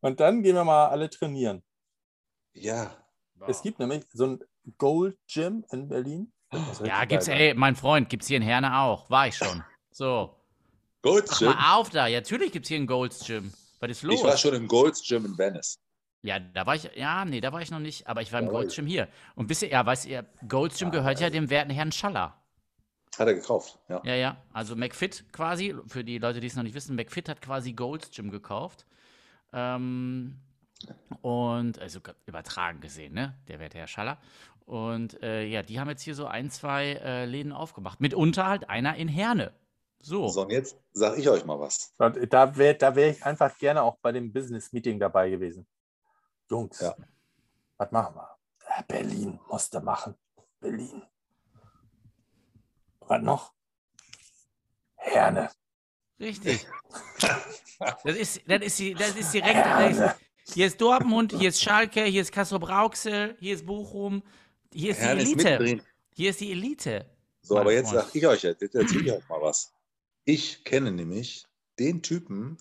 Und 0.00 0.20
dann 0.20 0.42
gehen 0.42 0.54
wir 0.54 0.64
mal 0.64 0.88
alle 0.88 1.08
trainieren. 1.08 1.62
Ja. 2.52 2.94
Es 3.46 3.62
gibt 3.62 3.78
nämlich 3.78 4.04
so 4.12 4.26
ein 4.26 4.40
Gold 4.76 5.18
Gym 5.26 5.64
in 5.70 5.88
Berlin. 5.88 6.30
Ja, 6.84 7.06
gibt's, 7.06 7.28
ey, 7.28 7.54
mein 7.54 7.74
Freund, 7.74 8.10
gibt's 8.10 8.26
hier 8.26 8.36
in 8.36 8.42
Herne 8.42 8.80
auch. 8.80 9.08
War 9.08 9.28
ich 9.28 9.36
schon. 9.36 9.64
So. 9.90 10.36
Gold's 11.00 11.30
Mach 11.30 11.38
Gym. 11.38 11.48
mal 11.48 11.74
auf 11.76 11.88
da. 11.88 12.06
Ja, 12.06 12.20
natürlich 12.20 12.52
gibt's 12.52 12.68
hier 12.68 12.78
ein 12.78 12.86
Gold's 12.86 13.26
Gym. 13.26 13.52
Was 13.84 13.98
ist 13.98 14.02
los? 14.02 14.20
Ich 14.20 14.24
war 14.24 14.36
schon 14.36 14.54
im 14.54 14.68
Gold's 14.68 15.06
Gym 15.06 15.24
in 15.24 15.38
Venice. 15.38 15.78
Ja, 16.22 16.38
da 16.38 16.64
war 16.64 16.74
ich, 16.74 16.90
ja, 16.94 17.24
nee, 17.24 17.40
da 17.40 17.52
war 17.52 17.60
ich 17.60 17.70
noch 17.70 17.80
nicht, 17.80 18.06
aber 18.06 18.22
ich 18.22 18.32
war 18.32 18.40
im 18.40 18.46
war 18.46 18.52
Gold's. 18.52 18.74
Gym 18.74 18.86
hier. 18.86 19.08
Und 19.34 19.50
wisst 19.50 19.62
ihr, 19.62 19.68
ja, 19.68 19.84
weißt 19.84 20.06
ihr, 20.06 20.24
Gold's 20.48 20.78
Gym 20.78 20.88
Ja, 20.88 20.92
gehört 21.00 21.20
ja 21.20 21.26
weiß 21.26 21.32
dem 21.34 21.50
werten 21.50 21.70
Herrn 21.70 21.92
Schaller. 21.92 22.40
Hat 23.18 23.28
er 23.28 23.34
gekauft. 23.34 23.78
Ja. 23.88 24.00
Ja, 24.04 24.14
ja, 24.14 24.36
also 24.52 24.74
McFit 24.74 25.30
quasi, 25.32 25.74
für 25.86 26.02
die 26.02 26.18
Leute, 26.18 26.40
die 26.40 26.46
es 26.46 26.56
noch 26.56 26.62
nicht 26.62 26.74
wissen, 26.74 26.96
McFit 26.96 27.28
hat 27.28 27.42
quasi 27.42 27.74
Gold's 27.74 28.10
Gym 28.10 28.30
gekauft. 28.30 28.86
Ähm, 29.52 30.38
und, 31.20 31.78
also 31.78 32.00
übertragen 32.26 32.80
gesehen, 32.80 33.12
ne, 33.12 33.34
der 33.48 33.60
werte 33.60 33.78
Herr 33.78 33.86
Schaller. 33.86 34.18
Und 34.64 35.22
äh, 35.22 35.44
ja, 35.44 35.62
die 35.62 35.78
haben 35.78 35.90
jetzt 35.90 36.02
hier 36.02 36.14
so 36.14 36.26
ein, 36.26 36.50
zwei 36.50 36.94
äh, 37.04 37.26
Läden 37.26 37.52
aufgemacht. 37.52 38.00
Mitunter 38.00 38.46
halt 38.46 38.70
einer 38.70 38.96
in 38.96 39.08
Herne. 39.08 39.52
So. 40.04 40.28
So, 40.28 40.42
und 40.42 40.50
jetzt 40.50 40.76
sage 40.92 41.18
ich 41.20 41.28
euch 41.30 41.44
mal 41.46 41.58
was. 41.58 41.94
Und 41.96 42.30
Da 42.32 42.54
wäre 42.56 42.74
da 42.74 42.94
wär 42.94 43.10
ich 43.10 43.24
einfach 43.24 43.56
gerne 43.56 43.82
auch 43.82 43.96
bei 44.02 44.12
dem 44.12 44.30
Business-Meeting 44.32 45.00
dabei 45.00 45.30
gewesen. 45.30 45.66
Jungs, 46.50 46.78
Ja. 46.80 46.94
was 47.78 47.90
machen 47.90 48.14
wir? 48.16 48.36
Ja, 48.68 48.82
Berlin 48.86 49.40
musste 49.48 49.80
machen. 49.80 50.14
Berlin. 50.60 51.02
Was 53.00 53.22
noch? 53.22 53.52
Herne. 54.96 55.50
Richtig. 56.20 56.66
Das 58.04 58.16
ist, 58.16 58.40
das 58.46 58.62
ist, 58.62 58.78
die- 58.78 58.94
das 58.94 59.16
ist 59.16 59.34
direkt. 59.34 59.90
Ist, 59.90 60.54
hier 60.54 60.66
ist 60.68 60.80
Dortmund, 60.80 61.32
hier 61.32 61.48
ist 61.48 61.60
Schalke, 61.60 62.04
hier 62.04 62.22
ist 62.22 62.30
Kassel 62.30 62.58
Brauxel, 62.60 63.36
hier 63.40 63.52
ist 63.54 63.66
Bochum, 63.66 64.22
hier 64.72 64.92
ist 64.92 65.00
die 65.00 65.04
Herne 65.04 65.22
ist 65.22 65.28
Elite. 65.32 65.42
mittendrin. 65.50 65.82
Hier 66.14 66.30
ist 66.30 66.40
die 66.40 66.52
Elite. 66.52 67.10
So, 67.42 67.58
aber 67.58 67.72
jetzt 67.72 67.90
sage 67.90 68.06
ich 68.14 68.26
euch 68.26 68.42
jetzt, 68.44 68.62
jetzt 68.62 68.74
erzähle 68.76 69.00
ich 69.04 69.12
euch 69.12 69.28
mal 69.28 69.40
was. 69.42 69.72
Ich 70.24 70.64
kenne 70.64 70.90
nämlich 70.92 71.46
den 71.78 72.02
Typen, 72.02 72.58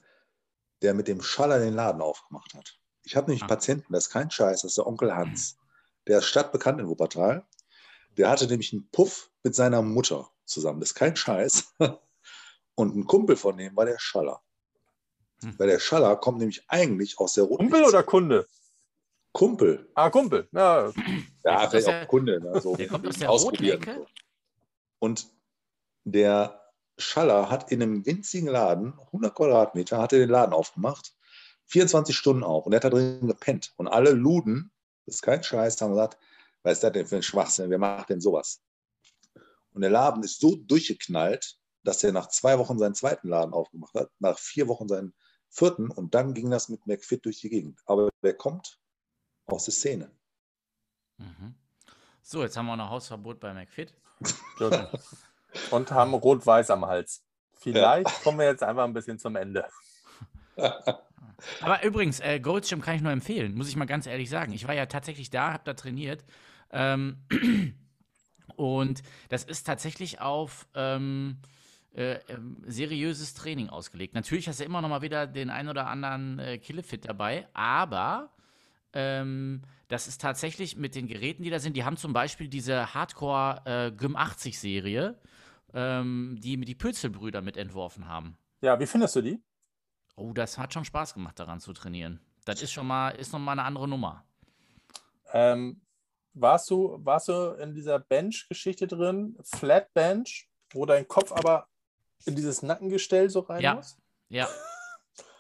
der 0.82 0.93
mit 0.93 1.07
dem 1.07 1.22
Schaller 1.22 1.59
den 1.59 1.74
Laden 1.74 2.01
aufgemacht 2.01 2.53
hat. 2.53 2.78
Ich 3.03 3.16
habe 3.16 3.28
nämlich 3.28 3.43
Ah. 3.43 3.47
Patienten, 3.47 3.93
das 3.93 4.05
ist 4.07 4.11
kein 4.14 4.32
Scheiß, 4.32 4.61
das 4.61 4.72
ist 4.72 4.78
der 4.78 4.88
Onkel 4.88 5.14
Hans. 5.16 5.57
Der 6.07 6.20
ist 6.20 6.26
stadtbekannt 6.26 6.80
in 6.80 6.88
Wuppertal. 6.88 7.45
Der 8.18 8.30
hatte 8.30 8.47
nämlich 8.47 8.74
einen 8.74 8.89
Puff 8.91 9.32
mit 9.43 9.55
seiner 9.55 9.82
Mutter 9.82 10.30
zusammen. 10.45 10.80
Das 10.82 10.89
ist 10.89 10.95
kein 10.95 11.16
Scheiß. 11.16 11.74
Und 12.76 12.95
ein 12.95 13.05
Kumpel 13.05 13.36
von 13.36 13.57
dem 13.57 13.76
war 13.76 13.86
der 13.86 13.99
Schaller. 13.99 14.41
Hm. 15.41 15.57
Weil 15.59 15.68
der 15.68 15.80
Schaller 15.80 16.16
kommt 16.18 16.39
nämlich 16.39 16.64
eigentlich 16.68 17.18
aus 17.20 17.34
der 17.34 17.45
Roten. 17.45 17.70
Kumpel 17.70 17.84
oder 17.86 18.03
Kunde? 18.03 18.47
Kumpel? 19.32 19.89
Ah, 19.95 20.09
Kumpel. 20.09 20.47
Ja, 20.51 20.88
Ja, 20.88 20.91
vielleicht 21.70 21.76
aus 21.76 21.84
der- 21.86 22.03
auch 22.03 22.07
Kunde. 22.07 22.39
Ne? 22.41 22.61
So 22.61 22.76
der 22.76 22.88
kommt 22.88 23.07
aus 23.07 23.18
der 23.18 23.30
roten 23.30 23.64
Ecke? 23.64 24.05
Und 24.99 25.28
der 26.03 26.62
Schaller 27.04 27.49
hat 27.49 27.72
in 27.72 27.82
einem 27.82 28.06
winzigen 28.06 28.49
Laden, 28.49 28.99
100 29.08 29.36
Quadratmeter, 29.36 29.99
hat 29.99 30.14
er 30.14 30.20
den 30.20 30.30
Laden 30.30 30.54
aufgemacht, 30.54 31.14
24 31.66 32.16
Stunden 32.16 32.43
auf. 32.43 32.66
Und 32.66 32.74
er 32.74 32.78
hat 32.78 32.86
da 32.86 32.89
drin 32.89 33.28
gepennt. 33.28 33.74
Und 33.78 33.88
alle 33.88 34.12
Luden, 34.12 34.72
das 35.06 35.16
ist 35.16 35.22
kein 35.22 35.43
Scheiß, 35.43 35.82
haben 35.82 35.91
gesagt, 35.91 36.18
was 36.64 36.74
ist 36.74 36.84
das 36.84 36.91
denn 36.93 37.06
für 37.06 37.18
ein 37.18 37.24
Schwachsinn, 37.24 37.70
wer 37.70 37.78
macht 37.78 38.10
denn 38.10 38.22
sowas? 38.22 38.62
Und 39.74 39.82
der 39.82 39.89
Laden 39.89 40.24
ist 40.24 40.39
so 40.39 40.56
durchgeknallt, 40.56 41.58
dass 41.84 42.04
er 42.04 42.12
nach 42.12 42.30
zwei 42.30 42.58
Wochen 42.58 42.80
seinen 42.80 42.95
zweiten 42.95 43.28
Laden 43.28 43.54
aufgemacht 43.54 43.93
hat, 43.95 44.10
nach 44.20 44.39
vier 44.39 44.68
Wochen 44.68 44.88
seinen 44.88 45.14
vierten 45.49 45.89
und 45.89 46.16
dann 46.16 46.34
ging 46.34 46.49
das 46.49 46.70
mit 46.70 46.86
McFit 46.88 47.26
durch 47.26 47.41
die 47.41 47.49
Gegend. 47.49 47.80
Aber 47.86 48.10
der 48.24 48.36
kommt 48.36 48.80
aus 49.45 49.66
der 49.66 49.74
Szene. 49.74 50.12
Mhm. 51.18 51.56
So, 52.22 52.41
jetzt 52.41 52.56
haben 52.56 52.66
wir 52.66 52.78
noch 52.78 52.89
Hausverbot 52.89 53.39
bei 53.39 53.54
McFit. 53.54 53.93
Und 55.72 55.91
haben 55.91 56.14
Rot-Weiß 56.14 56.70
am 56.72 56.86
Hals. 56.86 57.24
Vielleicht 57.60 58.24
kommen 58.24 58.39
wir 58.39 58.45
jetzt 58.45 58.64
einfach 58.64 58.84
ein 58.84 58.93
bisschen 58.93 59.20
zum 59.20 59.36
Ende. 59.36 59.66
Aber 61.62 61.84
übrigens, 61.84 62.20
äh, 62.20 62.39
Gold's 62.39 62.70
Gym 62.70 62.82
kann 62.82 62.95
ich 62.95 63.01
nur 63.01 63.12
empfehlen, 63.12 63.56
muss 63.56 63.70
ich 63.70 63.76
mal 63.76 63.86
ganz 63.86 64.08
ehrlich 64.08 64.30
sagen. 64.30 64.54
Ich 64.54 64.68
war 64.68 64.76
ja 64.76 64.86
tatsächlich 64.86 65.30
da, 65.30 65.54
habe 65.54 65.64
da 65.66 65.74
trainiert. 65.74 66.24
Ähm, 66.72 67.18
und 68.56 69.04
das 69.30 69.43
ist 69.43 69.66
tatsächlich 69.66 70.22
auf 70.22 70.68
ähm, 70.74 71.38
äh, 71.95 72.20
ähm, 72.28 72.58
seriöses 72.66 73.34
Training 73.34 73.70
ausgelegt. 73.70 74.16
Natürlich 74.16 74.47
hast 74.47 74.60
du 74.60 74.64
immer 74.64 74.82
noch 74.82 74.89
mal 74.89 75.01
wieder 75.01 75.28
den 75.28 75.49
ein 75.49 75.70
oder 75.70 75.88
anderen 75.88 76.39
äh, 76.39 76.58
Killefit 76.58 77.08
dabei, 77.08 77.47
aber 77.54 78.32
ähm, 78.93 79.62
das 79.89 80.08
ist 80.08 80.22
tatsächlich 80.22 80.76
mit 80.78 80.95
den 80.95 81.08
Geräten, 81.08 81.43
die 81.43 81.49
da 81.49 81.60
sind. 81.60 81.76
Die 81.76 81.84
haben 81.84 81.97
zum 81.97 82.14
Beispiel 82.14 82.47
diese 82.47 82.93
Hardcore 82.93 83.62
äh, 83.66 83.91
Gym 83.91 84.16
80 84.16 84.60
Serie, 84.60 85.20
ähm, 85.74 86.38
die 86.42 86.58
die 86.58 86.76
mit 87.42 87.58
entworfen 87.58 88.08
haben. 88.08 88.38
Ja, 88.62 88.80
wie 88.80 88.86
findest 88.86 89.16
du 89.16 89.22
die? 89.22 89.42
Oh, 90.16 90.32
das 90.34 90.58
hat 90.58 90.74
schon 90.74 90.86
Spaß 90.86 91.14
gemacht, 91.14 91.40
daran 91.40 91.60
zu 91.60 91.74
trainieren. 91.74 92.20
Das 92.46 92.62
ist 92.62 92.72
schon 92.72 92.86
mal, 92.88 93.10
ist 93.10 93.34
noch 93.34 93.40
mal 93.40 93.54
eine 93.54 93.64
andere 93.64 93.88
Nummer. 93.88 94.24
Ähm, 95.32 95.82
warst, 96.34 96.70
du, 96.70 97.00
warst 97.04 97.28
du 97.30 97.52
in 97.62 97.74
dieser 97.74 98.00
Bench-Geschichte 98.00 98.88
drin, 98.88 99.36
Flat 99.44 99.94
Bench, 99.94 100.50
wo 100.72 100.86
dein 100.86 101.08
Kopf 101.08 101.32
aber 101.32 101.68
in 102.26 102.36
dieses 102.36 102.62
Nackengestell 102.64 103.30
so 103.30 103.42
rein 103.42 103.62
Ja. 103.62 103.76
muss? 103.76 103.98
Ja. 104.30 104.48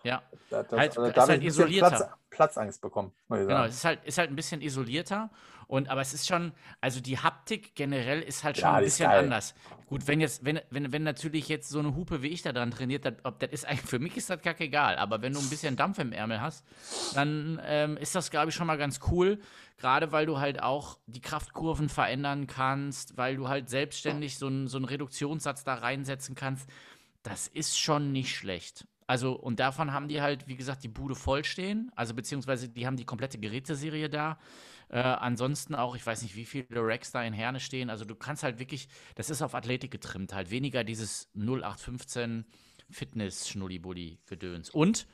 Ja, 0.05 0.21
Da, 0.49 0.63
das, 0.63 0.71
Halt- 0.77 0.89
also, 0.97 1.03
ist 1.05 1.15
da 1.15 1.21
habe 1.21 1.31
halt 1.31 1.43
isolierter. 1.45 1.89
Platz, 1.89 2.09
Platzangst 2.29 2.81
bekommen. 2.81 3.13
Genau. 3.29 3.63
Es 3.63 3.75
ist 3.75 3.85
halt, 3.85 4.03
ist 4.03 4.17
halt 4.17 4.31
ein 4.31 4.35
bisschen 4.35 4.61
isolierter. 4.61 5.29
Und, 5.67 5.89
aber 5.89 6.01
es 6.01 6.13
ist 6.13 6.27
schon, 6.27 6.51
also 6.81 6.99
die 6.99 7.17
Haptik 7.17 7.75
generell 7.75 8.21
ist 8.21 8.43
halt 8.43 8.57
schon 8.57 8.69
Ja, 8.69 8.75
ein 8.75 8.83
bisschen 8.83 9.09
anders. 9.09 9.55
Gut, 9.87 10.07
wenn 10.07 10.21
jetzt, 10.21 10.43
wenn, 10.43 10.59
wenn, 10.69 10.91
wenn 10.91 11.03
natürlich 11.03 11.47
jetzt 11.49 11.69
so 11.69 11.79
eine 11.79 11.95
Hupe 11.95 12.21
wie 12.21 12.29
ich 12.29 12.41
da 12.41 12.51
dran 12.51 12.71
trainiert, 12.71 13.05
das, 13.05 13.13
ob, 13.23 13.39
das 13.39 13.51
ist 13.51 13.65
eigentlich, 13.65 13.89
für 13.89 13.99
mich 13.99 14.17
ist 14.17 14.29
das 14.29 14.41
kackegal. 14.41 14.97
Aber 14.97 15.21
wenn 15.21 15.33
du 15.33 15.39
ein 15.39 15.49
bisschen 15.49 15.75
Dampf 15.75 15.99
im 15.99 16.11
Ärmel 16.13 16.41
hast, 16.41 16.65
dann 17.13 17.61
ähm, 17.65 17.97
ist 17.97 18.15
das, 18.15 18.31
glaube 18.31 18.49
ich, 18.49 18.55
schon 18.55 18.67
mal 18.67 18.77
ganz 18.77 18.99
cool. 19.11 19.39
Gerade 19.77 20.11
weil 20.11 20.25
du 20.25 20.39
halt 20.39 20.61
auch 20.61 20.99
die 21.07 21.21
Kraftkurven 21.21 21.89
verändern 21.89 22.47
kannst, 22.47 23.17
weil 23.17 23.35
du 23.35 23.49
halt 23.49 23.69
selbstständig 23.69 24.37
so 24.37 24.47
einen, 24.47 24.67
so 24.67 24.77
einen 24.77 24.85
Reduktionssatz 24.85 25.63
da 25.63 25.75
reinsetzen 25.75 26.35
kannst. 26.35 26.69
Das 27.23 27.47
ist 27.47 27.79
schon 27.79 28.11
nicht 28.11 28.35
schlecht. 28.35 28.85
Also, 29.07 29.33
und 29.33 29.59
davon 29.59 29.93
haben 29.93 30.07
die 30.07 30.21
halt, 30.21 30.47
wie 30.47 30.55
gesagt, 30.55 30.83
die 30.83 30.87
Bude 30.87 31.15
voll 31.15 31.43
stehen. 31.43 31.91
Also, 31.95 32.13
beziehungsweise 32.13 32.69
die 32.69 32.85
haben 32.85 32.97
die 32.97 33.05
komplette 33.05 33.37
Geräteserie 33.37 34.09
da. 34.09 34.37
Äh, 34.89 34.99
ansonsten 34.99 35.75
auch, 35.75 35.95
ich 35.95 36.05
weiß 36.05 36.21
nicht, 36.21 36.35
wie 36.35 36.45
viele 36.45 36.65
Racks 36.71 37.11
da 37.11 37.23
in 37.23 37.33
Herne 37.33 37.59
stehen. 37.59 37.89
Also, 37.89 38.05
du 38.05 38.15
kannst 38.15 38.43
halt 38.43 38.59
wirklich, 38.59 38.87
das 39.15 39.29
ist 39.29 39.41
auf 39.41 39.55
Athletik 39.55 39.91
getrimmt, 39.91 40.33
halt 40.33 40.51
weniger 40.51 40.83
dieses 40.83 41.29
0815 41.35 42.45
Fitness-Schnullibulli-Gedöns. 42.89 44.69
Und 44.69 45.07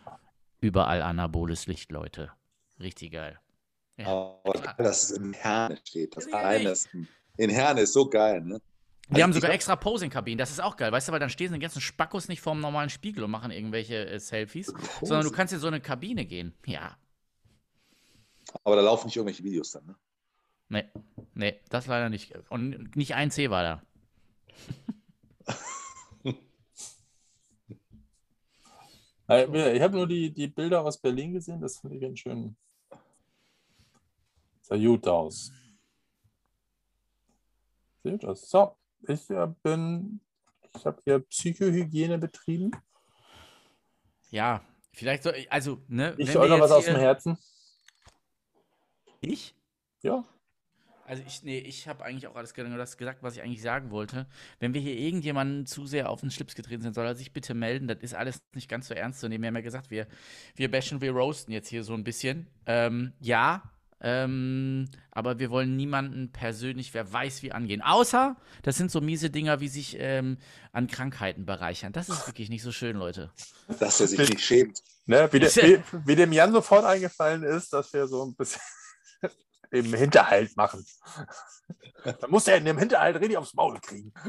überall 0.61 1.01
anaboles 1.01 1.67
Licht, 1.67 1.91
Leute. 1.91 2.31
Richtig 2.79 3.13
geil. 3.13 3.39
Ja. 3.97 4.07
Aber 4.07 4.53
geil, 4.53 4.75
dass 4.77 5.03
es 5.03 5.11
in 5.11 5.33
Herne 5.33 5.77
steht. 5.83 6.15
Das 6.15 6.31
eine 6.31 6.69
ist, 6.69 6.89
in 7.37 7.49
Herne 7.49 7.81
ist 7.81 7.93
so 7.93 8.09
geil, 8.09 8.41
ne? 8.41 8.61
Die 9.09 9.15
Also 9.15 9.23
haben 9.23 9.33
sogar 9.33 9.51
extra 9.51 9.75
Posing-Kabinen, 9.75 10.37
das 10.37 10.51
ist 10.51 10.59
auch 10.61 10.77
geil, 10.77 10.91
weißt 10.91 11.07
du, 11.07 11.11
weil 11.11 11.19
dann 11.19 11.31
stehen 11.31 11.51
die 11.53 11.59
ganzen 11.59 11.81
Spackos 11.81 12.27
nicht 12.27 12.41
vorm 12.41 12.59
normalen 12.59 12.89
Spiegel 12.89 13.23
und 13.23 13.31
machen 13.31 13.51
irgendwelche 13.51 14.07
äh, 14.07 14.19
Selfies, 14.19 14.67
sondern 15.01 15.23
du 15.23 15.31
kannst 15.31 15.53
in 15.53 15.59
so 15.59 15.67
eine 15.67 15.81
Kabine 15.81 16.25
gehen. 16.25 16.53
Ja, 16.65 16.97
Aber 18.63 18.75
da 18.75 18.81
laufen 18.81 19.07
nicht 19.07 19.15
irgendwelche 19.17 19.43
Videos 19.43 19.71
dann, 19.71 19.85
ne? 19.85 19.95
nee, 20.69 20.85
nee, 21.33 21.59
das 21.69 21.87
leider 21.87 22.09
nicht. 22.09 22.33
Und 22.49 22.95
nicht 22.95 23.15
ein 23.15 23.31
C 23.31 23.49
war 23.49 23.63
da. 23.63 23.83
Ich 29.27 29.81
habe 29.81 29.95
nur 29.95 30.07
die, 30.07 30.31
die 30.33 30.47
Bilder 30.47 30.83
aus 30.83 30.97
Berlin 30.97 31.33
gesehen, 31.33 31.61
das 31.61 31.77
finde 31.79 31.97
ich 31.97 32.01
ganz 32.01 32.19
schön. 32.19 32.57
Sah 34.61 34.75
gut 34.75 35.07
aus. 35.07 35.51
Seht 38.03 38.23
das. 38.23 38.49
So, 38.49 38.75
ich 39.07 39.27
bin, 39.63 40.19
ich 40.75 40.85
habe 40.85 41.01
hier 41.03 41.19
Psychohygiene 41.19 42.17
betrieben. 42.17 42.71
Ja, 44.29 44.61
vielleicht 44.93 45.23
soll 45.23 45.35
ich, 45.35 45.51
also, 45.51 45.81
ne? 45.87 46.13
Ich 46.17 46.31
soll 46.31 46.49
noch 46.49 46.59
was 46.59 46.71
aus 46.71 46.85
dem 46.85 46.95
Herzen. 46.95 47.37
Ich? 49.21 49.55
Ja. 50.01 50.23
Also 51.09 51.23
ich, 51.25 51.41
nee, 51.41 51.57
ich 51.57 51.87
habe 51.87 52.05
eigentlich 52.05 52.27
auch 52.27 52.35
alles 52.35 52.53
genau 52.53 52.77
das 52.77 52.95
gesagt, 52.95 53.23
was 53.23 53.35
ich 53.35 53.41
eigentlich 53.41 53.63
sagen 53.63 53.89
wollte. 53.89 54.27
Wenn 54.59 54.75
wir 54.75 54.81
hier 54.81 54.95
irgendjemanden 54.95 55.65
zu 55.65 55.87
sehr 55.87 56.07
auf 56.07 56.21
den 56.21 56.29
Schlips 56.29 56.53
getreten 56.53 56.83
sind, 56.83 56.93
soll 56.93 57.07
er 57.07 57.15
sich 57.15 57.33
bitte 57.33 57.55
melden. 57.55 57.87
Das 57.87 57.97
ist 58.01 58.13
alles 58.13 58.43
nicht 58.53 58.69
ganz 58.69 58.87
so 58.87 58.93
ernst 58.93 59.19
zu 59.19 59.27
nehmen. 59.27 59.41
Wir 59.41 59.47
haben 59.47 59.55
ja 59.55 59.61
gesagt, 59.61 59.89
wir, 59.89 60.05
wir 60.55 60.69
bashen, 60.69 61.01
wir 61.01 61.11
roasten 61.11 61.51
jetzt 61.51 61.67
hier 61.67 61.83
so 61.83 61.95
ein 61.95 62.03
bisschen. 62.03 62.47
Ähm, 62.67 63.13
ja, 63.19 63.63
ähm, 64.01 64.89
aber 65.11 65.39
wir 65.39 65.49
wollen 65.49 65.75
niemanden 65.75 66.31
persönlich, 66.31 66.93
wer 66.93 67.11
weiß 67.11 67.43
wie, 67.43 67.51
angehen. 67.51 67.81
Außer, 67.81 68.37
das 68.63 68.77
sind 68.77 68.91
so 68.91 69.01
miese 69.01 69.29
Dinger, 69.29 69.59
wie 69.59 69.67
sich 69.67 69.97
ähm, 69.99 70.37
an 70.71 70.87
Krankheiten 70.87 71.45
bereichern. 71.45 71.91
Das 71.91 72.09
ist 72.09 72.27
wirklich 72.27 72.49
nicht 72.49 72.63
so 72.63 72.71
schön, 72.71 72.95
Leute. 72.97 73.31
Dass 73.79 73.99
er 73.99 74.07
sich 74.07 74.19
nicht 74.19 74.41
schämt. 74.41 74.81
Ne, 75.05 75.27
wie, 75.31 75.39
der, 75.39 75.49
wie, 75.55 75.81
wie 76.05 76.15
dem 76.15 76.31
Jan 76.31 76.51
sofort 76.51 76.85
eingefallen 76.85 77.43
ist, 77.43 77.73
dass 77.73 77.91
wir 77.93 78.07
so 78.07 78.25
ein 78.25 78.35
bisschen 78.35 78.61
im 79.71 79.93
Hinterhalt 79.93 80.55
machen. 80.55 80.85
Dann 82.03 82.29
muss 82.29 82.47
er 82.47 82.57
in 82.57 82.65
dem 82.65 82.77
Hinterhalt 82.77 83.15
richtig 83.15 83.37
aufs 83.37 83.53
Maul 83.53 83.79
kriegen. 83.79 84.13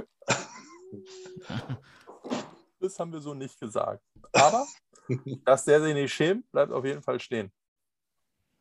Das 2.81 2.99
haben 2.99 3.13
wir 3.13 3.21
so 3.21 3.35
nicht 3.35 3.61
gesagt. 3.61 4.03
Aber, 4.33 4.67
dass 5.45 5.67
der 5.67 5.83
sich 5.83 5.93
nicht 5.93 6.15
schämt, 6.15 6.51
bleibt 6.51 6.73
auf 6.73 6.85
jeden 6.85 7.03
Fall 7.03 7.21
stehen. 7.21 7.53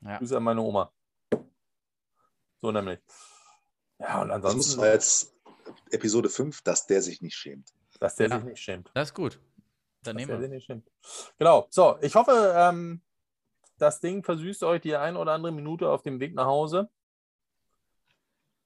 Ja. 0.02 0.18
Grüße 0.18 0.36
an 0.36 0.44
meine 0.44 0.62
Oma. 0.62 0.92
So 2.62 2.72
nämlich. 2.72 3.00
Ja, 4.00 4.22
und 4.22 4.30
Das 4.30 4.36
ansonsten, 4.36 4.78
muss 4.78 4.86
als 4.88 5.34
Episode 5.92 6.30
5, 6.30 6.62
dass 6.62 6.88
der 6.88 7.02
sich 7.02 7.22
nicht 7.22 7.36
schämt. 7.36 7.74
dass 8.00 8.16
der 8.16 8.30
Ja. 8.30 8.38
sich 8.38 8.46
nicht 8.46 8.62
schämt. 8.62 8.90
Das 8.94 9.10
ist 9.10 9.14
gut. 9.14 9.34
Dass 9.34 9.42
Dann 10.04 10.16
nehmen 10.16 10.30
der 10.30 10.38
wir. 10.40 10.44
sich 10.48 10.50
nicht 10.56 10.66
schämt. 10.66 10.90
Genau. 11.38 11.68
So, 11.70 11.98
ich 12.02 12.16
hoffe, 12.16 12.54
ähm, 12.56 13.02
das 13.78 14.00
Ding 14.00 14.24
versüßt 14.24 14.64
euch 14.64 14.82
die 14.82 14.96
ein 14.96 15.18
oder 15.18 15.34
andere 15.34 15.52
Minute 15.52 15.90
auf 15.90 16.02
dem 16.02 16.20
Weg 16.22 16.34
nach 16.34 16.46
Hause. 16.46 16.90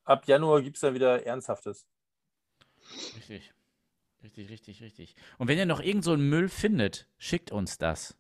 Ab 0.04 0.28
Januar 0.28 0.62
gibt 0.62 0.78
es 0.78 0.82
dann 0.82 0.94
wieder 0.94 1.26
Ernsthaftes. 1.26 1.88
Richtig. 3.16 3.54
Richtig, 4.22 4.50
richtig, 4.50 4.82
richtig. 4.82 5.16
Und 5.38 5.48
wenn 5.48 5.58
ihr 5.58 5.66
noch 5.66 5.80
irgend 5.82 6.04
so 6.04 6.14
einen 6.14 6.30
Müll 6.30 6.48
findet, 6.50 7.08
schickt 7.18 7.52
uns 7.52 7.78
das. 7.78 8.16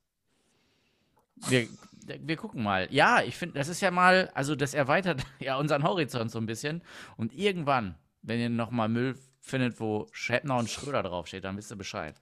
Wir, 1.36 1.67
wir 2.08 2.36
gucken 2.38 2.64
mal. 2.64 2.88
Ja, 2.91 3.22
ich 3.22 3.36
finde, 3.36 3.56
das 3.60 3.68
ist 3.68 3.82
ja 3.82 3.91
mal, 3.91 4.30
also 4.34 4.56
das 4.56 4.74
erweitert 4.74 5.24
ja 5.39 5.58
unseren 5.58 5.84
Horizont 5.84 6.32
so 6.32 6.39
ein 6.39 6.45
bisschen. 6.45 6.84
Und 7.18 7.34
irgendwann, 7.34 7.95
wenn 8.22 8.39
ihr 8.39 8.49
noch 8.49 8.72
mal 8.72 8.89
Müll 8.89 9.18
findet, 9.39 9.80
wo 9.80 10.08
Schäppner 10.12 10.58
und 10.58 10.70
Schröder 10.70 11.04
draufsteht, 11.04 11.43
dann 11.43 11.58
wisst 11.58 11.72
ihr 11.72 11.78
Bescheid. 11.78 12.16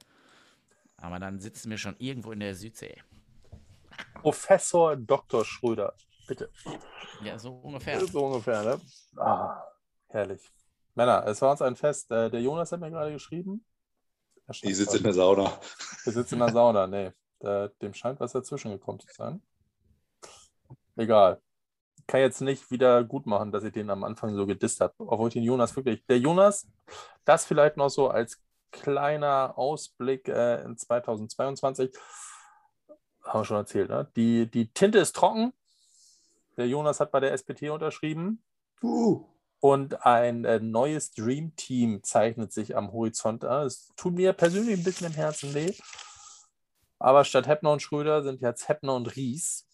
Aber 0.98 1.20
dann 1.20 1.40
sitzen 1.40 1.70
wir 1.70 1.78
schon 1.78 1.96
irgendwo 1.98 2.32
in 2.32 2.40
der 2.40 2.56
Südsee. 2.56 3.02
Professor 4.16 4.96
Dr. 4.96 5.46
Schröder. 5.46 5.94
Bitte. 6.28 6.50
Ja, 7.24 7.38
so 7.38 7.54
ungefähr. 7.54 8.06
So 8.06 8.26
ungefähr, 8.26 8.64
ne? 8.64 8.82
Ah, 9.18 9.64
herrlich. 10.08 10.42
Männer, 10.96 11.26
es 11.28 11.42
war 11.42 11.52
uns 11.52 11.62
ein 11.62 11.76
Fest. 11.76 12.12
Äh, 12.12 12.30
der 12.30 12.42
Jonas 12.42 12.72
hat 12.72 12.80
mir 12.80 12.92
gerade 12.92 13.12
geschrieben. 13.12 13.66
Er 14.48 14.56
Ich 14.62 14.78
sitze 14.78 14.98
in 14.98 15.04
der 15.04 15.14
Sauna. 15.14 15.60
Wir 16.04 16.14
sitzen 16.14 16.36
in 16.36 16.40
der 16.40 16.52
Sauna. 16.52 16.88
Nee, 16.88 17.12
dem 17.82 17.94
scheint 17.94 18.20
was 18.20 18.34
dazwischen 18.34 18.72
gekommen 18.72 19.00
zu 19.00 19.08
sein. 19.14 19.42
Egal. 20.96 21.42
Kann 22.08 22.22
jetzt 22.22 22.42
nicht 22.42 22.72
wieder 22.72 23.04
gut 23.04 23.26
machen, 23.26 23.52
dass 23.52 23.64
ich 23.64 23.72
den 23.72 23.90
am 23.90 24.04
Anfang 24.04 24.36
so 24.36 24.46
gedisst 24.46 24.82
habe. 24.82 24.94
Obwohl 24.98 25.30
ich 25.30 25.34
den 25.34 25.44
Jonas 25.44 25.76
wirklich. 25.76 26.06
Der 26.08 26.20
Jonas, 26.20 26.68
das 27.26 27.46
vielleicht 27.46 27.78
noch 27.78 27.90
so 27.90 28.10
als 28.10 28.42
kleiner 28.72 29.58
Ausblick 29.58 30.28
äh, 30.28 30.64
in 30.64 30.78
2022. 30.78 31.92
Haben 33.24 33.40
wir 33.40 33.46
schon 33.46 33.58
erzählt, 33.58 33.90
ne? 33.90 34.10
Die, 34.16 34.50
die 34.50 34.72
Tinte 34.74 35.00
ist 35.00 35.16
trocken. 35.16 35.54
Der 36.58 36.68
Jonas 36.68 37.00
hat 37.00 37.12
bei 37.12 37.20
der 37.20 37.34
SPT 37.38 37.64
unterschrieben. 37.70 38.44
Uh, 38.82 39.26
Und 39.60 40.06
ein 40.06 40.44
äh, 40.44 40.60
neues 40.60 41.12
Dream 41.12 41.56
Team 41.56 42.04
zeichnet 42.04 42.52
sich 42.52 42.76
am 42.76 42.92
Horizont 42.92 43.46
an. 43.46 43.68
Es 43.68 43.92
tut 43.96 44.16
mir 44.16 44.34
persönlich 44.34 44.80
ein 44.80 44.84
bisschen 44.84 45.08
im 45.08 45.14
Herzen 45.14 45.54
weh. 45.54 45.74
Aber 46.98 47.24
statt 47.24 47.48
Heppner 47.48 47.72
und 47.72 47.82
Schröder 47.82 48.24
sind 48.24 48.42
jetzt 48.42 48.68
Heppner 48.68 48.96
und 48.96 49.16
Ries 49.16 49.68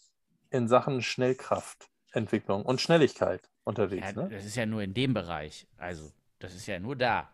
in 0.50 0.68
Sachen 0.68 1.02
Schnellkraftentwicklung 1.02 2.64
und 2.66 2.82
Schnelligkeit 2.82 3.50
unterwegs. 3.64 4.08
Ja, 4.16 4.24
Ne? 4.24 4.30
das 4.30 4.46
ist 4.46 4.56
ja 4.56 4.66
nur 4.66 4.82
in 4.82 4.94
dem 4.94 5.14
Bereich. 5.14 5.68
Also, 5.78 6.12
das 6.40 6.54
ist 6.56 6.66
ja 6.68 6.80
nur 6.80 6.96
da. 6.96 7.30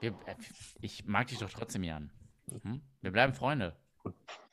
Wir, 0.00 0.10
äh, 0.26 0.34
ich 0.80 1.04
mag 1.06 1.26
dich 1.28 1.38
doch 1.38 1.50
trotzdem, 1.50 1.82
Jan. 1.84 2.10
Hm? 2.62 2.80
Wir 3.00 3.10
bleiben 3.12 3.34
Freunde. 3.34 3.76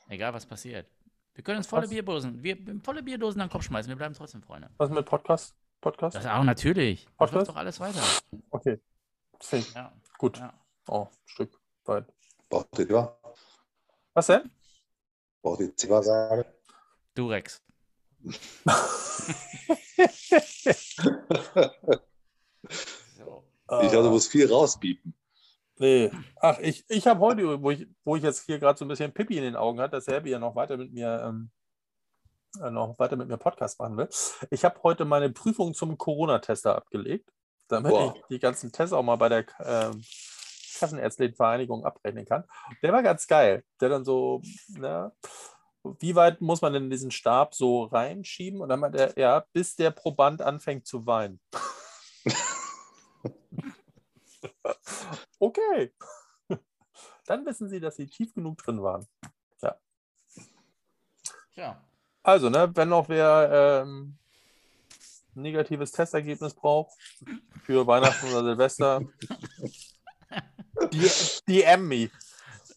Egal, 0.09 0.33
was 0.33 0.45
passiert. 0.45 0.87
Wir 1.33 1.43
können 1.43 1.57
uns 1.57 1.67
volle 1.67 1.83
Was? 1.83 1.89
Bierdosen, 1.91 2.41
wir, 2.43 2.57
volle 2.83 3.03
Bierdosen 3.03 3.41
an 3.41 3.47
den 3.47 3.51
Kopf 3.51 3.63
schmeißen. 3.63 3.89
Wir 3.89 3.95
bleiben 3.95 4.15
trotzdem 4.15 4.41
Freunde. 4.41 4.69
Was 4.77 4.89
mit 4.89 5.05
Podcast? 5.05 5.55
Podcast? 5.81 6.15
Das 6.15 6.25
auch 6.25 6.43
natürlich. 6.43 7.05
Das 7.05 7.13
Podcast? 7.17 7.33
läuft 7.35 7.49
doch 7.49 7.55
alles 7.57 7.79
weiter. 7.79 8.01
Okay. 8.49 8.79
Das 9.37 9.73
Ja, 9.73 9.93
gut. 10.17 10.39
ja. 10.39 10.53
Oh, 10.87 11.03
ein 11.03 11.09
Stück 11.27 11.59
weit. 11.85 12.05
braucht 12.49 12.79
ihr? 12.79 13.17
Was 14.13 14.27
denn? 14.27 14.49
Braucht 15.43 15.59
ihr 15.59 15.75
Ziva-Sage? 15.75 16.45
Durex. 17.17 17.61
So. 23.17 23.43
Ich 23.81 23.91
glaube, 23.91 24.05
du 24.05 24.11
musst 24.11 24.31
viel 24.31 24.49
rausbieten. 24.49 25.13
Nee. 25.77 26.11
Ach, 26.37 26.57
ich, 26.59 26.85
ich 26.87 27.05
habe 27.05 27.19
heute, 27.19 27.61
wo 27.61 27.71
ich, 27.71 27.87
wo 28.03 28.15
ich 28.15 28.23
jetzt 28.23 28.45
hier 28.45 28.59
gerade 28.59 28.77
so 28.79 28.85
ein 28.85 28.87
bisschen 28.87 29.13
Pippi 29.13 29.37
in 29.37 29.43
den 29.43 29.55
Augen 29.55 29.79
hatte, 29.79 29.97
dass 29.97 30.07
Herbie 30.07 30.31
ja 30.31 30.39
noch 30.39 30.55
weiter 30.55 30.77
mit 30.77 30.93
mir 30.93 31.21
ähm, 31.23 31.51
äh, 32.61 32.71
noch 32.71 32.97
weiter 32.97 33.15
mit 33.15 33.27
mir 33.27 33.37
Podcast 33.37 33.79
machen 33.79 33.97
will. 33.97 34.09
Ich 34.49 34.63
habe 34.63 34.81
heute 34.83 35.05
meine 35.05 35.29
Prüfung 35.29 35.73
zum 35.73 35.97
Corona-Tester 35.97 36.75
abgelegt, 36.75 37.29
damit 37.67 37.91
Boah. 37.91 38.15
ich 38.15 38.23
die 38.29 38.39
ganzen 38.39 38.71
Tests 38.71 38.93
auch 38.93 39.03
mal 39.03 39.17
bei 39.17 39.29
der 39.29 39.45
ähm, 39.59 40.03
Kassenärztlichen 40.79 41.35
Vereinigung 41.35 41.85
abrechnen 41.85 42.25
kann. 42.25 42.45
Der 42.81 42.93
war 42.93 43.03
ganz 43.03 43.27
geil. 43.27 43.63
Der 43.81 43.89
dann 43.89 44.05
so, 44.05 44.41
na, 44.69 45.11
wie 45.99 46.15
weit 46.15 46.41
muss 46.41 46.61
man 46.61 46.73
denn 46.73 46.89
diesen 46.89 47.11
Stab 47.11 47.55
so 47.55 47.83
reinschieben? 47.83 48.61
Und 48.61 48.69
dann 48.69 48.79
meinte 48.79 48.99
er, 48.99 49.17
ja, 49.17 49.45
bis 49.53 49.75
der 49.75 49.91
Proband 49.91 50.41
anfängt 50.41 50.87
zu 50.87 51.05
weinen. 51.05 51.39
okay. 55.39 55.93
Dann 57.25 57.45
wissen 57.45 57.69
Sie, 57.69 57.79
dass 57.79 57.97
Sie 57.97 58.07
tief 58.07 58.33
genug 58.33 58.57
drin 58.57 58.81
waren. 58.81 59.07
Ja. 61.57 61.81
Also, 62.21 62.49
ne, 62.49 62.71
wenn 62.75 62.89
noch 62.89 63.09
wer 63.09 63.83
ähm, 63.83 64.15
ein 65.35 65.41
negatives 65.41 65.91
Testergebnis 65.91 66.53
braucht 66.53 66.95
für 67.63 67.87
Weihnachten 67.87 68.27
oder 68.27 68.43
Silvester, 68.43 69.01
die, 70.93 71.09
DM 71.47 71.87
me. 71.87 72.09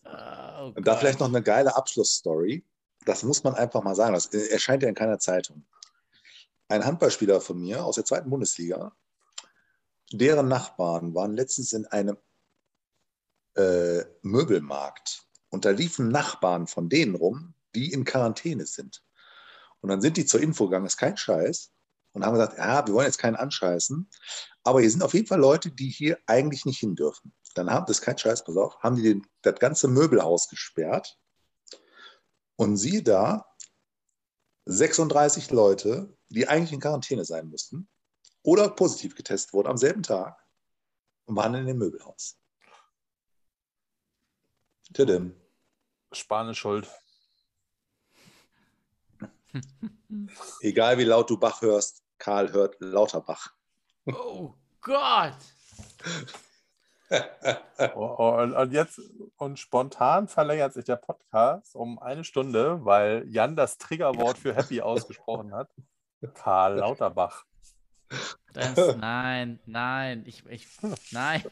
Ah, 0.04 0.64
oh 0.64 0.72
Und 0.74 0.86
da 0.86 0.96
vielleicht 0.96 1.20
noch 1.20 1.28
eine 1.28 1.42
geile 1.42 1.76
Abschlussstory. 1.76 2.64
Das 3.04 3.22
muss 3.22 3.42
man 3.44 3.54
einfach 3.54 3.82
mal 3.82 3.94
sagen. 3.94 4.14
Das 4.14 4.26
erscheint 4.26 4.82
ja 4.82 4.88
in 4.88 4.94
keiner 4.94 5.18
Zeitung. 5.18 5.64
Ein 6.68 6.84
Handballspieler 6.84 7.40
von 7.40 7.60
mir 7.60 7.84
aus 7.84 7.96
der 7.96 8.04
zweiten 8.04 8.30
Bundesliga, 8.30 8.94
deren 10.12 10.48
Nachbarn 10.48 11.14
waren 11.14 11.34
letztens 11.34 11.72
in 11.72 11.86
einem 11.86 12.16
äh, 13.56 14.04
Möbelmarkt. 14.22 15.26
Und 15.48 15.64
da 15.64 15.70
liefen 15.70 16.08
Nachbarn 16.08 16.66
von 16.66 16.88
denen 16.88 17.16
rum, 17.16 17.54
die 17.74 17.92
in 17.92 18.04
Quarantäne 18.04 18.66
sind. 18.66 19.02
Und 19.80 19.88
dann 19.88 20.00
sind 20.00 20.16
die 20.16 20.26
zur 20.26 20.40
Info 20.40 20.66
gegangen, 20.66 20.86
ist 20.86 20.96
kein 20.96 21.16
Scheiß. 21.16 21.72
Und 22.12 22.24
haben 22.24 22.34
gesagt, 22.34 22.58
ja, 22.58 22.86
wir 22.86 22.94
wollen 22.94 23.06
jetzt 23.06 23.18
keinen 23.18 23.36
anscheißen. 23.36 24.08
Aber 24.64 24.80
hier 24.80 24.90
sind 24.90 25.02
auf 25.02 25.14
jeden 25.14 25.26
Fall 25.26 25.38
Leute, 25.38 25.70
die 25.70 25.88
hier 25.88 26.18
eigentlich 26.26 26.66
nicht 26.66 26.80
hin 26.80 26.96
dürfen. 26.96 27.32
Dann 27.54 27.70
haben, 27.70 27.86
das 27.86 28.00
kein 28.00 28.18
Scheiß, 28.18 28.44
pass 28.44 28.56
auf, 28.56 28.78
haben 28.80 28.96
die 28.96 29.02
den, 29.02 29.26
das 29.42 29.58
ganze 29.58 29.88
Möbelhaus 29.88 30.48
gesperrt. 30.48 31.19
Und 32.60 32.76
siehe 32.76 33.02
da, 33.02 33.46
36 34.66 35.50
Leute, 35.50 36.14
die 36.28 36.46
eigentlich 36.46 36.74
in 36.74 36.80
Quarantäne 36.80 37.24
sein 37.24 37.48
müssten 37.48 37.88
oder 38.42 38.68
positiv 38.68 39.14
getestet 39.14 39.54
wurden 39.54 39.68
am 39.68 39.78
selben 39.78 40.02
Tag 40.02 40.38
und 41.24 41.36
waren 41.36 41.54
in 41.54 41.64
dem 41.64 41.78
Möbelhaus. 41.78 42.38
Tidim. 44.92 45.34
Spanisch 46.12 46.58
schuld. 46.58 46.86
Egal 50.60 50.98
wie 50.98 51.04
laut 51.04 51.30
du 51.30 51.38
Bach 51.38 51.62
hörst, 51.62 52.04
Karl 52.18 52.52
hört 52.52 52.76
lauter 52.80 53.22
Bach. 53.22 53.54
Oh 54.04 54.52
Gott. 54.82 55.38
Oh, 57.96 58.14
oh, 58.18 58.38
und, 58.40 58.52
und 58.52 58.72
jetzt 58.72 59.00
und 59.36 59.58
spontan 59.58 60.28
verlängert 60.28 60.72
sich 60.74 60.84
der 60.84 60.96
Podcast 60.96 61.74
um 61.74 61.98
eine 61.98 62.24
Stunde, 62.24 62.84
weil 62.84 63.24
Jan 63.28 63.56
das 63.56 63.78
Triggerwort 63.78 64.38
für 64.38 64.54
Happy 64.54 64.80
ausgesprochen 64.82 65.54
hat. 65.54 65.68
Karl 66.34 66.76
Lauterbach. 66.78 67.44
Das, 68.52 68.96
nein, 68.96 69.60
nein, 69.66 70.24
ich, 70.26 70.44
ich, 70.46 70.68
nein. 71.12 71.42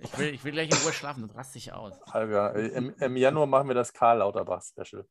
Ich 0.00 0.16
will, 0.16 0.28
ich 0.32 0.44
will 0.44 0.52
gleich 0.52 0.70
in 0.70 0.76
Ruhe 0.76 0.92
schlafen, 0.92 1.26
das 1.26 1.36
raste 1.36 1.58
ich 1.58 1.72
aus. 1.72 2.00
Alter, 2.02 2.54
im, 2.54 2.94
Im 3.00 3.16
Januar 3.16 3.46
machen 3.46 3.66
wir 3.66 3.74
das 3.74 3.92
Karl 3.92 4.18
Lauterbach-Special. 4.18 5.04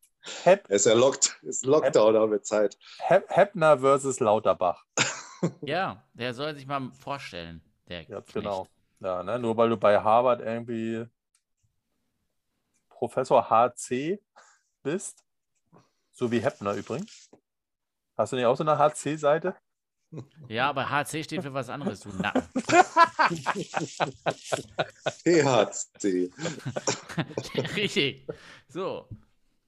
Es 0.45 0.61
ist 0.69 0.85
ja 0.85 0.93
Locked, 0.93 1.39
ist 1.43 1.65
Lockdown, 1.65 2.15
haben 2.15 2.31
wir 2.31 2.41
Zeit. 2.41 2.77
Hep, 2.99 3.29
Heppner 3.29 3.79
versus 3.79 4.19
Lauterbach. 4.21 4.85
Ja, 5.61 6.03
der 6.13 6.33
soll 6.33 6.55
sich 6.55 6.67
mal 6.67 6.91
vorstellen. 6.93 7.61
Der 7.89 8.01
Ja, 8.03 8.21
Knecht. 8.21 8.33
genau. 8.33 8.67
Ja, 8.99 9.23
ne? 9.23 9.37
Nur 9.39 9.55
weil 9.57 9.69
du 9.69 9.77
bei 9.77 9.99
Harvard 9.99 10.41
irgendwie 10.41 11.05
Professor 12.89 13.49
HC 13.49 14.19
bist, 14.83 15.23
so 16.11 16.31
wie 16.31 16.39
Heppner 16.39 16.73
übrigens. 16.73 17.29
Hast 18.17 18.31
du 18.31 18.35
nicht 18.37 18.45
auch 18.45 18.57
so 18.57 18.63
eine 18.63 18.77
HC-Seite? 18.79 19.55
Ja, 20.47 20.69
aber 20.69 20.89
HC 20.89 21.23
steht 21.23 21.43
für 21.43 21.53
was 21.53 21.69
anderes, 21.69 21.99
du 21.99 22.09
Nacken. 22.09 22.41
THC. 25.23 26.31
Richtig. 27.75 28.25
So, 28.69 29.07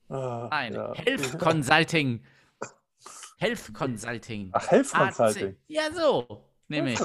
Ah, 0.10 0.48
ein 0.50 0.74
ja. 0.74 0.94
Health 0.96 1.38
Consulting. 1.38 2.24
Health 3.38 3.74
Consulting. 3.74 4.50
Ach, 4.54 4.72
Health 4.72 4.92
HC. 4.94 4.98
Consulting. 5.16 5.58
Ja, 5.68 5.92
so. 5.94 6.49
Nehme 6.70 6.94
ich. 6.94 7.02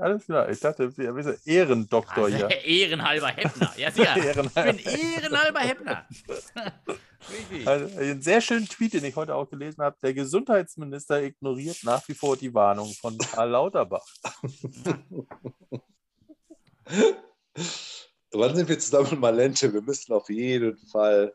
Alles 0.00 0.24
klar. 0.24 0.48
Ich 0.48 0.58
dachte, 0.60 0.96
wir 0.96 1.22
sind 1.22 1.46
Ehrendoktor 1.46 2.24
Also, 2.24 2.36
hier. 2.36 2.50
Ehrenhalber 2.64 3.28
Heppner. 3.28 3.72
Ja, 3.76 3.90
sicher. 3.90 4.16
Ich 4.16 4.24
Ehrenhalber. 4.24 4.72
bin 4.72 4.78
Ehrenhalber 4.78 5.60
Heppner. 5.60 6.08
Also, 7.66 7.98
einen 8.00 8.20
sehr 8.20 8.40
schönen 8.40 8.66
Tweet, 8.66 8.94
den 8.94 9.04
ich 9.04 9.14
heute 9.14 9.36
auch 9.36 9.48
gelesen 9.48 9.80
habe. 9.80 9.96
Der 10.02 10.12
Gesundheitsminister 10.12 11.22
ignoriert 11.22 11.76
nach 11.84 12.06
wie 12.08 12.14
vor 12.14 12.36
die 12.36 12.52
Warnung 12.52 12.92
von 13.00 13.16
Karl 13.16 13.50
Lauterbach. 13.50 14.04
Wann 18.32 18.56
sind 18.56 18.68
wir 18.68 18.76
zusammen 18.76 19.12
in 19.12 19.20
Malente? 19.20 19.72
Wir 19.72 19.82
müssen 19.82 20.12
auf 20.12 20.28
jeden 20.30 20.76
Fall, 20.88 21.32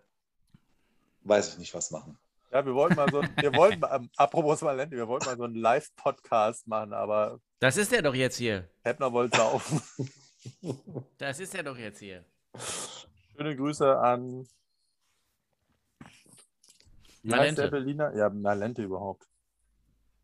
weiß 1.21 1.53
ich 1.53 1.57
nicht, 1.59 1.73
was 1.73 1.89
machen. 1.91 2.19
Ja, 2.51 2.65
wir 2.65 2.73
wollten 2.73 2.95
mal 2.95 3.09
so, 3.11 3.21
wir 3.21 3.53
wollten, 3.55 3.79
mal- 3.81 3.95
ähm, 3.95 4.09
apropos 4.15 4.61
Valente, 4.61 4.95
wir 4.95 5.07
wollten 5.07 5.25
mal 5.25 5.37
so 5.37 5.43
einen 5.43 5.55
Live-Podcast 5.55 6.67
machen, 6.67 6.93
aber 6.93 7.39
Das 7.59 7.75
ist 7.77 7.91
er 7.93 8.01
doch 8.01 8.15
jetzt 8.15 8.37
hier. 8.37 8.69
Heppner 8.83 9.11
wollte 9.11 9.37
saufen. 9.37 9.81
Das 11.17 11.41
ist 11.41 11.53
er 11.55 11.63
doch 11.63 11.77
jetzt 11.77 11.99
hier. 11.99 12.23
Schöne 13.35 13.53
Grüße 13.55 13.97
an 13.99 14.47
wie 17.23 17.33
heißt 17.33 17.57
der 17.57 17.65
Malente. 17.65 17.71
Berliner? 17.71 18.15
Ja, 18.15 18.29
Malente 18.29 18.83
überhaupt. 18.83 19.27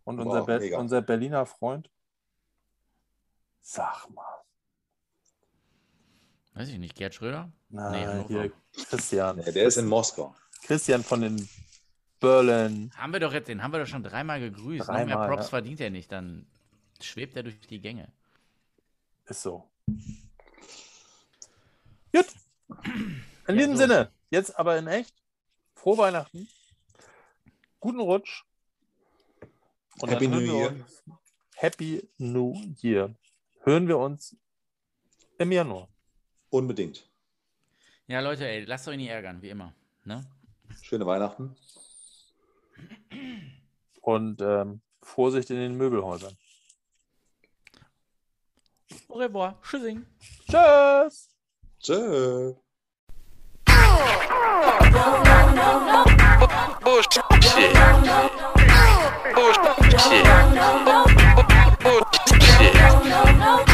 Und 0.05 0.19
Aber 0.21 0.29
unser, 0.31 0.45
Be 0.45 0.59
mega. 0.59 0.77
unser 0.79 1.01
Berliner 1.01 1.45
Freund. 1.45 1.89
Sag 3.61 4.09
mal. 4.11 4.25
Weiß 6.53 6.69
ich 6.69 6.77
nicht, 6.77 6.95
Gerd 6.95 7.15
Schröder? 7.15 7.51
Nein, 7.69 8.07
Hannover. 8.07 8.27
hier 8.27 8.51
Christian. 8.85 9.37
Nee, 9.37 9.51
der 9.51 9.65
ist 9.65 9.77
in 9.77 9.87
Moskau. 9.87 10.33
Christian 10.63 11.03
von 11.03 11.19
den 11.21 11.49
Berlin. 12.23 12.89
Haben 12.95 13.11
wir 13.11 13.19
doch 13.19 13.33
jetzt, 13.33 13.49
den 13.49 13.61
haben 13.61 13.73
wir 13.73 13.79
doch 13.79 13.87
schon 13.87 14.01
dreimal 14.01 14.39
gegrüßt. 14.39 14.79
Noch 14.79 14.95
Dreimal, 14.95 15.05
mehr 15.05 15.27
Props 15.27 15.43
ja. 15.43 15.49
verdient 15.49 15.81
er 15.81 15.89
nicht, 15.89 16.09
dann 16.09 16.47
schwebt 17.01 17.35
er 17.35 17.43
durch 17.43 17.59
die 17.67 17.81
Gänge. 17.81 18.07
Ist 19.25 19.41
so. 19.41 19.69
Gut. 22.13 22.25
In 23.47 23.57
diesem 23.57 23.75
so. 23.75 23.81
Sinne, 23.81 24.11
jetzt 24.29 24.57
aber 24.57 24.77
in 24.77 24.87
echt. 24.87 25.13
Frohe 25.75 25.97
Weihnachten. 25.97 26.47
Guten 27.81 27.99
Rutsch. 27.99 28.45
Und 29.99 30.09
Happy 30.09 30.29
New 30.29 30.39
Year. 30.39 30.69
Uns, 30.69 31.03
Happy 31.55 32.07
New 32.17 32.55
Year. 32.81 33.13
Hören 33.63 33.89
wir 33.89 33.97
uns 33.97 34.37
im 35.39 35.51
Januar. 35.51 35.89
Unbedingt. 36.49 37.09
Ja, 38.07 38.21
Leute, 38.21 38.47
ey, 38.47 38.63
lasst 38.63 38.87
euch 38.87 38.95
nicht 38.95 39.09
ärgern, 39.09 39.41
wie 39.41 39.49
immer. 39.49 39.73
Ne? 40.05 40.25
Schöne 40.81 41.05
Weihnachten. 41.05 41.57
Und 44.01 44.41
ähm, 44.41 44.81
Vorsicht 45.01 45.49
in 45.49 45.57
den 45.57 45.75
Möbelhäusern. 45.77 46.35
Au 49.07 49.15
revoir. 49.15 49.59
Tschüssing. 49.61 50.05
Tschüss. 50.49 51.29
Tschö. 51.79 52.53
Bullshit. 56.83 57.23
Bullshit. 59.35 59.73
Bullshit. 61.83 63.72